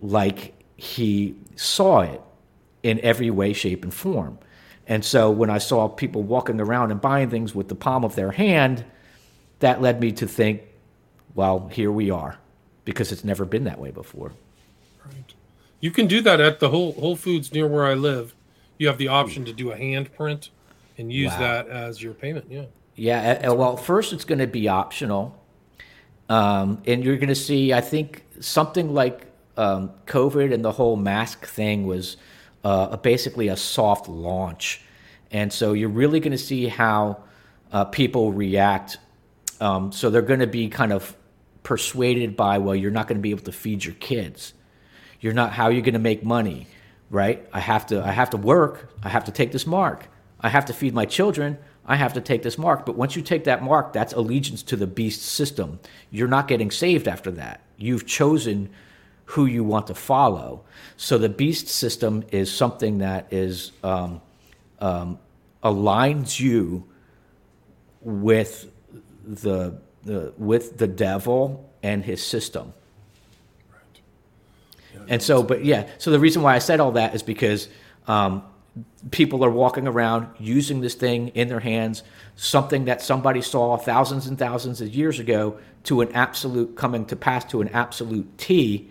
like 0.00 0.54
he 0.76 1.36
saw 1.54 2.00
it 2.00 2.20
in 2.82 3.00
every 3.00 3.30
way, 3.30 3.52
shape, 3.52 3.84
and 3.84 3.94
form. 3.94 4.38
And 4.86 5.04
so 5.04 5.30
when 5.30 5.50
I 5.50 5.58
saw 5.58 5.88
people 5.88 6.22
walking 6.22 6.60
around 6.60 6.90
and 6.90 7.00
buying 7.00 7.30
things 7.30 7.54
with 7.54 7.68
the 7.68 7.74
palm 7.74 8.04
of 8.04 8.14
their 8.14 8.30
hand, 8.30 8.84
that 9.60 9.80
led 9.80 10.00
me 10.00 10.12
to 10.12 10.26
think, 10.26 10.62
well, 11.34 11.68
here 11.68 11.90
we 11.90 12.10
are, 12.10 12.38
because 12.86 13.12
it's 13.12 13.24
never 13.24 13.44
been 13.44 13.64
that 13.64 13.78
way 13.78 13.90
before. 13.90 14.32
Right. 15.04 15.34
You 15.80 15.90
can 15.90 16.06
do 16.06 16.22
that 16.22 16.40
at 16.40 16.60
the 16.60 16.70
Whole, 16.70 16.92
Whole 16.92 17.16
Foods 17.16 17.52
near 17.52 17.66
where 17.66 17.84
I 17.84 17.92
live. 17.92 18.34
You 18.78 18.86
have 18.86 18.96
the 18.96 19.08
option 19.08 19.44
to 19.44 19.52
do 19.52 19.72
a 19.72 19.76
hand 19.76 20.14
print 20.14 20.48
and 20.96 21.12
use 21.12 21.32
wow. 21.32 21.40
that 21.40 21.68
as 21.68 22.02
your 22.02 22.14
payment. 22.14 22.46
Yeah. 22.48 22.64
Yeah. 22.94 23.50
Well, 23.50 23.76
first 23.76 24.14
it's 24.14 24.24
going 24.24 24.38
to 24.38 24.46
be 24.46 24.68
optional. 24.68 25.38
Um, 26.30 26.82
and 26.86 27.04
you're 27.04 27.16
going 27.16 27.28
to 27.28 27.34
see, 27.34 27.72
I 27.72 27.80
think, 27.80 28.24
something 28.40 28.94
like 28.94 29.26
um, 29.56 29.90
COVID 30.06 30.52
and 30.52 30.64
the 30.64 30.72
whole 30.72 30.96
mask 30.96 31.46
thing 31.46 31.86
was 31.86 32.16
uh, 32.64 32.96
basically 32.96 33.48
a 33.48 33.56
soft 33.56 34.08
launch. 34.08 34.82
And 35.30 35.52
so 35.52 35.72
you're 35.72 35.88
really 35.88 36.20
going 36.20 36.32
to 36.32 36.38
see 36.38 36.68
how 36.68 37.22
uh, 37.72 37.84
people 37.84 38.32
react. 38.32 38.98
Um, 39.60 39.92
so 39.92 40.10
they're 40.10 40.22
going 40.22 40.40
to 40.40 40.46
be 40.46 40.68
kind 40.68 40.92
of 40.92 41.16
persuaded 41.66 42.36
by, 42.36 42.58
well, 42.58 42.76
you're 42.76 42.92
not 42.92 43.08
going 43.08 43.18
to 43.18 43.22
be 43.22 43.32
able 43.32 43.42
to 43.42 43.50
feed 43.50 43.84
your 43.84 43.94
kids. 43.96 44.54
You're 45.20 45.32
not, 45.32 45.50
how 45.50 45.64
you're 45.64 45.78
you 45.78 45.82
going 45.82 45.94
to 45.94 45.98
make 45.98 46.22
money? 46.22 46.68
Right? 47.10 47.44
I 47.52 47.58
have 47.58 47.86
to, 47.86 48.04
I 48.04 48.12
have 48.12 48.30
to 48.30 48.36
work. 48.36 48.92
I 49.02 49.08
have 49.08 49.24
to 49.24 49.32
take 49.32 49.50
this 49.50 49.66
mark. 49.66 50.06
I 50.40 50.48
have 50.48 50.66
to 50.66 50.72
feed 50.72 50.94
my 50.94 51.06
children. 51.06 51.58
I 51.84 51.96
have 51.96 52.12
to 52.12 52.20
take 52.20 52.44
this 52.44 52.56
mark. 52.56 52.86
But 52.86 52.94
once 52.94 53.16
you 53.16 53.22
take 53.22 53.42
that 53.44 53.64
mark, 53.64 53.92
that's 53.92 54.12
allegiance 54.12 54.62
to 54.62 54.76
the 54.76 54.86
beast 54.86 55.22
system. 55.22 55.80
You're 56.08 56.28
not 56.28 56.46
getting 56.46 56.70
saved 56.70 57.08
after 57.08 57.32
that. 57.32 57.62
You've 57.76 58.06
chosen 58.06 58.70
who 59.24 59.46
you 59.46 59.64
want 59.64 59.88
to 59.88 59.94
follow. 59.96 60.62
So 60.96 61.18
the 61.18 61.28
beast 61.28 61.66
system 61.66 62.22
is 62.30 62.48
something 62.48 62.98
that 62.98 63.26
is 63.32 63.72
um, 63.82 64.20
um, 64.78 65.18
aligns 65.64 66.38
you 66.38 66.84
with 68.02 68.70
the, 69.24 69.80
the 70.06 70.32
with 70.38 70.78
the 70.78 70.86
devil 70.86 71.70
and 71.82 72.04
his 72.04 72.22
system. 72.22 72.72
Right. 73.70 74.00
Yeah, 74.94 75.00
and 75.08 75.22
so, 75.22 75.42
but 75.42 75.64
yeah, 75.64 75.88
so 75.98 76.10
the 76.10 76.20
reason 76.20 76.42
why 76.42 76.54
I 76.54 76.58
said 76.58 76.80
all 76.80 76.92
that 76.92 77.14
is 77.14 77.22
because 77.22 77.68
um, 78.06 78.42
people 79.10 79.44
are 79.44 79.50
walking 79.50 79.86
around 79.86 80.28
using 80.38 80.80
this 80.80 80.94
thing 80.94 81.28
in 81.28 81.48
their 81.48 81.60
hands, 81.60 82.02
something 82.36 82.86
that 82.86 83.02
somebody 83.02 83.42
saw 83.42 83.76
thousands 83.76 84.26
and 84.26 84.38
thousands 84.38 84.80
of 84.80 84.94
years 84.94 85.18
ago 85.18 85.58
to 85.84 86.00
an 86.00 86.10
absolute 86.12 86.76
coming 86.76 87.04
to 87.06 87.16
pass 87.16 87.44
to 87.44 87.60
an 87.60 87.68
absolute 87.68 88.38
T 88.38 88.90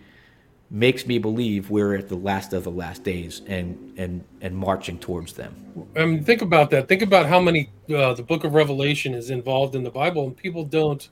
makes 0.69 1.05
me 1.05 1.17
believe 1.17 1.69
we're 1.69 1.95
at 1.95 2.09
the 2.09 2.15
last 2.15 2.53
of 2.53 2.63
the 2.63 2.71
last 2.71 3.03
days 3.03 3.41
and 3.47 3.93
and 3.97 4.23
and 4.41 4.55
marching 4.55 4.97
towards 4.97 5.33
them. 5.33 5.55
I 5.95 6.05
mean, 6.05 6.23
think 6.23 6.41
about 6.41 6.69
that. 6.71 6.87
Think 6.87 7.01
about 7.01 7.27
how 7.27 7.39
many 7.39 7.69
uh, 7.93 8.13
the 8.13 8.23
Book 8.23 8.43
of 8.43 8.53
Revelation 8.53 9.13
is 9.13 9.29
involved 9.29 9.75
in 9.75 9.83
the 9.83 9.91
Bible, 9.91 10.25
and 10.25 10.35
people 10.35 10.65
don't. 10.65 11.07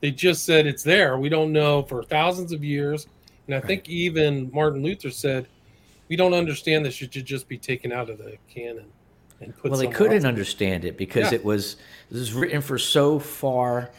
They 0.00 0.10
just 0.10 0.44
said 0.44 0.66
it's 0.66 0.82
there. 0.82 1.18
We 1.18 1.28
don't 1.28 1.52
know 1.52 1.82
for 1.82 2.02
thousands 2.02 2.52
of 2.52 2.62
years, 2.62 3.06
and 3.46 3.54
I 3.54 3.58
right. 3.58 3.66
think 3.66 3.88
even 3.88 4.50
Martin 4.52 4.82
Luther 4.82 5.10
said 5.10 5.48
we 6.08 6.16
don't 6.16 6.34
understand 6.34 6.84
this. 6.84 7.00
It 7.00 7.12
should 7.12 7.24
just 7.24 7.48
be 7.48 7.58
taken 7.58 7.92
out 7.92 8.10
of 8.10 8.18
the 8.18 8.36
canon 8.48 8.86
and 9.40 9.56
put. 9.56 9.70
Well, 9.70 9.80
they 9.80 9.88
couldn't 9.88 10.24
understand 10.24 10.84
it 10.84 10.96
because 10.96 11.32
yeah. 11.32 11.38
it 11.38 11.44
was 11.44 11.76
this 12.10 12.20
was 12.20 12.32
written 12.34 12.60
for 12.60 12.78
so 12.78 13.18
far 13.18 13.90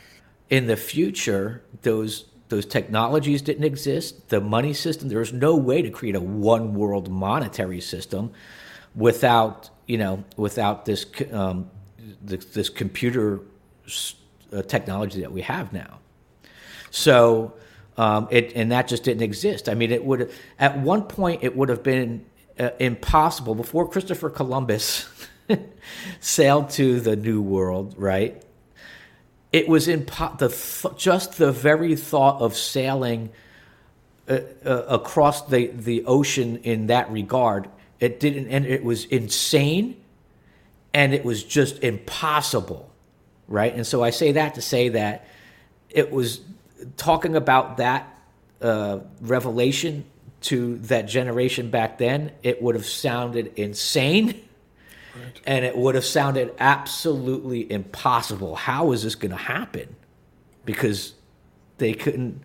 in 0.49 0.67
the 0.67 0.77
future. 0.77 1.63
Those 1.81 2.25
those 2.49 2.65
technologies 2.65 3.41
didn't 3.41 3.63
exist. 3.63 4.29
The 4.29 4.39
money 4.39 4.73
system, 4.73 5.09
there 5.09 5.19
was 5.19 5.33
no 5.33 5.55
way 5.55 5.81
to 5.81 5.89
create 5.89 6.15
a 6.15 6.21
one 6.21 6.73
world 6.75 7.09
monetary 7.09 7.81
system 7.81 8.31
without, 8.95 9.69
you 9.87 9.97
know, 9.97 10.23
without 10.37 10.85
this, 10.85 11.05
um, 11.31 11.69
this, 12.21 12.45
this, 12.45 12.69
computer 12.69 13.41
uh, 14.53 14.61
technology 14.63 15.21
that 15.21 15.31
we 15.31 15.41
have 15.41 15.73
now. 15.73 15.99
So, 16.91 17.53
um, 17.97 18.27
it, 18.29 18.53
and 18.55 18.71
that 18.71 18.87
just 18.87 19.03
didn't 19.03 19.23
exist. 19.23 19.67
I 19.67 19.73
mean, 19.73 19.91
it 19.91 20.05
would, 20.05 20.31
at 20.59 20.79
one 20.79 21.03
point, 21.03 21.43
it 21.43 21.55
would 21.55 21.69
have 21.69 21.83
been 21.83 22.25
uh, 22.59 22.69
impossible 22.79 23.55
before 23.55 23.89
Christopher 23.89 24.29
Columbus 24.29 25.09
sailed 26.19 26.69
to 26.71 26.99
the 26.99 27.15
New 27.15 27.41
World, 27.41 27.95
right? 27.97 28.44
It 29.55 29.69
was 29.69 29.87
in 29.87 30.05
the 30.37 30.49
th- 30.49 30.97
just 30.97 31.37
the 31.37 31.49
very 31.49 31.95
thought 31.95 32.41
of 32.41 32.57
sailing 32.57 33.29
uh, 34.27 34.39
uh, 34.65 34.83
across 34.89 35.47
the, 35.47 35.67
the 35.67 36.03
ocean 36.03 36.57
in 36.63 36.87
that 36.87 37.09
regard 37.09 37.69
it 38.01 38.19
didn't 38.19 38.49
and 38.49 38.65
it 38.65 38.83
was 38.83 39.05
insane 39.05 39.95
and 40.93 41.13
it 41.13 41.23
was 41.23 41.41
just 41.41 41.81
impossible 41.81 42.91
right? 43.47 43.73
And 43.73 43.87
so 43.87 44.03
i 44.03 44.09
say 44.09 44.33
that 44.33 44.55
to 44.55 44.61
say 44.61 44.89
that 44.89 45.25
it 45.89 46.11
was 46.11 46.41
talking 46.97 47.37
about 47.37 47.77
that 47.77 48.13
uh, 48.61 48.99
revelation 49.21 50.03
to 50.41 50.79
that 50.79 51.03
generation 51.03 51.69
back 51.69 51.97
then 51.97 52.31
it 52.43 52.61
would 52.61 52.75
have 52.75 52.85
sounded 52.85 53.53
insane 53.55 54.41
Right. 55.15 55.41
And 55.45 55.65
it 55.65 55.77
would 55.77 55.95
have 55.95 56.05
sounded 56.05 56.53
absolutely 56.59 57.71
impossible. 57.71 58.55
How 58.55 58.91
is 58.91 59.03
this 59.03 59.15
going 59.15 59.31
to 59.31 59.37
happen? 59.37 59.95
Because 60.65 61.13
they 61.77 61.93
couldn't, 61.93 62.41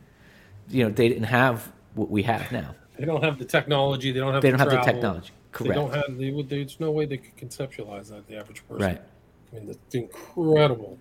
you 0.69 0.85
know, 0.85 0.91
they 0.91 1.09
didn't 1.09 1.25
have 1.25 1.73
what 1.95 2.11
we 2.11 2.23
have 2.25 2.51
now. 2.53 2.75
They 2.99 3.07
don't 3.07 3.25
have 3.25 3.39
the 3.39 3.45
technology. 3.45 4.13
They 4.13 4.21
don't 4.21 4.35
have. 4.35 4.43
They 4.43 4.51
don't 4.51 4.59
the 4.59 4.65
have 4.65 4.85
the 4.85 4.93
technology. 4.93 5.31
Correct. 5.53 5.69
They 5.69 5.75
don't 5.75 5.95
have. 5.95 6.19
They. 6.19 6.43
There's 6.43 6.79
no 6.81 6.91
way 6.91 7.07
they 7.07 7.17
could 7.17 7.37
conceptualize 7.37 8.09
that. 8.09 8.27
The 8.29 8.37
average 8.37 8.67
person. 8.69 8.83
Right. 8.83 9.03
I 9.51 9.57
mean, 9.57 9.75
the 9.91 9.99
incredible. 9.99 10.99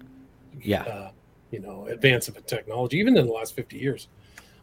Yeah. 0.62 0.84
Uh, 0.84 1.12
you 1.52 1.60
know, 1.60 1.88
advance 1.88 2.28
of 2.28 2.46
technology, 2.46 2.98
even 2.98 3.18
in 3.18 3.26
the 3.26 3.34
last 3.34 3.56
50 3.56 3.78
years. 3.78 4.08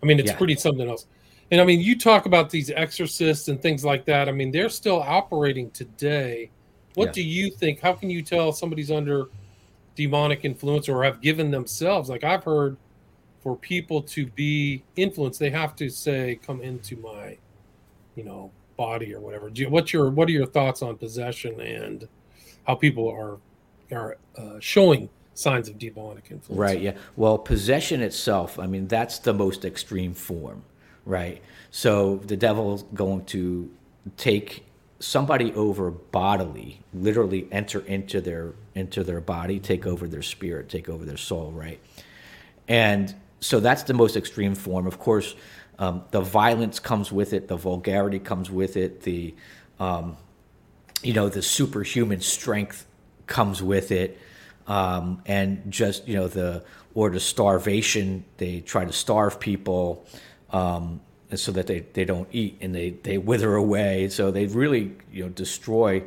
I 0.02 0.06
mean, 0.06 0.18
it's 0.18 0.30
yeah. 0.30 0.36
pretty 0.36 0.54
something 0.56 0.88
else. 0.88 1.06
And 1.50 1.60
I 1.60 1.64
mean, 1.64 1.80
you 1.80 1.98
talk 1.98 2.26
about 2.26 2.50
these 2.50 2.70
exorcists 2.70 3.48
and 3.48 3.60
things 3.60 3.84
like 3.84 4.04
that. 4.06 4.28
I 4.28 4.32
mean, 4.32 4.50
they're 4.50 4.68
still 4.68 5.00
operating 5.00 5.70
today 5.70 6.50
what 6.96 7.08
yeah. 7.08 7.12
do 7.12 7.22
you 7.22 7.50
think? 7.50 7.80
How 7.80 7.92
can 7.92 8.08
you 8.08 8.22
tell 8.22 8.52
somebody's 8.52 8.90
under 8.90 9.26
demonic 9.96 10.46
influence 10.46 10.88
or 10.88 11.04
have 11.04 11.20
given 11.20 11.50
themselves? 11.50 12.08
Like 12.08 12.24
I've 12.24 12.42
heard 12.42 12.78
for 13.42 13.54
people 13.54 14.00
to 14.02 14.26
be 14.28 14.82
influenced, 14.96 15.38
they 15.38 15.50
have 15.50 15.76
to 15.76 15.90
say, 15.90 16.40
"Come 16.44 16.62
into 16.62 16.96
my, 16.96 17.36
you 18.14 18.24
know, 18.24 18.50
body 18.78 19.14
or 19.14 19.20
whatever." 19.20 19.50
You, 19.54 19.68
what's 19.68 19.92
your 19.92 20.08
what 20.08 20.26
are 20.28 20.32
your 20.32 20.46
thoughts 20.46 20.80
on 20.80 20.96
possession 20.96 21.60
and 21.60 22.08
how 22.66 22.74
people 22.76 23.10
are 23.10 23.38
are 23.94 24.16
uh, 24.38 24.58
showing 24.58 25.10
signs 25.34 25.68
of 25.68 25.78
demonic 25.78 26.30
influence? 26.30 26.58
Right. 26.58 26.80
Yeah. 26.80 26.96
Well, 27.14 27.36
possession 27.36 28.00
itself. 28.00 28.58
I 28.58 28.66
mean, 28.66 28.88
that's 28.88 29.18
the 29.18 29.34
most 29.34 29.66
extreme 29.66 30.14
form, 30.14 30.62
right? 31.04 31.42
So 31.70 32.16
the 32.24 32.38
devil's 32.38 32.84
going 32.94 33.26
to 33.26 33.70
take 34.16 34.65
somebody 34.98 35.52
over 35.54 35.90
bodily, 35.90 36.80
literally 36.94 37.48
enter 37.52 37.80
into 37.80 38.20
their 38.20 38.54
into 38.74 39.04
their 39.04 39.20
body, 39.20 39.58
take 39.58 39.86
over 39.86 40.06
their 40.06 40.22
spirit, 40.22 40.68
take 40.68 40.88
over 40.88 41.04
their 41.04 41.16
soul, 41.16 41.50
right? 41.50 41.80
And 42.68 43.14
so 43.40 43.60
that's 43.60 43.84
the 43.84 43.94
most 43.94 44.16
extreme 44.16 44.54
form. 44.54 44.86
Of 44.86 44.98
course, 44.98 45.34
um, 45.78 46.04
the 46.10 46.20
violence 46.20 46.80
comes 46.80 47.12
with 47.12 47.32
it, 47.32 47.48
the 47.48 47.56
vulgarity 47.56 48.18
comes 48.18 48.50
with 48.50 48.76
it, 48.76 49.02
the 49.02 49.34
um, 49.78 50.16
you 51.02 51.12
know 51.12 51.28
the 51.28 51.42
superhuman 51.42 52.20
strength 52.20 52.86
comes 53.26 53.62
with 53.62 53.92
it, 53.92 54.18
um, 54.66 55.22
and 55.26 55.70
just 55.70 56.08
you 56.08 56.14
know 56.14 56.28
the 56.28 56.64
or 56.94 57.10
the 57.10 57.20
starvation. 57.20 58.24
They 58.38 58.60
try 58.60 58.84
to 58.84 58.92
starve 58.92 59.38
people. 59.38 60.06
Um, 60.50 61.00
so 61.34 61.52
that 61.52 61.66
they, 61.66 61.80
they 61.92 62.04
don't 62.04 62.28
eat 62.32 62.58
and 62.60 62.74
they, 62.74 62.90
they 62.90 63.18
wither 63.18 63.54
away. 63.54 64.08
So 64.08 64.30
they 64.30 64.46
really 64.46 64.92
you 65.12 65.24
know 65.24 65.28
destroy 65.28 66.04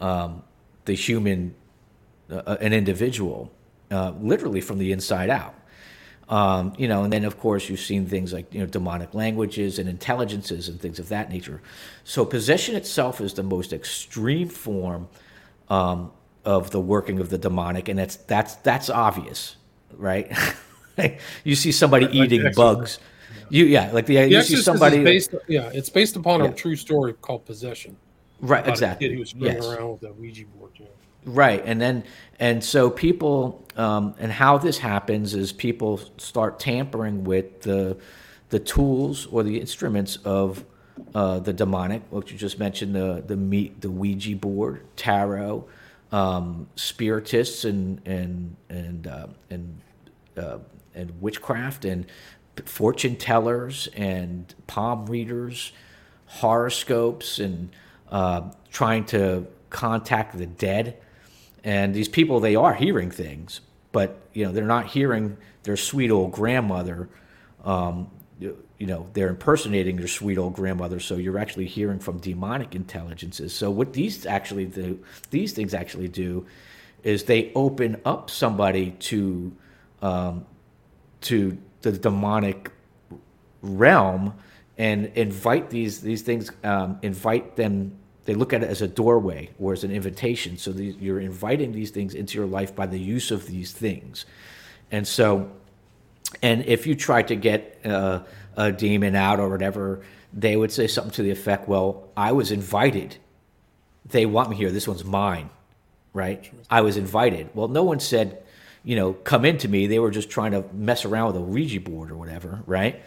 um, 0.00 0.42
the 0.84 0.94
human, 0.94 1.54
uh, 2.30 2.56
an 2.60 2.72
individual, 2.72 3.52
uh, 3.90 4.12
literally 4.20 4.60
from 4.60 4.78
the 4.78 4.92
inside 4.92 5.30
out. 5.30 5.54
Um, 6.28 6.74
you 6.78 6.86
know, 6.86 7.02
and 7.02 7.12
then 7.12 7.24
of 7.24 7.40
course 7.40 7.68
you've 7.68 7.80
seen 7.80 8.06
things 8.06 8.32
like 8.32 8.54
you 8.54 8.60
know 8.60 8.66
demonic 8.66 9.14
languages 9.14 9.80
and 9.80 9.88
intelligences 9.88 10.68
and 10.68 10.80
things 10.80 11.00
of 11.00 11.08
that 11.08 11.28
nature. 11.28 11.60
So 12.04 12.24
possession 12.24 12.76
itself 12.76 13.20
is 13.20 13.34
the 13.34 13.42
most 13.42 13.72
extreme 13.72 14.48
form 14.48 15.08
um, 15.68 16.12
of 16.44 16.70
the 16.70 16.80
working 16.80 17.18
of 17.18 17.30
the 17.30 17.38
demonic, 17.38 17.88
and 17.88 17.98
that's 17.98 18.14
that's 18.14 18.54
that's 18.56 18.88
obvious, 18.88 19.56
right? 19.96 20.30
you 21.44 21.56
see 21.56 21.72
somebody 21.72 22.06
eating 22.16 22.52
bugs 22.54 23.00
You 23.48 23.64
yeah, 23.64 23.90
like 23.92 24.06
the, 24.06 24.16
The 24.16 24.28
you 24.28 24.42
see 24.42 24.56
somebody 24.56 25.02
based, 25.02 25.34
yeah, 25.48 25.70
it's 25.72 25.90
based 25.90 26.16
upon 26.16 26.40
Yeah. 26.40 26.50
a 26.50 26.52
true 26.52 26.76
story 26.76 27.14
called 27.14 27.44
Possession. 27.46 27.96
right 28.40 28.60
about 28.60 28.68
a 28.68 28.72
exactly. 28.72 29.08
kid 29.08 29.14
who 29.14 29.20
was 29.20 29.34
running 29.34 29.56
yes. 29.62 29.66
around 29.66 29.92
with 29.92 30.02
a 30.04 30.12
Ouija 30.12 30.44
board. 30.46 30.70
Know. 30.78 30.86
Right, 31.26 31.62
and 31.66 31.80
then 31.80 32.04
and 32.38 32.64
so 32.64 32.88
people 32.90 33.62
um, 33.76 34.14
and 34.18 34.32
how 34.32 34.56
this 34.58 34.78
happens 34.78 35.34
is 35.34 35.52
people 35.52 36.00
start 36.16 36.58
tampering 36.58 37.24
with 37.24 37.62
the 37.62 37.98
the 38.48 38.58
tools 38.58 39.26
or 39.26 39.42
the 39.42 39.60
instruments 39.60 40.16
of 40.24 40.64
uh, 41.14 41.38
the 41.40 41.52
demonic. 41.52 42.02
What 42.10 42.30
you 42.30 42.38
just 42.38 42.58
mentioned 42.58 42.94
the 42.94 43.22
the 43.26 43.36
meat 43.36 43.80
the 43.82 43.90
Ouija 43.90 44.34
board, 44.36 44.82
tarot, 44.96 45.66
um, 46.10 46.68
spiritists, 46.76 47.64
and 47.66 48.00
and 48.06 48.56
and 48.70 49.06
uh, 49.06 49.26
and 49.50 49.80
uh, 50.38 50.58
and 50.94 51.20
witchcraft 51.20 51.84
and 51.84 52.06
fortune 52.66 53.16
tellers 53.16 53.88
and 53.94 54.54
palm 54.66 55.06
readers, 55.06 55.72
horoscopes, 56.26 57.38
and 57.38 57.70
uh, 58.10 58.50
trying 58.70 59.04
to 59.06 59.46
contact 59.70 60.36
the 60.36 60.46
dead. 60.46 60.96
And 61.62 61.94
these 61.94 62.08
people, 62.08 62.40
they 62.40 62.56
are 62.56 62.74
hearing 62.74 63.10
things, 63.10 63.60
but 63.92 64.20
you 64.32 64.44
know 64.44 64.52
they're 64.52 64.64
not 64.64 64.86
hearing 64.86 65.36
their 65.62 65.76
sweet 65.76 66.10
old 66.10 66.32
grandmother. 66.32 67.08
Um, 67.64 68.10
you 68.80 68.86
know 68.86 69.06
they're 69.12 69.28
impersonating 69.28 69.96
their 69.96 70.08
sweet 70.08 70.38
old 70.38 70.54
grandmother, 70.54 71.00
so 71.00 71.16
you're 71.16 71.38
actually 71.38 71.66
hearing 71.66 71.98
from 71.98 72.18
demonic 72.18 72.74
intelligences. 72.74 73.52
So 73.52 73.70
what 73.70 73.92
these 73.92 74.24
actually 74.24 74.64
do, 74.64 74.98
these 75.28 75.52
things 75.52 75.74
actually 75.74 76.08
do, 76.08 76.46
is 77.02 77.24
they 77.24 77.52
open 77.54 78.00
up 78.06 78.30
somebody 78.30 78.92
to 78.92 79.52
um, 80.00 80.46
to 81.22 81.58
the 81.82 81.92
demonic 81.92 82.70
realm 83.62 84.34
and 84.78 85.06
invite 85.14 85.70
these 85.70 86.00
these 86.00 86.22
things 86.22 86.50
um, 86.64 86.98
invite 87.02 87.56
them 87.56 87.96
they 88.24 88.34
look 88.34 88.52
at 88.52 88.62
it 88.62 88.70
as 88.70 88.82
a 88.82 88.88
doorway 88.88 89.50
or 89.58 89.72
as 89.72 89.82
an 89.82 89.90
invitation. 89.90 90.56
So 90.56 90.70
you're 90.72 91.20
inviting 91.20 91.72
these 91.72 91.90
things 91.90 92.14
into 92.14 92.38
your 92.38 92.46
life 92.46 92.76
by 92.76 92.86
the 92.86 92.98
use 92.98 93.30
of 93.30 93.46
these 93.46 93.72
things. 93.72 94.26
And 94.90 95.06
so 95.08 95.50
and 96.42 96.64
if 96.66 96.86
you 96.86 96.94
try 96.94 97.22
to 97.22 97.34
get 97.34 97.80
uh, 97.84 98.20
a 98.56 98.70
demon 98.70 99.16
out 99.16 99.40
or 99.40 99.48
whatever 99.48 100.02
they 100.32 100.56
would 100.56 100.70
say 100.70 100.86
something 100.86 101.12
to 101.12 101.22
the 101.22 101.30
effect 101.30 101.68
well 101.68 102.08
i 102.16 102.32
was 102.32 102.50
invited. 102.50 103.16
They 104.06 104.26
want 104.26 104.50
me 104.50 104.56
here. 104.56 104.70
This 104.70 104.86
one's 104.86 105.04
mine 105.04 105.50
right? 106.12 106.52
I 106.68 106.80
was 106.80 106.96
invited. 106.96 107.50
Well 107.54 107.68
no 107.68 107.84
one 107.84 108.00
said 108.00 108.42
you 108.84 108.96
know 108.96 109.12
come 109.12 109.44
into 109.44 109.68
me 109.68 109.86
they 109.86 109.98
were 109.98 110.10
just 110.10 110.30
trying 110.30 110.52
to 110.52 110.64
mess 110.72 111.04
around 111.04 111.28
with 111.28 111.36
a 111.36 111.40
ouija 111.40 111.80
board 111.80 112.10
or 112.10 112.16
whatever 112.16 112.62
right? 112.66 113.02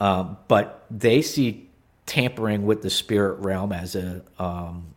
Um, 0.00 0.36
but 0.46 0.84
they 0.90 1.22
see 1.22 1.68
tampering 2.06 2.64
with 2.66 2.82
the 2.82 2.90
spirit 2.90 3.40
realm 3.40 3.72
as 3.72 3.94
a 3.96 4.22
um, 4.38 4.94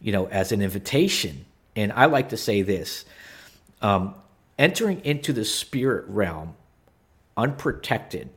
you 0.00 0.12
know 0.12 0.26
as 0.26 0.52
an 0.52 0.62
invitation. 0.62 1.44
And 1.74 1.92
i 1.92 2.06
like 2.06 2.30
to 2.30 2.36
say 2.36 2.62
this 2.62 3.04
um, 3.80 4.14
entering 4.58 5.00
into 5.04 5.32
the 5.32 5.44
spirit 5.44 6.04
realm 6.08 6.54
unprotected 7.36 8.28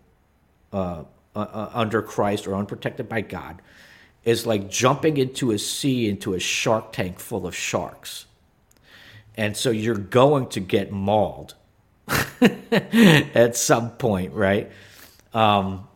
uh, 0.73 1.03
uh, 1.35 1.39
uh, 1.39 1.69
under 1.73 2.01
christ 2.01 2.47
or 2.47 2.55
unprotected 2.55 3.09
by 3.09 3.21
god 3.21 3.61
is 4.23 4.45
like 4.45 4.69
jumping 4.69 5.17
into 5.17 5.51
a 5.51 5.59
sea 5.59 6.09
into 6.09 6.33
a 6.33 6.39
shark 6.39 6.93
tank 6.93 7.19
full 7.19 7.45
of 7.45 7.55
sharks 7.55 8.25
and 9.37 9.55
so 9.55 9.69
you're 9.69 9.95
going 9.95 10.47
to 10.47 10.59
get 10.59 10.91
mauled 10.91 11.55
at 12.41 13.55
some 13.55 13.91
point 13.91 14.33
right? 14.33 14.71
Um, 15.33 15.87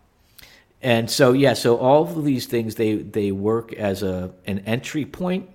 and 0.81 1.09
so 1.09 1.33
yeah 1.33 1.53
so 1.53 1.77
all 1.77 2.03
of 2.03 2.23
these 2.23 2.45
things 2.45 2.75
they 2.75 2.95
they 2.95 3.31
work 3.31 3.73
as 3.73 4.03
a 4.03 4.31
an 4.45 4.59
entry 4.59 5.05
point 5.05 5.49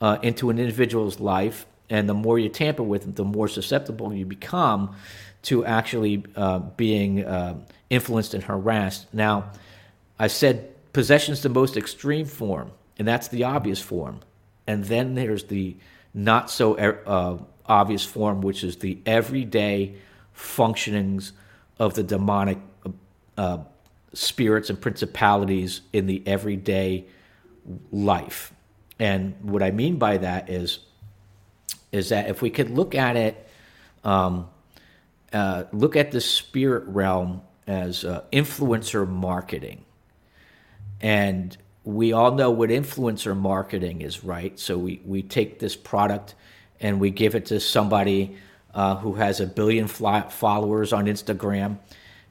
uh, 0.00 0.18
into 0.22 0.50
an 0.50 0.58
individual's 0.58 1.20
life. 1.20 1.66
And 1.90 2.08
the 2.08 2.14
more 2.14 2.38
you 2.38 2.48
tamper 2.48 2.82
with 2.82 3.02
them 3.02 3.14
the 3.14 3.24
more 3.24 3.48
susceptible 3.48 4.12
you 4.12 4.24
become 4.24 4.96
to 5.42 5.64
actually 5.64 6.24
uh, 6.36 6.60
being 6.60 7.24
uh, 7.24 7.56
influenced 7.90 8.34
and 8.34 8.44
harassed. 8.44 9.12
Now 9.12 9.50
i 10.18 10.28
said 10.28 10.70
possession 10.92 11.32
is 11.32 11.42
the 11.42 11.48
most 11.48 11.76
extreme 11.76 12.26
form 12.26 12.70
and 12.98 13.08
that's 13.08 13.28
the 13.28 13.44
obvious 13.44 13.80
form. 13.80 14.20
And 14.66 14.84
then 14.84 15.14
there's 15.14 15.44
the 15.44 15.76
not 16.14 16.50
so 16.50 16.74
uh, 16.76 17.38
obvious 17.66 18.04
form 18.04 18.40
which 18.40 18.64
is 18.64 18.76
the 18.76 18.98
everyday 19.06 19.94
functionings 20.36 21.32
of 21.78 21.94
the 21.94 22.02
demonic 22.02 22.58
uh, 23.36 23.58
spirits 24.12 24.70
and 24.70 24.80
principalities 24.80 25.80
in 25.92 26.06
the 26.06 26.22
everyday 26.26 27.06
life. 27.90 28.52
And 28.98 29.34
what 29.42 29.62
I 29.62 29.70
mean 29.70 29.96
by 29.96 30.18
that 30.18 30.50
is, 30.50 30.80
is 31.90 32.10
that 32.10 32.28
if 32.28 32.42
we 32.42 32.50
could 32.50 32.70
look 32.70 32.94
at 32.94 33.16
it, 33.16 33.48
um, 34.04 34.48
uh, 35.32 35.64
look 35.72 35.96
at 35.96 36.10
the 36.10 36.20
spirit 36.20 36.84
realm 36.86 37.42
as 37.66 38.04
uh, 38.04 38.24
influencer 38.32 39.08
marketing, 39.08 39.84
and 41.00 41.56
we 41.84 42.12
all 42.12 42.32
know 42.32 42.50
what 42.50 42.70
influencer 42.70 43.36
marketing 43.36 44.02
is, 44.02 44.22
right? 44.24 44.58
So 44.58 44.78
we 44.78 45.00
we 45.04 45.22
take 45.22 45.58
this 45.58 45.76
product 45.76 46.34
and 46.80 47.00
we 47.00 47.10
give 47.10 47.34
it 47.34 47.46
to 47.46 47.60
somebody 47.60 48.36
uh, 48.74 48.96
who 48.96 49.14
has 49.14 49.40
a 49.40 49.46
billion 49.46 49.88
followers 49.88 50.92
on 50.92 51.06
Instagram 51.06 51.78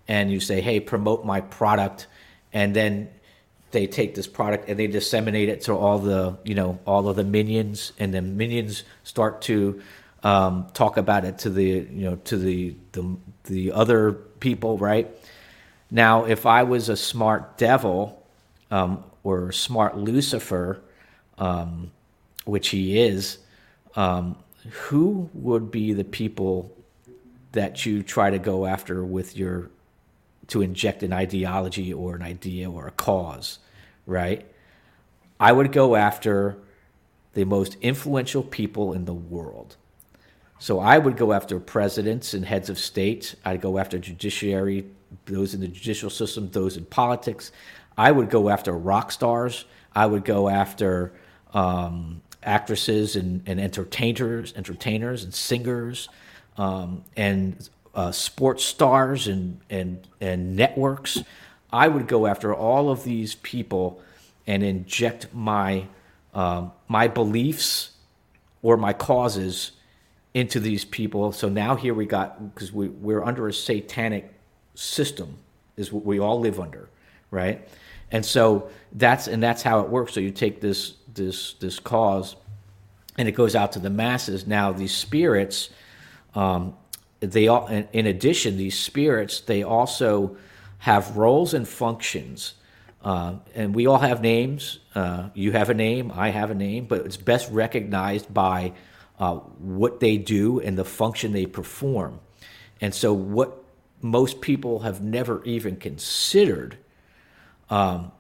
and 0.08 0.32
you 0.32 0.40
say, 0.40 0.62
"Hey, 0.62 0.80
promote 0.80 1.26
my 1.26 1.42
product," 1.42 2.08
and 2.54 2.76
then 2.76 3.10
they 3.72 3.88
take 3.88 4.16
this 4.16 4.28
product 4.28 4.68
and 4.70 4.78
they 4.78 4.88
disseminate 4.88 5.50
it 5.50 5.62
to 5.62 5.74
all 5.74 6.00
the 6.00 6.38
you 6.44 6.56
know 6.56 6.80
all 6.86 7.08
of 7.08 7.16
the 7.16 7.24
minions, 7.24 7.92
and 8.00 8.14
then 8.14 8.38
minions 8.38 8.84
start 9.04 9.42
to 9.44 9.82
um, 10.24 10.68
talk 10.74 10.98
about 10.98 11.26
it 11.26 11.40
to 11.40 11.50
the 11.50 11.64
you 11.64 12.10
know 12.10 12.16
to 12.26 12.38
the 12.38 12.76
the 12.94 13.18
the 13.46 13.72
other 13.72 14.14
people, 14.14 14.78
right? 14.78 15.10
Now, 15.90 16.24
if 16.24 16.46
I 16.46 16.64
was 16.64 16.88
a 16.88 16.96
smart 16.96 17.58
devil 17.58 18.26
um, 18.72 19.04
or 19.24 19.52
smart 19.52 19.98
Lucifer, 19.98 20.82
um, 21.38 21.92
which 22.46 22.70
he 22.70 23.00
is, 23.00 23.38
um, 23.96 24.36
who 24.70 25.30
would 25.34 25.72
be 25.72 25.94
the 25.94 26.04
people 26.04 26.76
that 27.52 27.86
you 27.86 28.02
try 28.04 28.30
to 28.30 28.40
go 28.40 28.66
after 28.66 29.04
with 29.04 29.36
your 29.36 29.70
to 30.48 30.62
inject 30.62 31.02
an 31.02 31.14
ideology 31.14 31.94
or 31.94 32.16
an 32.16 32.22
idea 32.22 32.70
or 32.70 32.88
a 32.88 32.92
cause, 32.92 33.60
right? 34.06 34.46
I 35.40 35.52
would 35.52 35.72
go 35.72 35.96
after 35.96 36.58
the 37.34 37.46
most 37.46 37.78
influential 37.82 38.44
people 38.44 38.94
in 38.94 39.06
the 39.06 39.14
world. 39.14 39.78
So 40.60 40.80
I 40.80 40.98
would 40.98 41.18
go 41.18 41.34
after 41.34 41.60
presidents 41.60 42.34
and 42.34 42.46
heads 42.46 42.70
of 42.70 42.78
state. 42.78 43.36
I'd 43.46 43.62
go 43.62 43.78
after 43.78 43.98
judiciary, 43.98 44.86
those 45.26 45.54
in 45.54 45.62
the 45.62 45.68
judicial 45.68 46.10
system, 46.10 46.50
those 46.52 46.78
in 46.78 46.86
politics. 46.86 47.52
I 47.98 48.12
would 48.12 48.30
go 48.30 48.50
after 48.50 48.72
rock 48.72 49.12
stars. 49.12 49.66
I 49.94 50.06
would 50.06 50.26
go 50.26 50.50
after 50.50 51.14
um, 51.54 52.22
actresses 52.44 53.16
and, 53.16 53.44
and 53.46 53.60
entertainers, 53.60 54.54
entertainers 54.56 55.24
and 55.24 55.34
singers, 55.34 56.10
um, 56.58 57.04
and 57.16 57.70
uh, 57.94 58.12
sports 58.12 58.64
stars 58.64 59.28
and, 59.28 59.60
and, 59.70 60.08
and 60.20 60.56
networks. 60.56 61.20
I 61.72 61.88
would 61.88 62.08
go 62.08 62.26
after 62.26 62.54
all 62.54 62.90
of 62.90 63.04
these 63.04 63.36
people 63.36 64.02
and 64.48 64.64
inject 64.64 65.34
my, 65.34 65.88
um, 66.34 66.72
my 66.88 67.08
beliefs 67.08 67.92
or 68.62 68.78
my 68.78 68.94
causes 68.94 69.72
into 70.34 70.60
these 70.60 70.86
people. 70.86 71.32
So 71.32 71.50
now 71.50 71.76
here 71.76 71.94
we 71.94 72.06
got, 72.06 72.54
because 72.54 72.72
we, 72.72 72.88
we're 72.88 73.24
under 73.24 73.48
a 73.48 73.54
satanic 73.54 74.34
system, 74.76 75.38
is 75.78 75.92
what 75.92 76.06
we 76.06 76.20
all 76.20 76.40
live 76.40 76.60
under, 76.60 76.90
right? 77.30 77.68
And 78.12 78.26
so 78.26 78.70
that's 78.92 79.28
and 79.28 79.42
that's 79.42 79.62
how 79.62 79.80
it 79.80 79.90
works. 79.90 80.14
So 80.14 80.20
you 80.20 80.32
take 80.32 80.62
this 80.62 80.96
this 81.14 81.54
this 81.54 81.80
cause, 81.80 82.36
and 83.18 83.28
it 83.28 83.34
goes 83.34 83.56
out 83.56 83.72
to 83.74 83.80
the 83.80 83.90
masses. 83.90 84.46
Now 84.46 84.72
these 84.74 84.94
spirits, 84.94 85.70
um, 86.36 86.76
they 87.22 87.48
all 87.48 87.68
in, 87.68 88.06
addition 88.06 88.58
these 88.58 88.78
spirits 88.78 89.42
they 89.42 89.64
also 89.64 90.38
have 90.80 91.16
roles 91.16 91.54
and 91.54 91.68
functions. 91.68 92.56
Uh, 93.04 93.36
and 93.56 93.74
we 93.74 93.88
all 93.88 93.98
have 93.98 94.22
names. 94.22 94.78
Uh, 94.94 95.30
you 95.34 95.52
have 95.54 95.72
a 95.72 95.74
name. 95.74 96.12
I 96.14 96.30
have 96.30 96.52
a 96.52 96.56
name. 96.56 96.86
But 96.86 97.06
it's 97.06 97.18
best 97.18 97.50
recognized 97.52 98.32
by 98.32 98.74
uh, 99.20 99.36
what 99.36 100.00
they 100.00 100.18
do 100.18 100.60
and 100.60 100.78
the 100.78 100.86
function 100.86 101.32
they 101.32 101.46
perform. 101.48 102.20
And 102.80 102.94
so 102.94 103.14
what 103.14 103.64
most 104.02 104.42
people 104.42 104.80
have 104.80 105.02
never 105.02 105.44
even 105.46 105.78
considered 105.78 106.78
um, 107.72 108.12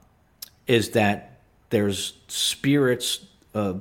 is 0.68 0.91
that 0.91 1.41
there's 1.72 2.16
spirits 2.30 3.26
uh, 3.56 3.76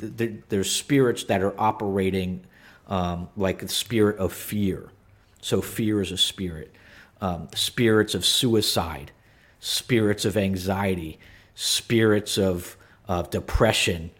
th- 0.00 0.16
th- 0.18 0.32
there's 0.50 0.70
spirits 0.72 1.24
that 1.24 1.42
are 1.42 1.54
operating 1.60 2.42
um, 2.88 3.28
like 3.36 3.60
the 3.60 3.68
spirit 3.68 4.18
of 4.18 4.32
fear. 4.32 4.90
So 5.42 5.62
fear 5.62 6.02
is 6.02 6.12
a 6.12 6.18
spirit. 6.18 6.74
um, 7.20 7.48
spirits 7.54 8.14
of 8.14 8.24
suicide, 8.24 9.12
spirits 9.60 10.24
of 10.24 10.36
anxiety, 10.36 11.18
spirits 11.54 12.38
of, 12.38 12.76
of 13.08 13.30
depression, 13.30 14.10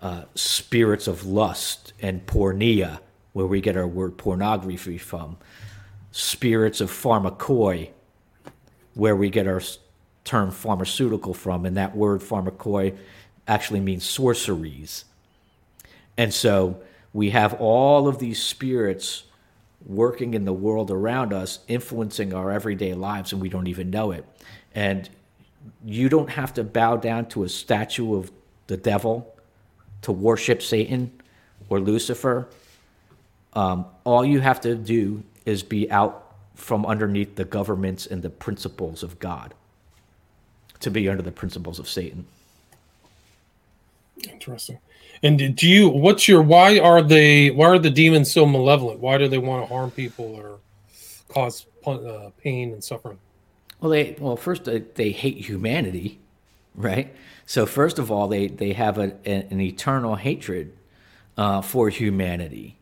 uh, 0.00 0.24
spirits 0.34 1.08
of 1.08 1.26
lust 1.26 1.92
and 2.00 2.26
porneia, 2.26 3.00
where 3.32 3.46
we 3.46 3.60
get 3.60 3.76
our 3.76 3.88
word 3.88 4.18
pornography 4.18 4.98
from, 4.98 5.36
spirits 6.12 6.80
of 6.80 6.90
pharmakoi, 6.90 7.90
where 8.94 9.16
we 9.16 9.30
get 9.30 9.46
our 9.48 9.60
term 10.24 10.50
pharmaceutical 10.50 11.34
from, 11.34 11.66
and 11.66 11.76
that 11.76 11.94
word 11.94 12.20
pharmakoi 12.20 12.96
actually 13.46 13.80
means 13.80 14.04
sorceries. 14.04 15.04
And 16.16 16.32
so 16.32 16.80
we 17.12 17.30
have 17.30 17.54
all 17.54 18.08
of 18.08 18.18
these 18.18 18.42
spirits 18.42 19.24
working 19.84 20.32
in 20.34 20.46
the 20.46 20.52
world 20.52 20.90
around 20.90 21.32
us, 21.32 21.58
influencing 21.68 22.32
our 22.32 22.50
everyday 22.50 22.94
lives, 22.94 23.32
and 23.32 23.42
we 23.42 23.50
don't 23.50 23.66
even 23.66 23.90
know 23.90 24.12
it. 24.12 24.24
And 24.74 25.08
you 25.84 26.08
don't 26.08 26.30
have 26.30 26.54
to 26.54 26.64
bow 26.64 26.96
down 26.96 27.26
to 27.26 27.44
a 27.44 27.48
statue 27.48 28.16
of 28.16 28.32
the 28.66 28.76
devil 28.76 29.34
to 30.02 30.12
worship 30.12 30.62
Satan 30.62 31.12
or 31.68 31.80
Lucifer. 31.80 32.48
Um, 33.52 33.86
all 34.04 34.24
you 34.24 34.40
have 34.40 34.60
to 34.62 34.74
do 34.74 35.22
is 35.44 35.62
be 35.62 35.90
out 35.90 36.34
from 36.54 36.86
underneath 36.86 37.36
the 37.36 37.44
governments 37.44 38.06
and 38.06 38.22
the 38.22 38.30
principles 38.30 39.02
of 39.02 39.18
God 39.18 39.54
to 40.80 40.90
be 40.90 41.08
under 41.08 41.22
the 41.22 41.32
principles 41.32 41.78
of 41.78 41.88
Satan. 41.88 42.26
Interesting. 44.30 44.78
And 45.22 45.56
do 45.56 45.68
you? 45.68 45.88
What's 45.88 46.28
your? 46.28 46.42
Why 46.42 46.78
are 46.78 47.00
they? 47.00 47.50
Why 47.50 47.66
are 47.68 47.78
the 47.78 47.90
demons 47.90 48.32
so 48.32 48.44
malevolent? 48.44 49.00
Why 49.00 49.16
do 49.18 49.28
they 49.28 49.38
want 49.38 49.66
to 49.66 49.74
harm 49.74 49.90
people 49.90 50.34
or 50.34 50.58
cause 51.28 51.66
uh, 51.86 52.30
pain 52.42 52.72
and 52.72 52.82
suffering? 52.82 53.18
Well, 53.80 53.90
they 53.90 54.16
well 54.18 54.36
first 54.36 54.64
they, 54.64 54.80
they 54.80 55.10
hate 55.10 55.38
humanity, 55.38 56.18
right? 56.74 57.14
So 57.46 57.66
first 57.66 57.98
of 57.98 58.10
all, 58.10 58.28
they 58.28 58.48
they 58.48 58.72
have 58.72 58.98
a, 58.98 59.14
an 59.26 59.60
eternal 59.60 60.14
hatred 60.14 60.72
uh, 61.36 61.60
for 61.62 61.88
humanity, 61.88 62.78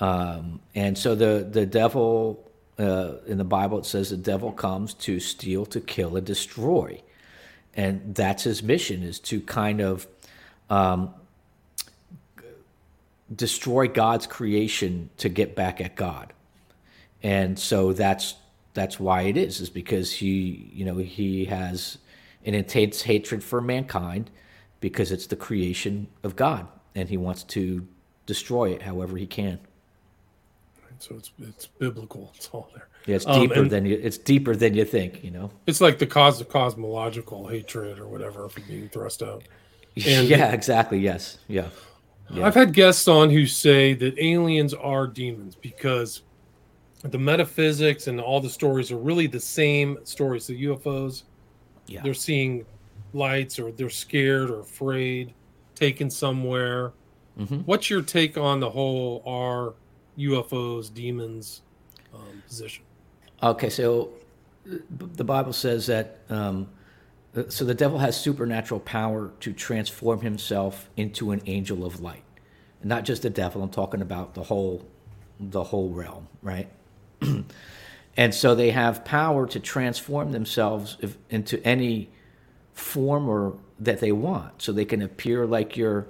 um, 0.00 0.60
and 0.74 0.96
so 0.96 1.14
the 1.14 1.46
the 1.50 1.66
devil 1.66 2.50
uh, 2.78 3.14
in 3.26 3.38
the 3.38 3.44
Bible 3.44 3.78
it 3.78 3.86
says 3.86 4.10
the 4.10 4.16
devil 4.16 4.52
comes 4.52 4.94
to 4.94 5.20
steal, 5.20 5.66
to 5.66 5.80
kill, 5.80 6.16
and 6.16 6.26
destroy, 6.26 7.00
and 7.74 8.14
that's 8.14 8.44
his 8.44 8.62
mission 8.62 9.02
is 9.02 9.18
to 9.20 9.40
kind 9.40 9.80
of 9.80 10.06
um, 10.68 11.14
destroy 13.34 13.88
God's 13.88 14.26
creation 14.26 15.10
to 15.18 15.28
get 15.28 15.54
back 15.54 15.80
at 15.80 15.96
God, 15.96 16.32
and 17.22 17.58
so 17.58 17.92
that's 17.92 18.34
that's 18.74 19.00
why 19.00 19.22
it 19.22 19.36
is 19.36 19.60
is 19.60 19.70
because 19.70 20.12
he 20.12 20.70
you 20.72 20.84
know 20.84 20.96
he 20.96 21.46
has 21.46 21.98
an 22.44 22.54
intense 22.54 23.02
hatred 23.02 23.42
for 23.44 23.60
mankind 23.60 24.30
because 24.80 25.12
it's 25.12 25.26
the 25.26 25.36
creation 25.36 26.06
of 26.22 26.36
God 26.36 26.66
and 26.94 27.08
he 27.08 27.16
wants 27.16 27.42
to 27.44 27.86
destroy 28.26 28.70
it 28.70 28.82
however 28.82 29.16
he 29.16 29.26
can. 29.26 29.58
So 30.98 31.16
it's 31.16 31.30
it's 31.40 31.66
biblical. 31.66 32.30
It's 32.36 32.48
all 32.52 32.68
there. 32.74 32.88
Yeah, 33.06 33.16
it's 33.16 33.26
um, 33.26 33.40
deeper 33.40 33.60
um, 33.60 33.68
than 33.68 33.86
you. 33.86 33.98
It's 34.02 34.18
deeper 34.18 34.54
than 34.54 34.74
you 34.74 34.84
think. 34.84 35.24
You 35.24 35.30
know, 35.30 35.50
it's 35.66 35.80
like 35.80 35.98
the 35.98 36.06
cause 36.06 36.40
of 36.40 36.48
cosmological 36.48 37.46
hatred 37.48 37.98
or 37.98 38.06
whatever 38.06 38.48
being 38.66 38.88
thrust 38.88 39.22
out. 39.22 39.42
And 40.06 40.28
yeah, 40.28 40.52
exactly. 40.52 40.98
Yes. 40.98 41.38
Yeah. 41.48 41.68
yeah. 42.30 42.46
I've 42.46 42.54
had 42.54 42.72
guests 42.72 43.08
on 43.08 43.30
who 43.30 43.46
say 43.46 43.94
that 43.94 44.18
aliens 44.18 44.74
are 44.74 45.06
demons 45.06 45.56
because 45.56 46.22
the 47.02 47.18
metaphysics 47.18 48.06
and 48.06 48.20
all 48.20 48.40
the 48.40 48.50
stories 48.50 48.92
are 48.92 48.98
really 48.98 49.26
the 49.26 49.40
same 49.40 49.98
stories. 50.04 50.46
The 50.46 50.64
UFOs, 50.64 51.24
yeah. 51.86 52.02
they're 52.02 52.14
seeing 52.14 52.64
lights 53.12 53.58
or 53.58 53.72
they're 53.72 53.90
scared 53.90 54.50
or 54.50 54.60
afraid, 54.60 55.34
taken 55.74 56.10
somewhere. 56.10 56.92
Mm-hmm. 57.38 57.60
What's 57.60 57.88
your 57.88 58.02
take 58.02 58.36
on 58.36 58.60
the 58.60 58.70
whole 58.70 59.22
are 59.26 59.74
UFOs 60.18 60.92
demons 60.92 61.62
um, 62.14 62.42
position? 62.46 62.84
Okay, 63.42 63.70
so 63.70 64.10
the 64.64 65.24
Bible 65.24 65.52
says 65.52 65.86
that 65.86 66.18
um, 66.28 66.68
so 67.48 67.64
the 67.64 67.74
devil 67.74 67.98
has 67.98 68.20
supernatural 68.20 68.80
power 68.80 69.30
to 69.40 69.52
transform 69.52 70.20
himself 70.20 70.90
into 70.96 71.30
an 71.30 71.42
angel 71.46 71.84
of 71.84 72.00
light. 72.00 72.24
Not 72.82 73.04
just 73.04 73.22
the 73.22 73.30
devil, 73.30 73.62
I'm 73.62 73.70
talking 73.70 74.02
about 74.02 74.34
the 74.34 74.42
whole 74.42 74.84
the 75.38 75.64
whole 75.64 75.90
realm, 75.90 76.28
right? 76.42 76.68
and 78.16 78.34
so 78.34 78.54
they 78.54 78.70
have 78.70 79.04
power 79.04 79.46
to 79.46 79.60
transform 79.60 80.32
themselves 80.32 80.96
if, 81.00 81.16
into 81.30 81.64
any 81.66 82.10
form 82.74 83.28
or 83.28 83.56
that 83.78 84.00
they 84.00 84.12
want. 84.12 84.62
So 84.62 84.72
they 84.72 84.84
can 84.84 85.02
appear 85.02 85.46
like 85.46 85.76
your, 85.76 86.06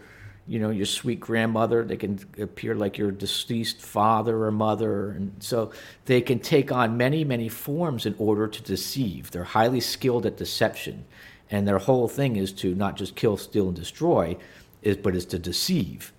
you 0.50 0.58
know, 0.58 0.70
your 0.70 0.84
sweet 0.84 1.20
grandmother. 1.20 1.84
They 1.84 1.96
can 1.96 2.18
appear 2.36 2.74
like 2.74 2.98
your 2.98 3.12
deceased 3.12 3.80
father 3.80 4.42
or 4.42 4.50
mother, 4.50 5.12
and 5.12 5.32
so 5.38 5.70
they 6.06 6.20
can 6.20 6.40
take 6.40 6.72
on 6.72 6.96
many, 6.96 7.22
many 7.22 7.48
forms 7.48 8.04
in 8.04 8.16
order 8.18 8.48
to 8.48 8.62
deceive. 8.62 9.30
They're 9.30 9.44
highly 9.44 9.78
skilled 9.78 10.26
at 10.26 10.36
deception, 10.36 11.04
and 11.52 11.68
their 11.68 11.78
whole 11.78 12.08
thing 12.08 12.34
is 12.34 12.50
to 12.54 12.74
not 12.74 12.96
just 12.96 13.14
kill, 13.14 13.36
steal, 13.36 13.68
and 13.68 13.76
destroy, 13.76 14.36
is 14.82 14.96
but 14.96 15.14
is 15.14 15.24
to 15.26 15.38
deceive. 15.38 16.12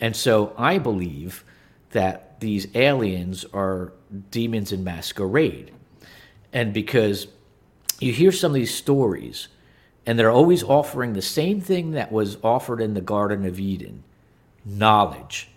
And 0.00 0.14
so 0.14 0.54
I 0.56 0.78
believe 0.78 1.44
that 1.90 2.38
these 2.38 2.68
aliens 2.76 3.44
are 3.52 3.92
demons 4.30 4.70
in 4.70 4.84
masquerade. 4.84 5.72
And 6.52 6.72
because 6.72 7.26
you 7.98 8.12
hear 8.12 8.30
some 8.30 8.52
of 8.52 8.54
these 8.54 8.72
stories, 8.72 9.48
and 10.08 10.18
they're 10.18 10.30
always 10.30 10.62
offering 10.62 11.12
the 11.12 11.20
same 11.20 11.60
thing 11.60 11.90
that 11.90 12.10
was 12.10 12.38
offered 12.42 12.80
in 12.80 12.94
the 12.94 13.02
Garden 13.02 13.44
of 13.44 13.60
Eden 13.60 14.04
knowledge. 14.64 15.50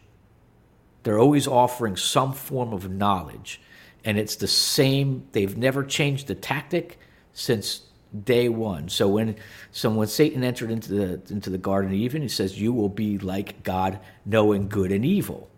They're 1.04 1.18
always 1.18 1.48
offering 1.48 1.96
some 1.96 2.34
form 2.34 2.74
of 2.74 2.90
knowledge. 2.92 3.62
And 4.04 4.18
it's 4.18 4.36
the 4.36 4.50
same, 4.50 5.26
they've 5.32 5.56
never 5.56 5.86
changed 5.86 6.28
the 6.28 6.36
tactic 6.36 7.00
since 7.32 7.84
day 8.26 8.50
one. 8.50 8.90
So 8.90 9.08
when 9.08 9.38
so 9.72 9.90
when 9.90 10.10
Satan 10.10 10.44
entered 10.44 10.70
into 10.70 10.92
the 10.96 11.34
into 11.34 11.50
the 11.50 11.58
Garden 11.58 11.92
of 11.92 11.96
Eden, 11.96 12.22
he 12.22 12.28
says, 12.28 12.60
You 12.60 12.74
will 12.74 12.90
be 12.90 13.20
like 13.20 13.64
God, 13.64 14.02
knowing 14.26 14.68
good 14.68 14.92
and 14.92 15.06
evil 15.06 15.50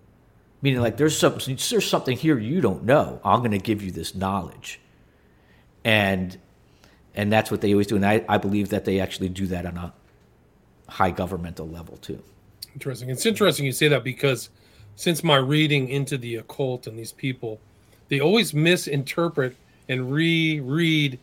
meaning 0.62 0.82
like 0.82 0.98
there's 0.98 1.18
something 1.18 1.58
there's 1.70 1.90
something 1.90 2.16
here 2.16 2.38
you 2.38 2.62
don't 2.62 2.84
know. 2.84 3.20
I'm 3.26 3.40
going 3.40 3.52
to 3.52 3.58
give 3.58 3.82
you 3.82 3.92
this 3.92 4.14
knowledge, 4.14 4.80
and 5.84 6.38
and 7.16 7.32
that's 7.32 7.52
what 7.52 7.62
they 7.62 7.72
always 7.74 7.88
do. 7.88 7.96
And 7.96 8.06
I, 8.06 8.24
I 8.28 8.38
believe 8.38 8.70
that 8.70 8.86
they 8.86 9.00
actually 9.00 9.30
do 9.30 9.48
that 9.48 9.66
on 9.66 9.78
a 9.78 9.94
high 10.90 11.12
governmental 11.12 11.68
level 11.68 11.98
too. 11.98 12.22
Interesting. 12.74 13.10
It's 13.10 13.26
interesting 13.26 13.66
you 13.66 13.72
say 13.72 13.88
that 13.88 14.04
because 14.04 14.50
since 14.96 15.24
my 15.24 15.38
reading 15.38 15.90
into 15.90 16.18
the 16.18 16.38
occult 16.38 16.88
and 16.88 16.98
these 16.98 17.12
people, 17.12 17.60
they 18.10 18.20
always 18.20 18.54
misinterpret 18.54 19.56
and 19.90 20.12
reread 20.12 21.20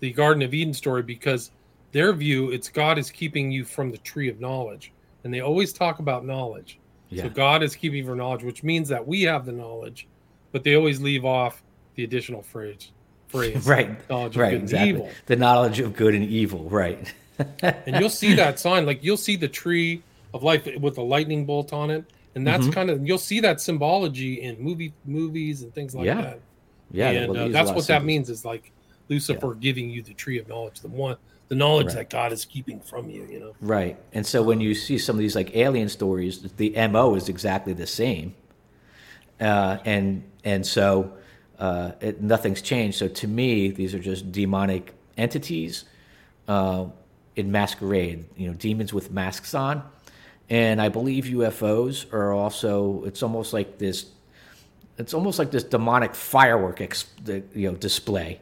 the 0.00 0.12
Garden 0.12 0.42
of 0.42 0.54
Eden 0.54 0.74
story 0.74 1.02
because 1.02 1.50
their 1.92 2.12
view 2.12 2.50
it's 2.50 2.68
God 2.68 2.98
is 2.98 3.10
keeping 3.10 3.50
you 3.50 3.64
from 3.64 3.90
the 3.90 3.98
tree 3.98 4.28
of 4.28 4.40
knowledge, 4.40 4.92
and 5.22 5.32
they 5.32 5.40
always 5.40 5.72
talk 5.72 6.00
about 6.00 6.24
knowledge. 6.24 6.78
Yeah. 7.10 7.24
So 7.24 7.28
God 7.30 7.62
is 7.62 7.76
keeping 7.76 8.04
for 8.04 8.16
knowledge, 8.16 8.42
which 8.42 8.62
means 8.62 8.88
that 8.88 9.06
we 9.06 9.22
have 9.22 9.46
the 9.46 9.52
knowledge, 9.52 10.08
but 10.52 10.64
they 10.64 10.74
always 10.74 11.00
leave 11.00 11.24
off 11.24 11.62
the 11.94 12.04
additional 12.04 12.42
phrase. 12.42 12.90
Phrase, 13.34 13.66
right, 13.66 14.08
knowledge 14.08 14.36
right, 14.36 14.54
exactly. 14.54 15.08
The 15.26 15.36
knowledge 15.36 15.80
of 15.80 15.94
good 15.94 16.14
and 16.14 16.24
evil, 16.24 16.68
right. 16.70 17.12
and 17.60 17.96
you'll 17.98 18.10
see 18.10 18.34
that 18.36 18.58
sign, 18.58 18.86
like 18.86 19.02
you'll 19.02 19.16
see 19.16 19.36
the 19.36 19.48
tree 19.48 20.02
of 20.32 20.42
life 20.42 20.68
with 20.80 20.98
a 20.98 21.02
lightning 21.02 21.44
bolt 21.44 21.72
on 21.72 21.90
it, 21.90 22.04
and 22.34 22.46
that's 22.46 22.64
mm-hmm. 22.64 22.72
kind 22.72 22.90
of 22.90 23.06
you'll 23.06 23.18
see 23.18 23.40
that 23.40 23.60
symbology 23.60 24.42
in 24.42 24.60
movie 24.60 24.92
movies 25.04 25.62
and 25.62 25.74
things 25.74 25.94
like 25.94 26.06
yeah. 26.06 26.20
that. 26.20 26.40
Yeah, 26.90 27.10
and 27.10 27.36
uh, 27.36 27.48
that's 27.48 27.72
what 27.72 27.86
that 27.88 28.04
means 28.04 28.30
is 28.30 28.44
like 28.44 28.72
Lucifer 29.08 29.48
yeah. 29.48 29.60
giving 29.60 29.90
you 29.90 30.02
the 30.02 30.14
tree 30.14 30.38
of 30.38 30.48
knowledge, 30.48 30.80
the 30.80 30.88
one 30.88 31.16
the 31.48 31.54
knowledge 31.54 31.88
right. 31.88 31.96
that 31.96 32.10
God 32.10 32.32
is 32.32 32.44
keeping 32.44 32.80
from 32.80 33.10
you, 33.10 33.26
you 33.30 33.38
know. 33.38 33.54
Right. 33.60 33.98
And 34.12 34.26
so 34.26 34.42
when 34.42 34.60
you 34.60 34.74
see 34.74 34.98
some 34.98 35.16
of 35.16 35.20
these 35.20 35.36
like 35.36 35.54
alien 35.54 35.88
stories, 35.88 36.40
the 36.56 36.70
MO 36.88 37.14
is 37.14 37.28
exactly 37.28 37.72
the 37.72 37.86
same. 37.86 38.34
Uh, 39.40 39.78
and 39.84 40.22
and 40.44 40.66
so 40.66 41.12
uh, 41.58 41.92
it, 42.00 42.22
nothing's 42.22 42.62
changed. 42.62 42.98
So 42.98 43.08
to 43.08 43.28
me, 43.28 43.70
these 43.70 43.94
are 43.94 43.98
just 43.98 44.32
demonic 44.32 44.94
entities 45.16 45.84
uh, 46.48 46.86
in 47.36 47.52
masquerade. 47.52 48.26
You 48.36 48.48
know, 48.48 48.54
demons 48.54 48.92
with 48.92 49.10
masks 49.10 49.54
on. 49.54 49.82
And 50.50 50.80
I 50.80 50.88
believe 50.88 51.24
UFOs 51.24 52.12
are 52.12 52.32
also. 52.32 53.04
It's 53.04 53.22
almost 53.22 53.52
like 53.52 53.78
this. 53.78 54.06
It's 54.98 55.14
almost 55.14 55.38
like 55.38 55.50
this 55.50 55.64
demonic 55.64 56.14
firework, 56.14 56.80
you 56.80 57.42
know, 57.54 57.74
display. 57.74 58.40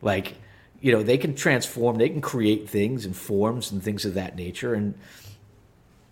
Like 0.00 0.36
you 0.82 0.92
know 0.92 1.02
they 1.02 1.16
can 1.16 1.34
transform 1.34 1.96
they 1.96 2.08
can 2.08 2.20
create 2.20 2.68
things 2.68 3.06
and 3.06 3.16
forms 3.16 3.72
and 3.72 3.82
things 3.82 4.04
of 4.04 4.14
that 4.14 4.36
nature 4.36 4.74
and 4.74 4.94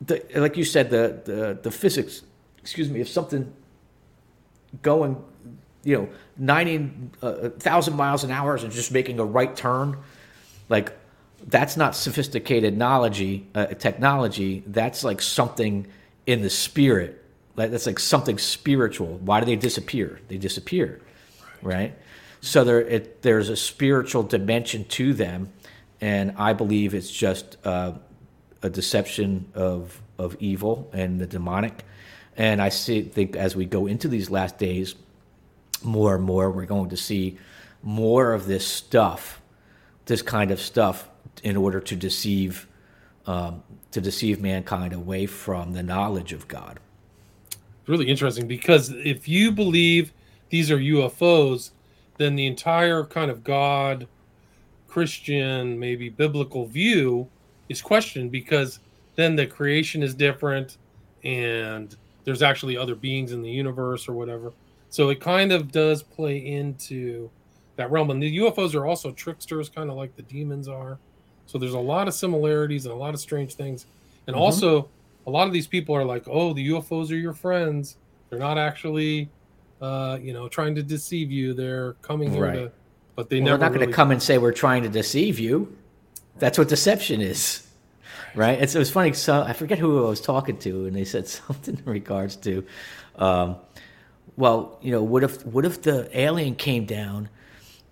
the, 0.00 0.24
like 0.36 0.56
you 0.56 0.64
said 0.64 0.88
the, 0.88 1.20
the 1.24 1.58
the 1.62 1.70
physics 1.70 2.22
excuse 2.58 2.88
me 2.88 3.00
if 3.00 3.08
something 3.08 3.52
going 4.80 5.22
you 5.82 5.96
know, 5.96 6.08
90,000 6.36 7.92
uh, 7.92 7.96
miles 7.96 8.24
an 8.24 8.30
hour 8.30 8.56
and 8.56 8.70
just 8.70 8.92
making 8.92 9.18
a 9.18 9.24
right 9.24 9.54
turn. 9.54 9.96
Like, 10.68 10.92
that's 11.46 11.76
not 11.76 11.96
sophisticated 11.96 12.76
knowledge, 12.76 13.42
uh, 13.54 13.66
technology. 13.66 14.62
That's 14.66 15.04
like 15.04 15.22
something 15.22 15.86
in 16.26 16.42
the 16.42 16.50
spirit. 16.50 17.24
Like, 17.56 17.70
that's 17.70 17.86
like 17.86 17.98
something 17.98 18.38
spiritual. 18.38 19.18
Why 19.18 19.40
do 19.40 19.46
they 19.46 19.56
disappear? 19.56 20.20
They 20.28 20.38
disappear, 20.38 21.00
right? 21.62 21.74
right? 21.74 21.98
So 22.42 22.64
there, 22.64 22.80
it, 22.80 23.22
there's 23.22 23.48
a 23.48 23.56
spiritual 23.56 24.22
dimension 24.22 24.84
to 24.86 25.12
them, 25.12 25.52
and 26.00 26.34
I 26.38 26.54
believe 26.54 26.94
it's 26.94 27.10
just 27.10 27.56
uh, 27.66 27.92
a 28.62 28.70
deception 28.70 29.50
of 29.54 30.00
of 30.20 30.36
evil 30.38 30.88
and 30.92 31.18
the 31.18 31.26
demonic. 31.26 31.84
And 32.36 32.62
I 32.62 32.68
see, 32.68 33.02
think 33.02 33.36
as 33.36 33.56
we 33.56 33.64
go 33.64 33.86
into 33.86 34.06
these 34.06 34.30
last 34.30 34.58
days, 34.58 34.94
more 35.82 36.14
and 36.14 36.24
more, 36.24 36.50
we're 36.50 36.66
going 36.66 36.90
to 36.90 36.96
see 36.96 37.38
more 37.82 38.32
of 38.32 38.46
this 38.46 38.66
stuff, 38.66 39.40
this 40.06 40.22
kind 40.22 40.50
of 40.50 40.60
stuff, 40.60 41.08
in 41.42 41.56
order 41.56 41.80
to 41.80 41.96
deceive, 41.96 42.66
um, 43.26 43.62
to 43.90 44.00
deceive 44.00 44.40
mankind 44.40 44.92
away 44.92 45.26
from 45.26 45.72
the 45.72 45.82
knowledge 45.82 46.32
of 46.32 46.48
God. 46.48 46.78
It's 47.80 47.88
really 47.88 48.08
interesting 48.08 48.46
because 48.46 48.90
if 48.90 49.26
you 49.28 49.52
believe 49.52 50.12
these 50.50 50.70
are 50.70 50.78
UFOs, 50.78 51.70
then 52.18 52.36
the 52.36 52.46
entire 52.46 53.04
kind 53.04 53.30
of 53.30 53.42
God, 53.42 54.06
Christian, 54.88 55.78
maybe 55.78 56.08
biblical 56.08 56.66
view 56.66 57.28
is 57.68 57.80
questioned 57.80 58.30
because 58.30 58.80
then 59.16 59.36
the 59.36 59.46
creation 59.46 60.02
is 60.02 60.14
different 60.14 60.76
and 61.24 61.96
there's 62.24 62.42
actually 62.42 62.76
other 62.76 62.94
beings 62.94 63.32
in 63.32 63.42
the 63.42 63.50
universe 63.50 64.08
or 64.08 64.12
whatever. 64.12 64.52
So 64.90 65.08
it 65.08 65.20
kind 65.20 65.52
of 65.52 65.72
does 65.72 66.02
play 66.02 66.38
into 66.38 67.30
that 67.76 67.90
realm. 67.90 68.10
And 68.10 68.22
the 68.22 68.38
UFOs 68.38 68.74
are 68.74 68.86
also 68.86 69.12
tricksters, 69.12 69.68
kind 69.68 69.88
of 69.88 69.96
like 69.96 70.14
the 70.16 70.22
demons 70.22 70.68
are. 70.68 70.98
So 71.46 71.58
there's 71.58 71.74
a 71.74 71.78
lot 71.78 72.08
of 72.08 72.14
similarities 72.14 72.86
and 72.86 72.92
a 72.92 72.96
lot 72.96 73.14
of 73.14 73.20
strange 73.20 73.54
things. 73.54 73.86
And 74.26 74.34
mm-hmm. 74.34 74.42
also, 74.42 74.88
a 75.26 75.30
lot 75.30 75.46
of 75.46 75.52
these 75.52 75.66
people 75.66 75.94
are 75.94 76.04
like, 76.04 76.24
oh, 76.26 76.52
the 76.52 76.68
UFOs 76.70 77.10
are 77.10 77.16
your 77.16 77.32
friends. 77.32 77.96
They're 78.28 78.38
not 78.38 78.58
actually, 78.58 79.28
uh, 79.80 80.18
you 80.20 80.32
know, 80.32 80.48
trying 80.48 80.74
to 80.74 80.82
deceive 80.82 81.30
you. 81.30 81.54
They're 81.54 81.94
coming 81.94 82.30
here 82.30 82.42
right. 82.42 82.54
to, 82.54 82.72
but 83.16 83.30
they 83.30 83.36
well, 83.36 83.46
never. 83.46 83.58
They're 83.58 83.70
not 83.70 83.76
going 83.76 83.88
to 83.88 83.94
come 83.94 84.10
and 84.10 84.22
say 84.22 84.38
we're 84.38 84.52
trying 84.52 84.82
to 84.82 84.88
deceive 84.88 85.38
you. 85.38 85.76
That's 86.38 86.58
what 86.58 86.68
deception 86.68 87.20
is 87.20 87.66
right? 88.34 88.60
It's, 88.60 88.74
it 88.74 88.78
was 88.78 88.90
funny. 88.90 89.12
So 89.12 89.42
I 89.42 89.52
forget 89.52 89.78
who 89.78 90.04
I 90.04 90.08
was 90.08 90.20
talking 90.20 90.58
to, 90.58 90.86
and 90.86 90.94
they 90.94 91.04
said 91.04 91.26
something 91.28 91.76
in 91.76 91.84
regards 91.84 92.36
to, 92.36 92.64
um, 93.16 93.56
well, 94.40 94.78
you 94.80 94.90
know, 94.90 95.02
what 95.02 95.22
if 95.22 95.44
what 95.44 95.66
if 95.66 95.82
the 95.82 96.08
alien 96.18 96.54
came 96.54 96.86
down 96.86 97.28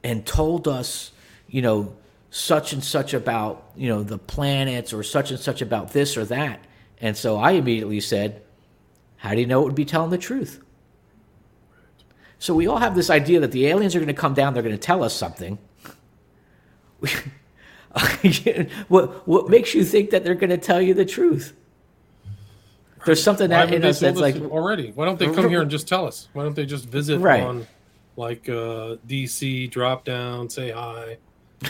and 0.03 0.25
told 0.25 0.67
us, 0.67 1.13
you 1.47 1.61
know, 1.61 1.95
such 2.31 2.73
and 2.73 2.83
such 2.83 3.13
about 3.13 3.71
you 3.77 3.87
know 3.89 4.03
the 4.03 4.17
planets 4.17 4.95
or 4.95 5.03
such 5.03 5.31
and 5.31 5.39
such 5.39 5.61
about 5.61 5.93
this 5.93 6.17
or 6.17 6.25
that, 6.25 6.65
and 7.03 7.19
so 7.19 7.37
I 7.37 7.51
immediately 7.53 8.01
said, 8.01 8.43
how 9.19 9.35
do 9.35 9.41
you 9.41 9.47
know 9.47 9.61
it 9.61 9.65
would 9.67 9.75
be 9.75 9.85
telling 9.85 10.09
the 10.11 10.17
truth? 10.17 10.63
So 12.39 12.55
we 12.55 12.67
all 12.67 12.79
have 12.79 12.95
this 12.95 13.11
idea 13.11 13.41
that 13.41 13.53
the 13.53 13.67
aliens 13.67 13.95
are 13.95 13.99
going 13.99 14.07
to 14.07 14.15
come 14.15 14.33
down, 14.33 14.55
they're 14.55 14.63
going 14.63 14.75
to 14.75 14.81
tell 14.81 15.05
us 15.05 15.15
something. 15.15 15.59
what 18.89 19.29
what 19.29 19.51
makes 19.51 19.75
you 19.75 19.85
think 19.85 20.09
that 20.11 20.25
they're 20.25 20.35
going 20.35 20.49
to 20.49 20.57
tell 20.57 20.81
you 20.81 20.95
the 20.95 21.05
truth? 21.05 21.55
There's 23.09 23.23
something 23.23 23.49
that 23.49 23.73
in 23.73 23.85
us 23.85 24.01
that's 24.01 24.21
like 24.21 24.37
already. 24.37 24.93
Why 24.93 25.07
don't 25.07 25.19
they 25.19 25.33
come 25.33 25.49
here 25.49 25.63
and 25.63 25.71
just 25.71 25.89
tell 25.89 26.07
us? 26.07 26.29
Why 26.35 26.43
don't 26.43 26.55
they 26.55 26.67
just 26.67 26.85
visit 26.85 27.19
right. 27.19 27.43
on 27.43 27.67
like 28.17 28.49
uh, 28.49 28.97
DC, 29.07 29.71
drop 29.71 30.05
down, 30.05 30.51
say 30.51 30.71
hi? 30.71 31.17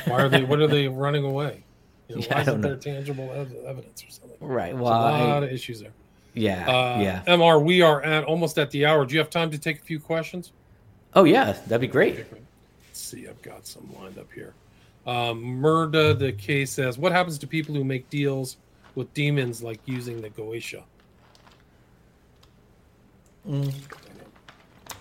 Why 0.07 0.23
are 0.23 0.29
they? 0.29 0.43
what 0.43 0.59
are 0.59 0.67
they 0.67 0.89
running 0.89 1.25
away? 1.25 1.63
You 2.09 2.17
know, 2.17 2.23
yeah, 2.29 2.35
why 2.35 2.41
isn't 2.41 2.61
there 2.61 2.77
tangible 2.77 3.31
evidence 3.31 4.03
or 4.03 4.11
something? 4.11 4.37
Right. 4.41 4.77
Well, 4.77 5.03
There's 5.03 5.23
a 5.23 5.29
lot 5.29 5.43
I, 5.45 5.47
of 5.47 5.53
issues 5.53 5.81
there. 5.81 5.93
Yeah. 6.35 6.69
Uh, 6.69 7.01
yeah. 7.01 7.23
Mr, 7.27 7.63
we 7.63 7.83
are 7.83 8.03
at 8.03 8.25
almost 8.25 8.59
at 8.59 8.71
the 8.73 8.85
hour. 8.85 9.07
Do 9.07 9.15
you 9.15 9.21
have 9.21 9.31
time 9.31 9.51
to 9.53 9.59
take 9.59 9.79
a 9.79 9.83
few 9.83 10.01
questions? 10.01 10.53
Oh 11.15 11.23
yeah, 11.23 11.53
that'd 11.67 11.81
be 11.81 11.87
great. 11.87 12.17
Let's 12.17 13.01
see, 13.01 13.29
I've 13.29 13.41
got 13.43 13.65
some 13.65 13.89
lined 13.99 14.19
up 14.19 14.33
here. 14.33 14.55
Um, 15.07 15.61
Murda, 15.63 16.19
the 16.19 16.33
case 16.33 16.71
says, 16.73 16.99
what 16.99 17.13
happens 17.13 17.39
to 17.39 17.47
people 17.47 17.75
who 17.75 17.85
make 17.85 18.11
deals 18.11 18.59
with 18.95 19.13
demons 19.15 19.63
like 19.63 19.81
using 19.87 20.21
the 20.21 20.29
Goetia? 20.31 20.83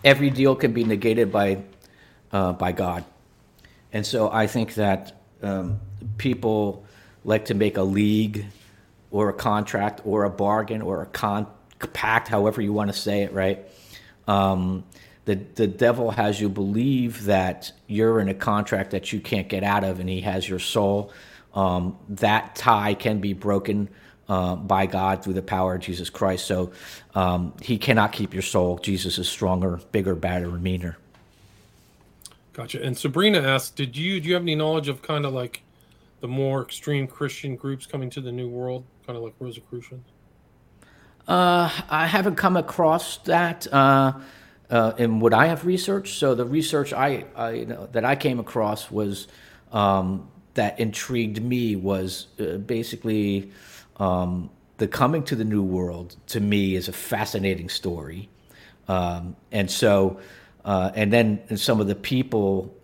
Every 0.04 0.30
deal 0.30 0.56
can 0.56 0.74
be 0.74 0.84
negated 0.84 1.32
by 1.32 1.64
uh, 2.32 2.54
by 2.54 2.72
God, 2.72 3.04
and 3.92 4.06
so 4.06 4.32
I 4.32 4.48
think 4.48 4.76
that 4.76 5.22
um, 5.42 5.80
people 6.18 6.86
like 7.26 7.46
to 7.46 7.54
make 7.54 7.78
a 7.78 7.84
league 7.84 8.46
or 9.12 9.30
a 9.30 9.34
contract 9.34 10.02
or 10.06 10.24
a 10.24 10.30
bargain 10.30 10.82
or 10.82 11.02
a 11.02 11.06
con- 11.08 11.48
pact, 11.94 12.28
however 12.30 12.62
you 12.62 12.72
want 12.72 12.92
to 12.92 12.98
say 12.98 13.24
it, 13.24 13.34
right? 13.34 13.66
Um, 14.28 14.86
the 15.26 15.36
the 15.56 15.68
devil 15.68 16.12
has 16.12 16.40
you 16.40 16.48
believe 16.48 17.26
that 17.26 17.74
you're 17.88 18.20
in 18.22 18.30
a 18.30 18.34
contract 18.34 18.92
that 18.92 19.12
you 19.12 19.20
can't 19.20 19.50
get 19.50 19.64
out 19.64 19.84
of, 19.84 20.00
and 20.00 20.08
he 20.08 20.22
has 20.22 20.48
your 20.48 20.60
soul. 20.60 21.12
Um, 21.54 21.98
that 22.10 22.56
tie 22.56 22.94
can 22.94 23.20
be 23.20 23.34
broken 23.34 23.90
uh, 24.30 24.56
by 24.56 24.86
God 24.86 25.24
through 25.24 25.34
the 25.34 25.42
power 25.42 25.76
of 25.76 25.82
Jesus 25.82 26.10
Christ. 26.10 26.46
So 26.46 26.72
um, 27.16 27.54
he 27.62 27.78
cannot 27.78 28.12
keep 28.12 28.34
your 28.34 28.44
soul. 28.44 28.78
Jesus 28.78 29.18
is 29.18 29.30
stronger, 29.30 29.80
bigger, 29.92 30.16
badder, 30.16 30.50
and 30.50 30.64
meaner. 30.64 30.98
Gotcha. 32.54 32.84
And 32.84 32.98
Sabrina 32.98 33.40
asked, 33.40 33.76
"Did 33.76 33.96
you 33.96 34.20
do 34.20 34.28
you 34.30 34.34
have 34.34 34.44
any 34.44 34.56
knowledge 34.56 34.88
of 34.88 35.02
kind 35.02 35.26
of 35.26 35.34
like 35.34 35.62
the 36.22 36.28
more 36.28 36.64
extreme 36.64 37.08
Christian 37.08 37.56
groups 37.56 37.86
coming 37.86 38.10
to 38.12 38.22
the 38.22 38.32
New 38.32 38.50
World, 38.50 38.84
kind 39.06 39.16
of 39.16 39.24
like 39.24 39.34
Rosicrucians?" 39.40 40.06
Uh, 41.28 41.70
I 41.90 42.08
haven't 42.08 42.36
come 42.36 42.58
across 42.58 43.18
that. 43.20 43.72
Uh, 43.72 44.14
uh, 44.70 44.94
in 44.98 45.20
what 45.20 45.34
I 45.34 45.48
have 45.48 45.66
researched. 45.66 46.18
So 46.18 46.36
the 46.36 46.46
research 46.46 46.94
I, 46.94 47.26
I 47.36 47.52
you 47.52 47.66
know, 47.66 47.88
that 47.94 48.04
I 48.04 48.16
came 48.16 48.40
across 48.40 48.92
was 48.92 49.28
um, 49.72 50.30
that 50.56 50.80
intrigued 50.80 51.42
me 51.42 51.76
was 51.76 52.28
uh, 52.40 52.58
basically 52.58 53.52
um, 53.98 54.50
the 54.78 54.88
coming 54.88 55.24
to 55.24 55.36
the 55.36 55.44
new 55.44 55.64
world. 55.64 56.16
To 56.28 56.40
me, 56.40 56.76
is 56.76 56.88
a 56.88 56.94
fascinating 56.94 57.70
story, 57.70 58.30
um, 58.88 59.36
and 59.52 59.70
so 59.70 60.20
uh, 60.66 60.92
and 60.96 61.12
then 61.12 61.58
some 61.58 61.80
of 61.80 61.88
the 61.88 61.96
people 61.96 62.76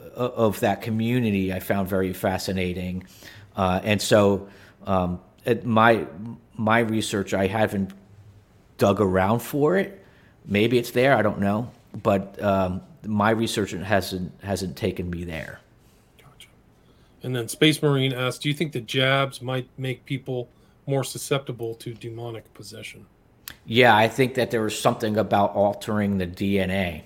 uh, 0.00 0.04
of 0.14 0.60
that 0.60 0.82
community 0.82 1.52
I 1.52 1.60
found 1.60 1.88
very 1.88 2.12
fascinating, 2.12 3.04
uh, 3.56 3.80
and 3.82 4.00
so 4.00 4.48
um, 4.86 5.20
my 5.64 6.06
my 6.56 6.80
research 6.80 7.34
I 7.34 7.46
haven't 7.46 7.92
dug 8.78 9.00
around 9.00 9.40
for 9.40 9.76
it 9.76 10.00
Maybe 10.44 10.78
it's 10.78 10.90
there. 10.90 11.16
I 11.16 11.22
don't 11.22 11.40
know, 11.40 11.70
but 12.02 12.42
um, 12.42 12.82
my 13.04 13.30
research 13.30 13.72
hasn't 13.72 14.32
hasn't 14.42 14.76
taken 14.76 15.10
me 15.10 15.24
there. 15.24 15.60
And 17.22 17.36
then 17.36 17.48
Space 17.48 17.82
Marine 17.82 18.12
asked, 18.12 18.42
"Do 18.42 18.48
you 18.48 18.54
think 18.54 18.72
the 18.72 18.80
jabs 18.80 19.42
might 19.42 19.68
make 19.76 20.04
people 20.04 20.48
more 20.86 21.04
susceptible 21.04 21.74
to 21.76 21.94
demonic 21.94 22.52
possession?" 22.54 23.06
Yeah, 23.66 23.96
I 23.96 24.08
think 24.08 24.34
that 24.34 24.50
there 24.50 24.62
was 24.62 24.78
something 24.78 25.16
about 25.16 25.54
altering 25.54 26.18
the 26.18 26.26
DNA. 26.26 27.02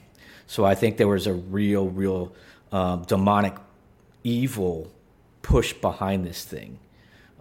So 0.46 0.64
I 0.64 0.74
think 0.74 0.98
there 0.98 1.08
was 1.08 1.26
a 1.26 1.32
real, 1.32 1.88
real 1.88 2.32
um, 2.70 3.02
demonic 3.02 3.54
evil 4.22 4.90
push 5.42 5.72
behind 5.72 6.24
this 6.24 6.44
thing. 6.44 6.78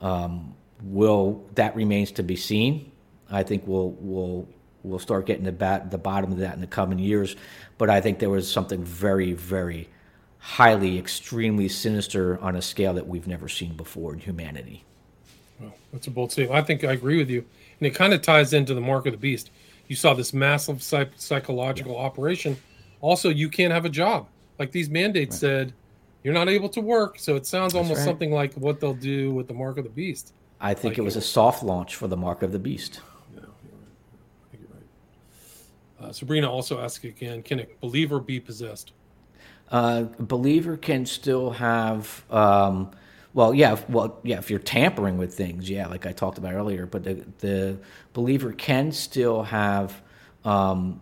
Um, 0.02 0.56
will 0.82 1.44
that 1.56 1.76
remains 1.76 2.12
to 2.14 2.24
be 2.24 2.36
seen? 2.36 2.92
I 3.30 3.44
think 3.44 3.64
we'll 3.66 3.92
we'll 4.00 4.48
we'll 4.84 5.00
start 5.00 5.26
getting 5.26 5.46
the, 5.46 5.52
bat, 5.52 5.90
the 5.92 5.98
bottom 5.98 6.32
of 6.32 6.38
that 6.40 6.54
in 6.56 6.62
the 6.62 6.68
coming 6.68 7.00
years. 7.00 7.36
But 7.78 7.90
I 7.90 8.02
think 8.02 8.20
there 8.20 8.30
was 8.30 8.52
something 8.52 8.84
very, 8.84 9.34
very 9.34 9.90
highly, 10.44 11.00
extremely 11.00 11.70
sinister 11.70 12.38
on 12.42 12.58
a 12.58 12.62
scale 12.62 12.94
that 12.94 13.08
we've 13.08 13.28
never 13.28 13.48
seen 13.48 13.74
before 13.78 14.12
in 14.12 14.20
humanity. 14.20 14.84
Well, 15.58 15.74
that's 15.94 16.08
a 16.08 16.12
bold 16.12 16.34
statement. 16.34 16.62
I 16.62 16.62
think 16.62 16.84
I 16.84 16.92
agree 16.92 17.18
with 17.18 17.30
you. 17.30 17.46
And 17.80 17.88
it 17.88 17.96
kind 17.96 18.14
of 18.14 18.22
ties 18.22 18.52
into 18.52 18.74
the 18.74 18.82
mark 18.82 19.06
of 19.06 19.14
the 19.14 19.18
beast. 19.18 19.52
You 19.88 19.96
saw 19.96 20.14
this 20.14 20.34
massive 20.34 20.84
psych- 20.84 21.14
psychological 21.16 21.98
operation. 21.98 22.58
Also, 23.00 23.30
you 23.30 23.48
can't 23.48 23.72
have 23.72 23.86
a 23.86 23.90
job. 23.90 24.28
Like 24.60 24.74
these 24.74 24.90
mandates 24.90 25.36
right. 25.36 25.40
said, 25.40 25.74
you're 26.24 26.34
not 26.34 26.50
able 26.50 26.70
to 26.70 26.82
work. 26.82 27.20
So 27.20 27.38
it 27.38 27.46
sounds 27.46 27.74
almost 27.74 28.00
right. 28.00 28.06
something 28.06 28.32
like 28.34 28.54
what 28.56 28.82
they'll 28.82 28.94
do 28.94 29.34
with 29.34 29.48
the 29.48 29.54
mark 29.54 29.78
of 29.78 29.86
the 29.86 29.90
beast. 29.90 30.34
I 30.60 30.74
think 30.74 30.94
like 30.94 30.98
it 30.98 31.04
was 31.04 31.16
a 31.16 31.22
soft 31.22 31.64
launch 31.64 31.96
for 31.96 32.10
the 32.10 32.18
mark 32.18 32.44
of 32.44 32.52
the 32.52 32.60
beast. 32.60 33.00
Yeah, 33.34 33.40
you're 33.40 33.48
right. 33.48 33.88
I 34.44 34.52
think 34.52 34.64
you're 34.70 34.78
right. 36.02 36.10
Uh, 36.10 36.12
Sabrina 36.12 36.52
also 36.52 36.82
asks 36.82 37.04
again: 37.04 37.44
Can 37.44 37.60
a 37.60 37.68
believer 37.82 38.20
be 38.20 38.40
possessed? 38.40 38.94
Uh, 39.74 40.06
a 40.20 40.24
believer 40.24 40.78
can 40.78 41.08
still 41.08 41.52
have. 41.52 42.26
Um, 42.32 42.92
well, 43.34 43.56
yeah, 43.56 43.78
well, 43.90 44.20
yeah. 44.24 44.40
If 44.40 44.52
you're 44.52 44.60
tampering 44.60 45.18
with 45.18 45.36
things, 45.36 45.70
yeah, 45.70 45.88
like 45.88 46.08
I 46.08 46.14
talked 46.14 46.40
about 46.40 46.54
earlier, 46.54 46.88
but 46.88 47.06
the 47.06 47.26
the 47.40 47.80
believer 48.14 48.54
can 48.54 48.94
still 48.94 49.44
have 49.44 50.02
um, 50.46 51.02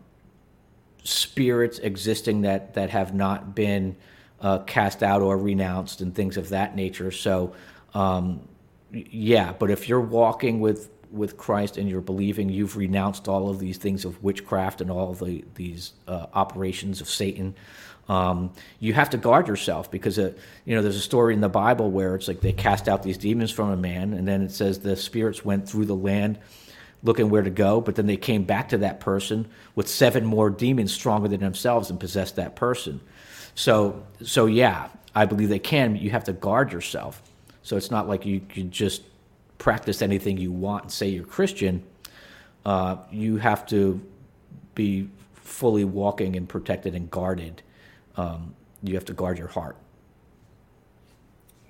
spirits 1.03 1.79
existing 1.79 2.43
that 2.43 2.75
that 2.75 2.91
have 2.91 3.13
not 3.13 3.55
been 3.55 3.97
uh, 4.41 4.59
cast 4.59 5.03
out 5.03 5.21
or 5.21 5.37
renounced 5.37 6.01
and 6.01 6.15
things 6.15 6.37
of 6.37 6.49
that 6.49 6.75
nature. 6.75 7.11
So, 7.11 7.53
um, 7.95 8.47
yeah, 8.91 9.53
but 9.59 9.71
if 9.71 9.89
you're 9.89 10.01
walking 10.01 10.61
with 10.61 10.89
with 11.11 11.37
Christ 11.37 11.77
and 11.77 11.89
you're 11.89 12.01
believing 12.01 12.49
you've 12.49 12.77
renounced 12.77 13.27
all 13.27 13.49
of 13.49 13.59
these 13.59 13.77
things 13.77 14.05
of 14.05 14.23
witchcraft 14.23 14.81
and 14.81 14.91
all 14.91 15.13
the, 15.13 15.45
these 15.55 15.93
uh, 16.07 16.27
operations 16.33 17.01
of 17.01 17.09
Satan, 17.09 17.55
um, 18.11 18.51
you 18.81 18.91
have 18.91 19.11
to 19.11 19.17
guard 19.17 19.47
yourself 19.47 19.89
because 19.89 20.19
uh, 20.19 20.33
you 20.65 20.75
know 20.75 20.81
there's 20.81 20.97
a 20.97 21.01
story 21.01 21.33
in 21.33 21.39
the 21.39 21.47
Bible 21.47 21.89
where 21.89 22.13
it's 22.15 22.27
like 22.27 22.41
they 22.41 22.51
cast 22.51 22.89
out 22.89 23.03
these 23.03 23.17
demons 23.17 23.51
from 23.51 23.69
a 23.71 23.77
man, 23.77 24.13
and 24.13 24.27
then 24.27 24.41
it 24.41 24.51
says 24.51 24.79
the 24.79 24.97
spirits 24.97 25.45
went 25.45 25.69
through 25.69 25.85
the 25.85 25.95
land 25.95 26.37
looking 27.03 27.29
where 27.29 27.41
to 27.41 27.49
go, 27.49 27.79
but 27.79 27.95
then 27.95 28.07
they 28.07 28.17
came 28.17 28.43
back 28.43 28.69
to 28.69 28.79
that 28.79 28.99
person 28.99 29.47
with 29.75 29.87
seven 29.87 30.25
more 30.25 30.49
demons 30.49 30.93
stronger 30.93 31.29
than 31.29 31.39
themselves 31.39 31.89
and 31.89 31.99
possessed 32.01 32.35
that 32.35 32.53
person. 32.55 32.99
So, 33.55 34.03
so 34.21 34.45
yeah, 34.45 34.89
I 35.15 35.25
believe 35.25 35.47
they 35.47 35.57
can. 35.57 35.93
But 35.93 36.01
you 36.01 36.11
have 36.11 36.25
to 36.25 36.33
guard 36.33 36.73
yourself. 36.73 37.21
So 37.63 37.77
it's 37.77 37.91
not 37.91 38.09
like 38.09 38.25
you 38.25 38.41
can 38.41 38.71
just 38.71 39.03
practice 39.57 40.01
anything 40.01 40.37
you 40.37 40.51
want 40.51 40.83
and 40.83 40.91
say 40.91 41.07
you're 41.07 41.23
Christian. 41.23 41.81
Uh, 42.65 42.97
you 43.09 43.37
have 43.37 43.65
to 43.67 43.99
be 44.75 45.09
fully 45.33 45.85
walking 45.85 46.35
and 46.35 46.47
protected 46.47 46.93
and 46.93 47.09
guarded. 47.09 47.63
Um, 48.17 48.53
you 48.83 48.95
have 48.95 49.05
to 49.05 49.13
guard 49.13 49.37
your 49.37 49.47
heart. 49.47 49.77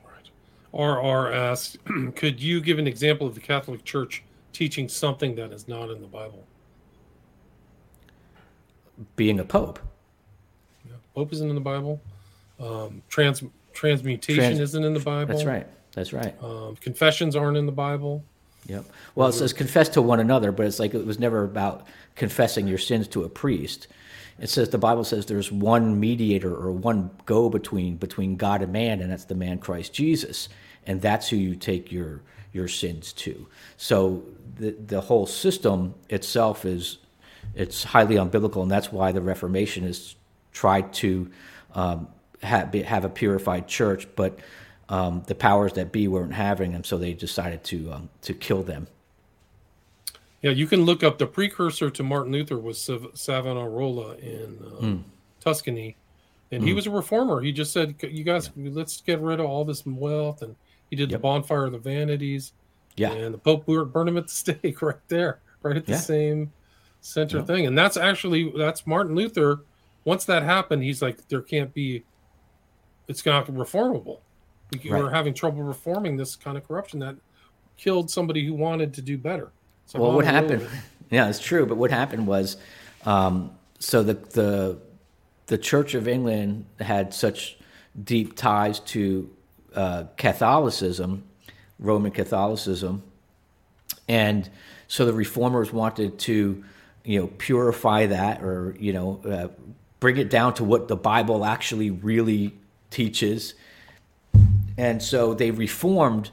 Right. 0.04 0.30
RR 0.74 1.34
asked, 1.34 1.78
could 2.16 2.42
you 2.42 2.62
give 2.62 2.80
an 2.80 2.88
example 2.88 3.28
of 3.28 3.36
the 3.36 3.42
Catholic 3.42 3.84
Church 3.84 4.24
teaching 4.54 4.88
something 4.88 5.36
that 5.36 5.52
is 5.52 5.68
not 5.68 5.90
in 5.90 6.02
the 6.02 6.08
Bible? 6.08 6.46
Being 9.16 9.40
a 9.40 9.44
pope. 9.44 9.80
Yeah. 10.86 10.94
Pope 11.16 11.34
isn't 11.34 11.50
in 11.50 11.56
the 11.56 11.62
Bible. 11.62 12.00
Um, 12.60 13.02
trans 13.10 13.44
transmutation 13.74 14.44
trans, 14.44 14.60
isn't 14.60 14.84
in 14.84 14.94
the 14.94 15.00
Bible. 15.00 15.34
That's 15.34 15.46
right. 15.46 15.68
That's 15.94 16.14
right. 16.14 16.36
Um, 16.44 16.76
confessions 16.76 17.36
aren't 17.36 17.58
in 17.58 17.66
the 17.66 17.72
Bible. 17.72 18.24
Yep. 18.68 18.86
Well, 19.16 19.30
it 19.30 19.34
says 19.34 19.54
confess 19.54 19.90
to 19.90 20.02
one 20.02 20.20
another, 20.20 20.52
but 20.52 20.66
it's 20.66 20.80
like 20.80 20.94
it 20.94 21.06
was 21.06 21.20
never 21.20 21.44
about 21.44 21.88
confessing 22.16 22.68
your 22.68 22.78
sins 22.78 23.08
to 23.10 23.24
a 23.24 23.30
priest. 23.30 23.88
It 24.40 24.50
says 24.50 24.70
the 24.70 24.78
Bible 24.78 25.04
says 25.04 25.26
there's 25.26 25.52
one 25.52 26.00
mediator 26.00 26.54
or 26.54 26.72
one 26.72 27.12
go 27.26 27.50
between 27.50 27.98
between 27.98 28.36
God 28.36 28.62
and 28.62 28.72
man, 28.72 29.02
and 29.02 29.12
that's 29.12 29.26
the 29.26 29.36
man 29.36 29.60
Christ 29.60 29.94
Jesus, 29.94 30.50
and 30.86 31.02
that's 31.02 31.30
who 31.30 31.36
you 31.36 31.56
take 31.56 31.92
your 31.92 32.22
your 32.54 32.68
sins 32.68 33.14
to. 33.14 33.48
So 33.78 34.24
the 34.56 34.72
the 34.72 35.02
whole 35.02 35.26
system 35.26 35.96
itself 36.10 36.66
is 36.66 36.98
it's 37.56 37.84
highly 37.84 38.16
unbiblical, 38.16 38.62
and 38.62 38.72
that's 38.72 38.92
why 38.92 39.12
the 39.12 39.22
Reformation 39.22 39.84
has 39.84 40.16
tried 40.52 40.94
to 40.94 41.30
um, 41.74 42.08
have, 42.42 42.74
have 42.74 43.06
a 43.06 43.10
purified 43.10 43.68
church, 43.68 44.08
but 44.16 44.40
um, 44.90 45.24
the 45.28 45.36
powers 45.36 45.74
that 45.74 45.92
be 45.92 46.08
weren't 46.08 46.34
having 46.34 46.74
them, 46.74 46.84
so 46.84 46.98
they 46.98 47.14
decided 47.14 47.64
to 47.66 47.92
um, 47.92 48.10
to 48.22 48.34
kill 48.34 48.64
them. 48.64 48.88
Yeah, 50.42 50.52
you 50.52 50.66
can 50.66 50.86
look 50.86 51.04
up 51.04 51.18
the 51.18 51.28
precursor 51.28 51.90
to 51.92 52.04
Martin 52.04 52.32
Luther 52.32 52.58
was 52.58 52.90
Savonarola 53.14 54.16
in 54.18 54.58
mm. 54.82 55.04
Tuscany, 55.40 55.98
and 56.52 56.64
mm. 56.64 56.66
he 56.66 56.72
hmm. 56.72 56.78
was 56.78 56.88
a 56.88 56.92
reformer. 56.92 57.42
He 57.42 57.52
just 57.52 57.72
said, 57.72 57.96
"You 58.02 58.24
guys, 58.24 58.50
yeah. 58.56 58.72
let's 58.74 59.02
get 59.02 59.20
rid 59.22 59.40
of 59.40 59.46
all 59.46 59.64
this 59.66 59.86
wealth," 59.86 60.42
and 60.42 60.56
he 60.90 60.96
did 60.96 61.12
yep. 61.12 61.20
the 61.20 61.22
bonfire 61.22 61.66
of 61.66 61.74
the 61.74 61.78
vanities. 61.78 62.54
Yeah, 62.98 63.12
and 63.12 63.36
the 63.36 63.38
Pope 63.38 63.68
burned 63.68 64.10
him 64.10 64.18
at 64.18 64.28
the 64.28 64.34
stake 64.34 64.82
right 64.82 64.96
there, 65.10 65.42
right 65.62 65.78
at 65.78 65.86
the 65.86 65.94
yeah. 65.94 66.00
same 66.00 66.52
center 67.02 67.38
yeah. 67.38 67.46
thing. 67.46 67.66
And 67.68 67.78
that's 67.78 67.98
actually 67.98 68.52
that's 68.58 68.88
Martin 68.88 69.16
Luther. 69.16 69.62
Once 70.06 70.26
that 70.26 70.42
happened, 70.42 70.82
he's 70.82 71.02
like, 71.02 71.28
there 71.28 71.42
can't 71.42 71.74
be. 71.74 72.04
It's 73.08 73.24
not 73.26 73.46
reformable. 73.48 74.20
We 74.72 74.90
right. 74.90 75.04
were 75.04 75.12
having 75.12 75.34
trouble 75.34 75.64
reforming 75.64 76.16
this 76.16 76.36
kind 76.36 76.58
of 76.58 76.68
corruption 76.68 77.00
that 77.00 77.18
killed 77.78 78.10
somebody 78.10 78.46
who 78.46 78.54
wanted 78.54 78.94
to 78.94 79.02
do 79.02 79.18
better. 79.18 79.52
Well, 79.94 80.14
what 80.14 80.26
happened? 80.26 80.68
Yeah, 81.10 81.28
it's 81.28 81.40
true. 81.40 81.66
But 81.66 81.76
what 81.76 81.92
happened 81.92 82.26
was, 82.26 82.56
um, 83.06 83.52
so 83.80 84.02
the 84.02 84.14
the 84.14 84.78
the 85.48 85.58
Church 85.58 85.94
of 85.94 86.08
England 86.08 86.68
had 86.80 87.14
such 87.14 87.58
deep 88.02 88.38
ties 88.38 88.80
to 88.80 89.30
uh, 89.76 90.06
Catholicism, 90.16 91.24
Roman 91.80 92.12
Catholicism, 92.12 93.04
and 94.08 94.50
so 94.88 95.06
the 95.06 95.12
reformers 95.12 95.74
wanted 95.74 96.18
to, 96.20 96.64
you 97.04 97.20
know, 97.20 97.28
purify 97.28 98.06
that 98.06 98.42
or 98.42 98.74
you 98.80 98.94
know, 98.94 99.20
uh, 99.26 99.48
bring 100.00 100.16
it 100.16 100.30
down 100.30 100.54
to 100.54 100.64
what 100.64 100.88
the 100.88 100.96
Bible 100.96 101.44
actually 101.44 101.92
really 101.92 102.54
teaches 102.90 103.56
and 104.78 105.02
so 105.02 105.34
they 105.34 105.52
reformed 105.52 106.32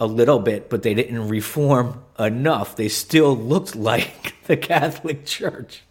a 0.00 0.06
little 0.06 0.40
bit, 0.40 0.68
but 0.68 0.82
they 0.82 0.94
didn't 0.94 1.28
reform 1.28 2.02
enough. 2.18 2.74
They 2.74 2.88
still 2.88 3.36
looked 3.36 3.76
like 3.92 4.34
the 4.46 4.56
Catholic 4.56 5.24
Church. 5.24 5.82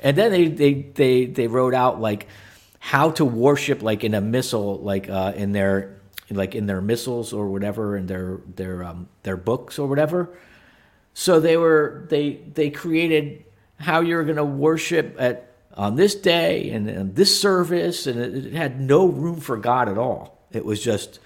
And 0.00 0.16
then 0.16 0.32
they 0.32 0.48
they 0.48 0.72
they 0.74 1.26
they 1.26 1.46
wrote 1.46 1.74
out 1.74 2.00
like 2.00 2.26
how 2.78 3.10
to 3.12 3.24
worship 3.24 3.82
like 3.82 4.02
in 4.02 4.14
a 4.14 4.20
missal, 4.20 4.78
like 4.78 5.08
uh, 5.08 5.34
in 5.36 5.52
their 5.52 6.00
like 6.30 6.54
in 6.54 6.66
their 6.66 6.80
missals 6.80 7.32
or 7.32 7.48
whatever, 7.48 7.96
in 7.96 8.06
their 8.06 8.40
their 8.56 8.82
um, 8.82 9.08
their 9.22 9.36
books 9.36 9.78
or 9.78 9.86
whatever. 9.86 10.36
So 11.14 11.38
they 11.38 11.56
were 11.56 12.06
they 12.08 12.40
they 12.54 12.70
created 12.70 13.44
how 13.78 14.00
you're 14.00 14.24
going 14.24 14.36
to 14.36 14.44
worship 14.44 15.16
at 15.18 15.52
on 15.74 15.96
this 15.96 16.14
day 16.14 16.70
and, 16.70 16.88
and 16.88 17.14
this 17.14 17.38
service, 17.38 18.06
and 18.06 18.20
it, 18.20 18.46
it 18.46 18.52
had 18.52 18.80
no 18.80 19.06
room 19.06 19.40
for 19.40 19.56
God 19.56 19.88
at 19.88 19.98
all. 19.98 20.38
It 20.52 20.64
was 20.64 20.82
just, 20.82 21.18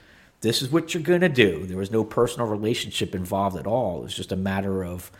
this 0.47 0.63
is 0.63 0.71
what 0.71 0.95
you're 0.95 1.03
going 1.03 1.21
to 1.21 1.29
do. 1.29 1.67
There 1.67 1.77
was 1.77 1.91
no 1.91 2.05
personal 2.05 2.47
relationship 2.47 3.15
involved 3.15 3.57
at 3.57 3.67
all. 3.67 3.99
It 3.99 4.05
was 4.05 4.15
just 4.15 4.33
a 4.33 4.37
matter 4.37 4.85
of, 4.85 5.11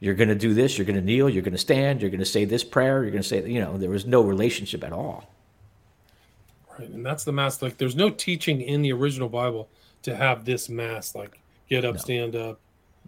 you're 0.00 0.14
going 0.14 0.28
to 0.28 0.34
do 0.34 0.54
this, 0.54 0.78
you're 0.78 0.86
going 0.86 0.98
to 0.98 1.04
kneel, 1.04 1.28
you're 1.28 1.42
going 1.42 1.52
to 1.52 1.58
stand, 1.58 2.00
you're 2.00 2.10
going 2.10 2.20
to 2.20 2.26
say 2.26 2.44
this 2.44 2.64
prayer, 2.64 3.02
you're 3.02 3.10
going 3.10 3.22
to 3.22 3.28
say, 3.28 3.46
you 3.48 3.60
know, 3.60 3.76
there 3.76 3.90
was 3.90 4.06
no 4.06 4.22
relationship 4.22 4.82
at 4.82 4.92
all. 4.92 5.30
Right. 6.78 6.88
And 6.88 7.04
that's 7.04 7.24
the 7.24 7.32
mass. 7.32 7.60
Like, 7.60 7.76
there's 7.76 7.96
no 7.96 8.08
teaching 8.08 8.62
in 8.62 8.80
the 8.80 8.92
original 8.92 9.28
Bible 9.28 9.68
to 10.02 10.16
have 10.16 10.46
this 10.46 10.70
mass, 10.70 11.14
like, 11.14 11.40
get 11.68 11.84
up, 11.84 11.96
no. 11.96 12.00
stand 12.00 12.34
up, 12.34 12.58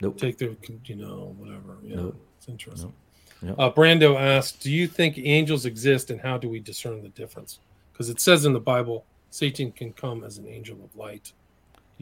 nope. 0.00 0.18
take 0.18 0.36
the, 0.36 0.54
you 0.84 0.96
know, 0.96 1.34
whatever. 1.38 1.78
Yeah. 1.82 1.96
Nope. 1.96 2.26
It's 2.38 2.48
interesting. 2.48 2.92
Nope. 3.40 3.58
Uh, 3.58 3.70
Brando 3.70 4.20
asked, 4.20 4.62
"Do 4.62 4.70
you 4.70 4.86
think 4.86 5.18
angels 5.18 5.66
exist, 5.66 6.10
and 6.10 6.20
how 6.20 6.38
do 6.38 6.48
we 6.48 6.60
discern 6.60 7.02
the 7.02 7.08
difference?" 7.08 7.58
Because 7.92 8.08
it 8.08 8.20
says 8.20 8.44
in 8.44 8.52
the 8.52 8.60
Bible, 8.60 9.04
Satan 9.30 9.72
can 9.72 9.92
come 9.92 10.22
as 10.22 10.38
an 10.38 10.46
angel 10.46 10.78
of 10.84 10.94
light. 10.94 11.32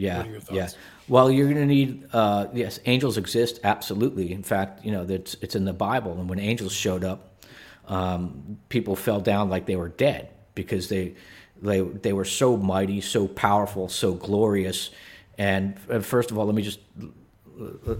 Yeah, 0.01 0.25
yeah. 0.51 0.69
Well, 1.09 1.31
you're 1.31 1.47
going 1.47 1.59
to 1.59 1.67
need 1.67 2.09
uh, 2.13 2.47
yes, 2.55 2.81
angels 2.87 3.19
exist 3.19 3.61
absolutely. 3.65 4.33
In 4.33 4.43
fact, 4.43 4.85
you 4.85 4.93
know 4.93 5.05
it's 5.09 5.37
it's 5.43 5.55
in 5.55 5.65
the 5.65 5.73
Bible, 5.73 6.13
and 6.19 6.29
when 6.29 6.39
angels 6.39 6.73
showed 6.73 7.05
up, 7.05 7.45
um, 7.87 8.59
people 8.69 8.97
fell 8.97 9.21
down 9.21 9.51
like 9.51 9.67
they 9.67 9.77
were 9.77 9.89
dead 9.89 10.31
because 10.55 10.89
they 10.89 11.15
they 11.61 11.81
they 11.81 12.13
were 12.13 12.25
so 12.25 12.57
mighty, 12.57 13.01
so 13.01 13.29
powerful, 13.29 13.89
so 13.89 14.15
glorious. 14.15 14.91
And, 15.37 15.77
and 15.89 16.05
first 16.05 16.31
of 16.31 16.39
all, 16.39 16.45
let 16.47 16.55
me 16.55 16.63
just 16.63 16.81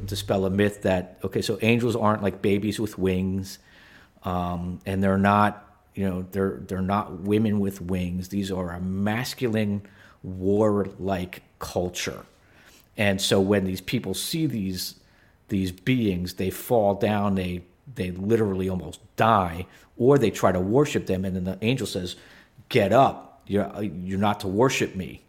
dispel 0.07 0.45
a 0.47 0.51
myth 0.51 0.83
that 0.83 1.19
okay, 1.25 1.43
so 1.43 1.59
angels 1.63 1.97
aren't 1.97 2.23
like 2.23 2.41
babies 2.41 2.81
with 2.81 2.99
wings, 2.99 3.59
um, 4.25 4.79
and 4.87 5.03
they're 5.03 5.19
not 5.19 5.67
you 5.95 6.09
know, 6.09 6.27
they're 6.31 6.61
they're 6.67 6.81
not 6.83 7.21
women 7.21 7.61
with 7.61 7.81
wings. 7.81 8.29
These 8.29 8.51
are 8.51 8.71
a 8.71 8.81
masculine, 8.81 9.83
warlike 10.23 11.43
culture. 11.61 12.25
And 12.97 13.21
so 13.21 13.41
when 13.41 13.65
these 13.65 13.81
people 13.81 14.15
see 14.15 14.47
these 14.47 14.97
these 15.49 15.73
beings, 15.73 16.35
they 16.35 16.51
fall 16.51 16.95
down, 16.95 17.37
they 17.37 17.63
they 17.95 18.11
literally 18.11 18.69
almost 18.69 19.01
die, 19.17 19.67
or 19.97 20.19
they 20.19 20.31
try 20.31 20.53
to 20.53 20.61
worship 20.61 21.07
them, 21.07 21.25
and 21.25 21.37
then 21.37 21.45
the 21.45 21.59
angel 21.63 21.87
says, 21.87 22.17
"Get 22.69 22.93
up! 22.93 23.43
You're 23.47 23.71
you're 23.83 24.19
not 24.19 24.41
to 24.41 24.49
worship 24.49 24.97
me." 24.97 25.23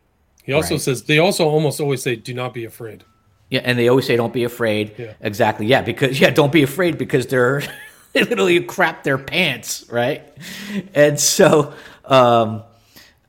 He 0.43 0.53
also 0.53 0.75
right? 0.75 0.81
says 0.81 1.03
they 1.03 1.19
also 1.19 1.47
almost 1.47 1.79
always 1.79 2.01
say, 2.01 2.15
"Do 2.15 2.33
not 2.33 2.53
be 2.53 2.65
afraid." 2.65 3.03
Yeah, 3.49 3.61
and 3.63 3.77
they 3.77 3.87
always 3.89 4.05
say, 4.07 4.15
"Don't 4.15 4.33
be 4.33 4.43
afraid." 4.43 4.95
Yeah. 4.97 5.13
Exactly. 5.21 5.65
Yeah, 5.67 5.81
because 5.81 6.19
yeah, 6.19 6.29
don't 6.31 6.51
be 6.51 6.63
afraid 6.63 6.97
because 6.97 7.27
they're 7.27 7.61
they 8.13 8.23
literally 8.23 8.61
crap 8.61 9.03
their 9.03 9.17
pants, 9.17 9.85
right? 9.89 10.23
And 10.93 11.19
so, 11.19 11.73
um, 12.05 12.63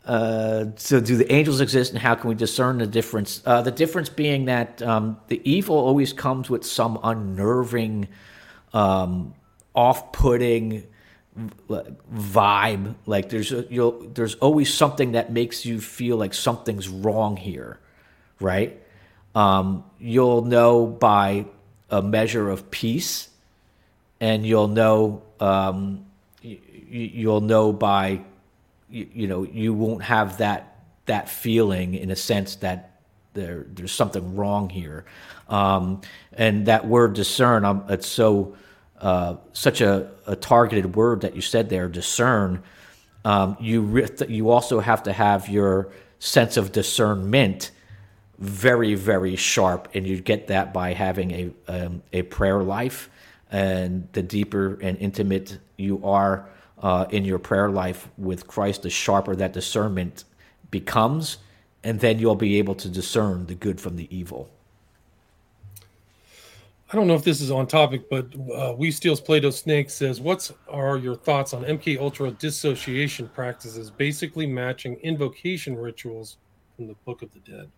uh, 0.04 0.66
so 0.76 1.00
do 1.00 1.16
the 1.16 1.30
angels 1.32 1.60
exist, 1.60 1.92
and 1.92 2.00
how 2.00 2.14
can 2.14 2.28
we 2.28 2.34
discern 2.34 2.78
the 2.78 2.86
difference? 2.86 3.42
Uh, 3.44 3.62
the 3.62 3.70
difference 3.70 4.08
being 4.08 4.46
that 4.46 4.82
um, 4.82 5.18
the 5.28 5.40
evil 5.48 5.76
always 5.76 6.12
comes 6.12 6.50
with 6.50 6.64
some 6.64 6.98
unnerving, 7.02 8.08
um, 8.72 9.34
off-putting 9.74 10.86
vibe. 12.12 12.94
Like 13.06 13.28
there's 13.28 13.52
a, 13.52 13.66
you'll, 13.70 14.08
there's 14.08 14.34
always 14.36 14.72
something 14.72 15.12
that 15.12 15.32
makes 15.32 15.64
you 15.64 15.80
feel 15.80 16.16
like 16.16 16.34
something's 16.34 16.88
wrong 16.88 17.36
here, 17.36 17.78
right? 18.40 18.78
Um, 19.34 19.84
you'll 19.98 20.42
know 20.42 20.86
by 20.86 21.46
a 21.90 22.02
measure 22.02 22.50
of 22.50 22.70
peace 22.70 23.28
and 24.20 24.46
you'll 24.46 24.68
know 24.68 25.22
um, 25.40 26.06
you, 26.42 26.58
you'll 26.90 27.40
know 27.40 27.72
by 27.72 28.22
you, 28.92 29.08
you 29.12 29.26
know 29.26 29.42
you 29.44 29.72
won't 29.72 30.02
have 30.02 30.38
that 30.38 30.84
that 31.06 31.28
feeling 31.28 31.94
in 31.94 32.10
a 32.10 32.16
sense 32.16 32.56
that 32.56 33.00
there 33.34 33.66
there's 33.68 33.92
something 33.92 34.36
wrong 34.36 34.68
here, 34.68 35.04
um, 35.48 36.02
and 36.32 36.66
that 36.66 36.86
word 36.86 37.14
discern. 37.14 37.64
Um, 37.64 37.84
it's 37.88 38.06
so 38.06 38.56
uh, 39.00 39.36
such 39.52 39.80
a, 39.80 40.10
a, 40.26 40.36
targeted 40.36 40.94
word 40.94 41.22
that 41.22 41.34
you 41.34 41.40
said 41.40 41.70
there. 41.70 41.88
Discern. 41.88 42.62
Um, 43.24 43.56
you 43.60 44.06
you 44.28 44.50
also 44.50 44.80
have 44.80 45.04
to 45.04 45.12
have 45.12 45.48
your 45.48 45.88
sense 46.18 46.56
of 46.56 46.72
discernment 46.72 47.70
very 48.38 48.94
very 48.94 49.36
sharp, 49.36 49.88
and 49.94 50.06
you 50.06 50.20
get 50.20 50.48
that 50.48 50.72
by 50.72 50.92
having 50.92 51.30
a 51.30 51.50
um, 51.68 52.02
a 52.12 52.22
prayer 52.22 52.62
life. 52.62 53.08
And 53.50 54.08
the 54.12 54.22
deeper 54.22 54.78
and 54.80 54.96
intimate 54.98 55.58
you 55.76 56.00
are 56.04 56.48
uh, 56.82 57.06
in 57.10 57.24
your 57.24 57.38
prayer 57.38 57.70
life 57.70 58.08
with 58.18 58.46
Christ, 58.46 58.82
the 58.82 58.90
sharper 58.90 59.36
that 59.36 59.52
discernment 59.52 60.24
becomes, 60.70 61.38
and 61.84 62.00
then 62.00 62.18
you'll 62.18 62.34
be 62.34 62.58
able 62.58 62.74
to 62.76 62.88
discern 62.88 63.46
the 63.46 63.54
good 63.54 63.80
from 63.80 63.96
the 63.96 64.14
evil. 64.14 64.50
I 66.92 66.96
don't 66.96 67.06
know 67.06 67.14
if 67.14 67.24
this 67.24 67.40
is 67.40 67.50
on 67.50 67.66
topic, 67.68 68.10
but 68.10 68.26
uh, 68.54 68.74
We 68.76 68.90
Steals 68.90 69.20
Play-Doh 69.20 69.50
Snake 69.50 69.88
says, 69.88 70.20
"What's 70.20 70.52
are 70.68 70.98
your 70.98 71.14
thoughts 71.14 71.54
on 71.54 71.64
MK 71.64 71.98
Ultra 71.98 72.32
dissociation 72.32 73.28
practices, 73.28 73.90
basically 73.90 74.46
matching 74.46 74.96
invocation 74.96 75.74
rituals 75.74 76.36
from 76.76 76.88
the 76.88 76.94
Book 77.06 77.22
of 77.22 77.32
the 77.32 77.38
Dead?" 77.50 77.70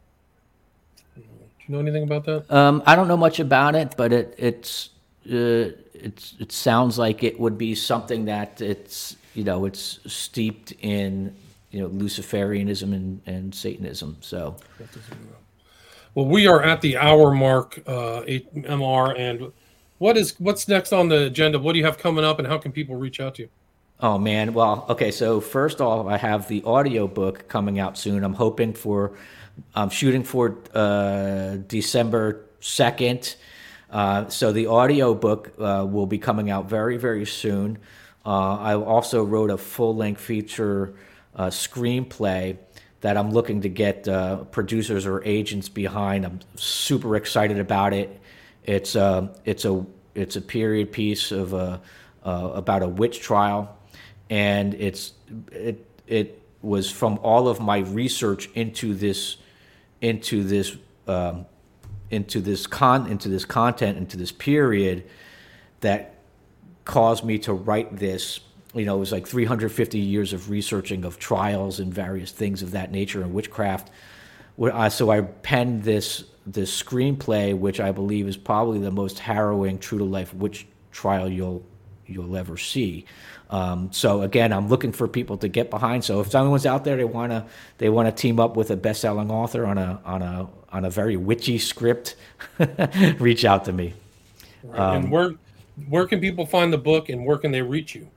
Do 1.15 1.23
you 1.69 1.75
know 1.75 1.79
anything 1.79 2.03
about 2.03 2.25
that? 2.25 2.51
Um, 2.53 2.83
I 2.87 2.97
don't 2.97 3.07
know 3.07 3.17
much 3.17 3.39
about 3.39 3.77
it, 3.77 3.95
but 3.97 4.13
it 4.13 4.35
it's 4.37 4.91
uh, 5.31 5.71
it's 5.95 6.35
it 6.39 6.53
sounds 6.53 6.99
like 6.99 7.23
it 7.23 7.39
would 7.39 7.57
be 7.57 7.75
something 7.75 8.27
that 8.27 8.61
it's 8.61 9.17
you 9.35 9.45
know 9.45 9.65
it's 9.65 10.01
steeped 10.07 10.73
in 10.81 11.35
you 11.71 11.81
know 11.81 11.89
Luciferianism 11.89 12.95
and, 12.95 13.21
and 13.27 13.55
Satanism. 13.55 14.17
So, 14.21 14.57
well, 16.15 16.27
we 16.27 16.47
are 16.47 16.63
at 16.63 16.81
the 16.81 16.97
hour 16.97 17.35
mark, 17.35 17.83
uh, 17.87 18.23
MR, 18.23 19.19
and 19.19 19.53
what 19.99 20.17
is 20.17 20.39
what's 20.39 20.69
next 20.69 20.93
on 20.93 21.09
the 21.09 21.27
agenda? 21.27 21.59
What 21.59 21.73
do 21.73 21.79
you 21.79 21.85
have 21.85 21.99
coming 21.99 22.25
up, 22.25 22.39
and 22.39 22.47
how 22.47 22.59
can 22.59 22.71
people 22.71 22.97
reach 22.97 23.21
out 23.21 23.37
to 23.37 23.43
you? 23.43 23.49
Oh 24.01 24.19
man, 24.19 24.53
well, 24.53 24.87
okay. 24.89 25.11
So 25.11 25.41
first 25.41 25.81
off, 25.81 26.07
I 26.07 26.17
have 26.17 26.49
the 26.49 26.63
audio 26.65 27.07
book 27.07 27.49
coming 27.49 27.79
out 27.79 27.97
soon. 27.97 28.25
I'm 28.25 28.35
hoping 28.35 28.73
for, 28.73 29.13
I'm 29.75 29.89
shooting 29.89 30.25
for 30.25 30.59
uh, 30.75 31.57
December 31.69 32.45
second. 32.61 33.37
Uh, 33.91 34.29
so 34.29 34.53
the 34.53 34.67
audio 34.67 35.15
book 35.15 35.53
uh, 35.59 35.87
will 35.89 36.07
be 36.07 36.19
coming 36.19 36.51
out 36.51 36.69
very, 36.69 36.97
very 36.97 37.27
soon. 37.27 37.79
Uh, 38.27 38.57
I 38.57 38.75
also 38.75 39.23
wrote 39.23 39.51
a 39.51 39.59
full 39.59 39.95
length 39.95 40.21
feature 40.21 40.95
uh, 41.37 41.49
screenplay 41.49 42.59
that 43.03 43.17
I'm 43.17 43.33
looking 43.33 43.61
to 43.63 43.69
get 43.69 44.09
uh, 44.09 44.45
producers 44.45 45.05
or 45.07 45.23
agents 45.25 45.69
behind. 45.69 46.25
I'm 46.25 46.41
super 46.55 47.17
excited 47.17 47.59
about 47.59 47.93
it. 47.93 48.21
It's 48.65 48.97
a 48.97 49.31
it's 49.45 49.67
a 49.67 49.85
it's 50.15 50.37
a 50.37 50.41
period 50.41 50.91
piece 50.91 51.33
of 51.33 51.53
a, 51.53 51.83
about 52.23 52.83
a 52.83 52.89
witch 52.89 53.21
trial, 53.21 53.77
and 54.31 54.73
it's 54.73 55.13
it 55.53 55.87
it 56.07 56.41
was 56.63 56.91
from 56.91 57.19
all 57.23 57.47
of 57.49 57.61
my 57.61 57.79
research 57.79 58.49
into 58.55 58.95
this 58.95 59.37
into 60.01 60.43
this 60.43 60.77
um, 61.07 61.45
into 62.11 62.41
this 62.41 62.67
con 62.67 63.07
into 63.07 63.29
this 63.29 63.45
content 63.45 63.97
into 63.97 64.17
this 64.17 64.33
period 64.33 65.05
that 65.81 66.15
caused 66.85 67.25
me 67.25 67.39
to 67.39 67.53
write 67.53 67.97
this 67.97 68.41
you 68.75 68.85
know 68.85 68.97
it 68.97 69.01
was 69.01 69.13
like 69.13 69.27
350 69.27 69.99
years 69.99 70.33
of 70.33 70.51
researching 70.51 71.05
of 71.05 71.19
trials 71.19 71.81
and 71.81 71.93
various 71.93 72.31
things 72.31 72.63
of 72.63 72.73
that 72.73 72.91
nature 72.91 73.23
and 73.23 73.33
witchcraft 73.33 73.91
so 74.91 75.11
i 75.11 75.21
penned 75.21 75.83
this 75.83 76.25
this 76.47 76.83
screenplay 76.83 77.57
which 77.57 77.81
i 77.81 77.91
believe 77.91 78.29
is 78.29 78.37
probably 78.37 78.79
the 78.79 78.91
most 78.91 79.19
harrowing 79.19 79.79
true 79.79 79.99
to 79.99 80.05
life 80.05 80.35
witch 80.35 80.67
trial 80.93 81.29
you'll 81.29 81.65
you'll 82.07 82.37
ever 82.37 82.59
see 82.59 83.07
um, 83.51 83.93
so 83.93 84.23
again, 84.23 84.53
I'm 84.53 84.69
looking 84.69 84.91
for 84.91 85.07
people 85.07 85.37
to 85.39 85.49
get 85.49 85.71
behind. 85.71 86.05
So 86.05 86.21
if 86.21 86.31
someone's 86.31 86.67
out 86.67 86.85
there, 86.85 86.97
they 86.97 87.05
wanna 87.05 87.47
they 87.79 87.89
wanna 87.89 88.11
team 88.11 88.41
up 88.41 88.57
with 88.57 88.71
a 88.71 88.77
best-selling 88.77 89.31
author 89.31 89.65
on 89.65 89.79
a 89.79 90.01
on 90.05 90.23
a 90.23 90.49
on 90.75 90.85
a 90.85 90.91
very 90.91 91.17
witchy 91.17 91.57
script, 91.57 92.17
reach 93.19 93.45
out 93.45 93.65
to 93.65 93.73
me. 93.73 93.95
Right. 94.65 94.79
Um, 94.81 94.97
and 94.97 95.11
where 95.11 95.35
where 95.89 96.07
can 96.07 96.21
people 96.21 96.45
find 96.45 96.73
the 96.73 96.79
book, 96.79 97.09
and 97.09 97.25
where 97.25 97.39
can 97.39 97.53
they 97.53 97.63
reach 97.63 97.95
you? 97.95 98.09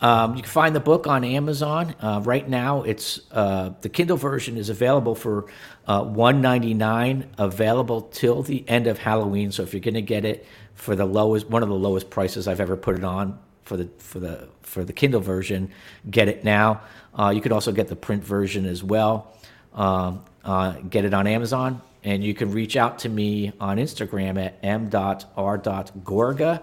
Um, 0.00 0.34
you 0.34 0.42
can 0.42 0.50
find 0.50 0.74
the 0.74 0.80
book 0.80 1.06
on 1.06 1.24
Amazon. 1.24 1.94
Uh, 2.00 2.20
right 2.24 2.48
now, 2.48 2.82
it's 2.82 3.20
uh, 3.32 3.70
the 3.82 3.88
Kindle 3.88 4.16
version 4.16 4.56
is 4.56 4.68
available 4.68 5.14
for 5.14 5.46
uh, 5.86 6.02
one 6.02 6.40
ninety 6.40 6.74
nine, 6.74 7.30
available 7.38 8.02
till 8.02 8.42
the 8.42 8.68
end 8.68 8.86
of 8.86 8.98
Halloween. 8.98 9.52
So 9.52 9.62
if 9.62 9.72
you're 9.72 9.80
going 9.80 9.94
to 9.94 10.02
get 10.02 10.24
it 10.24 10.46
for 10.74 10.96
the 10.96 11.06
lowest, 11.06 11.48
one 11.48 11.62
of 11.62 11.68
the 11.68 11.74
lowest 11.74 12.10
prices 12.10 12.48
I've 12.48 12.60
ever 12.60 12.76
put 12.76 12.96
it 12.96 13.04
on, 13.04 13.38
for 13.62 13.76
the 13.76 13.88
for 13.98 14.18
the 14.18 14.48
for 14.62 14.84
the 14.84 14.92
Kindle 14.92 15.20
version, 15.20 15.70
get 16.10 16.28
it 16.28 16.42
now. 16.42 16.80
Uh, 17.16 17.30
you 17.30 17.40
could 17.40 17.52
also 17.52 17.70
get 17.70 17.88
the 17.88 17.96
print 17.96 18.24
version 18.24 18.66
as 18.66 18.82
well. 18.82 19.34
Um, 19.74 20.24
uh, 20.44 20.72
get 20.88 21.04
it 21.04 21.14
on 21.14 21.26
Amazon, 21.26 21.80
and 22.02 22.24
you 22.24 22.34
can 22.34 22.52
reach 22.52 22.76
out 22.76 23.00
to 23.00 23.08
me 23.08 23.52
on 23.60 23.76
Instagram 23.76 24.44
at 24.44 24.58
m.r.gorga 24.62 26.62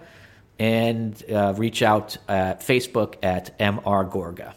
and 0.60 1.32
uh, 1.32 1.53
reach 1.55 1.84
out 1.84 2.18
at 2.28 2.62
Facebook 2.62 3.16
at 3.24 3.58
mrgorga. 3.60 4.53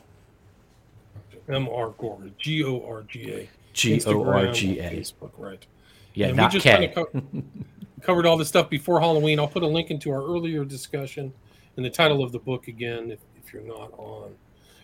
M.R. 1.48 1.90
Gorga, 1.90 2.30
G 2.38 2.62
O 2.62 2.84
R 2.86 3.02
G 3.02 3.32
A. 3.32 3.48
G 3.72 4.00
O 4.06 4.24
R 4.24 4.52
G 4.52 4.78
A. 4.78 4.90
Facebook, 4.90 5.32
right. 5.36 5.66
Yeah, 6.14 6.28
and 6.28 6.36
not 6.36 6.52
we 6.52 6.60
just 6.60 6.64
K. 6.64 6.70
Kind 6.70 6.84
of 6.84 6.94
co- 6.94 7.42
covered 8.02 8.24
all 8.24 8.36
this 8.36 8.48
stuff 8.48 8.70
before 8.70 9.00
Halloween. 9.00 9.40
I'll 9.40 9.48
put 9.48 9.64
a 9.64 9.66
link 9.66 9.90
into 9.90 10.12
our 10.12 10.22
earlier 10.22 10.64
discussion 10.64 11.32
and 11.76 11.84
the 11.84 11.90
title 11.90 12.22
of 12.22 12.32
the 12.32 12.38
book, 12.38 12.68
again, 12.68 13.10
if, 13.10 13.20
if 13.36 13.52
you're 13.52 13.62
not 13.62 13.92
on 13.96 14.34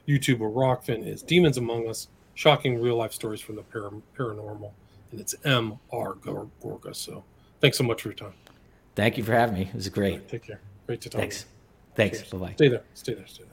YouTube 0.08 0.40
or 0.40 0.50
Rokfin, 0.50 1.06
is 1.06 1.22
Demons 1.22 1.58
Among 1.58 1.88
Us 1.88 2.08
Shocking 2.36 2.80
Real 2.80 2.96
Life 2.96 3.12
Stories 3.12 3.40
from 3.40 3.56
the 3.56 3.62
para- 3.62 3.90
Paranormal. 4.16 4.70
And 5.10 5.20
it's 5.20 5.34
M.R. 5.44 6.14
Gorga. 6.14 6.94
So 6.94 7.24
thanks 7.60 7.78
so 7.78 7.84
much 7.84 8.02
for 8.02 8.08
your 8.08 8.14
time. 8.14 8.34
Thank 8.94 9.16
you 9.16 9.24
for 9.24 9.32
having 9.32 9.54
me. 9.56 9.62
It 9.62 9.74
was 9.74 9.88
great. 9.88 10.14
Right, 10.14 10.28
take 10.28 10.42
care. 10.44 10.60
Great 10.86 11.00
to 11.00 11.08
talk. 11.10 11.20
Thanks. 11.20 11.46
Thanks. 11.94 12.22
Bye 12.30 12.38
bye. 12.38 12.52
Stay 12.52 12.68
there. 12.68 12.82
Stay 12.94 13.14
there. 13.14 13.26
Stay 13.26 13.42
there. 13.44 13.45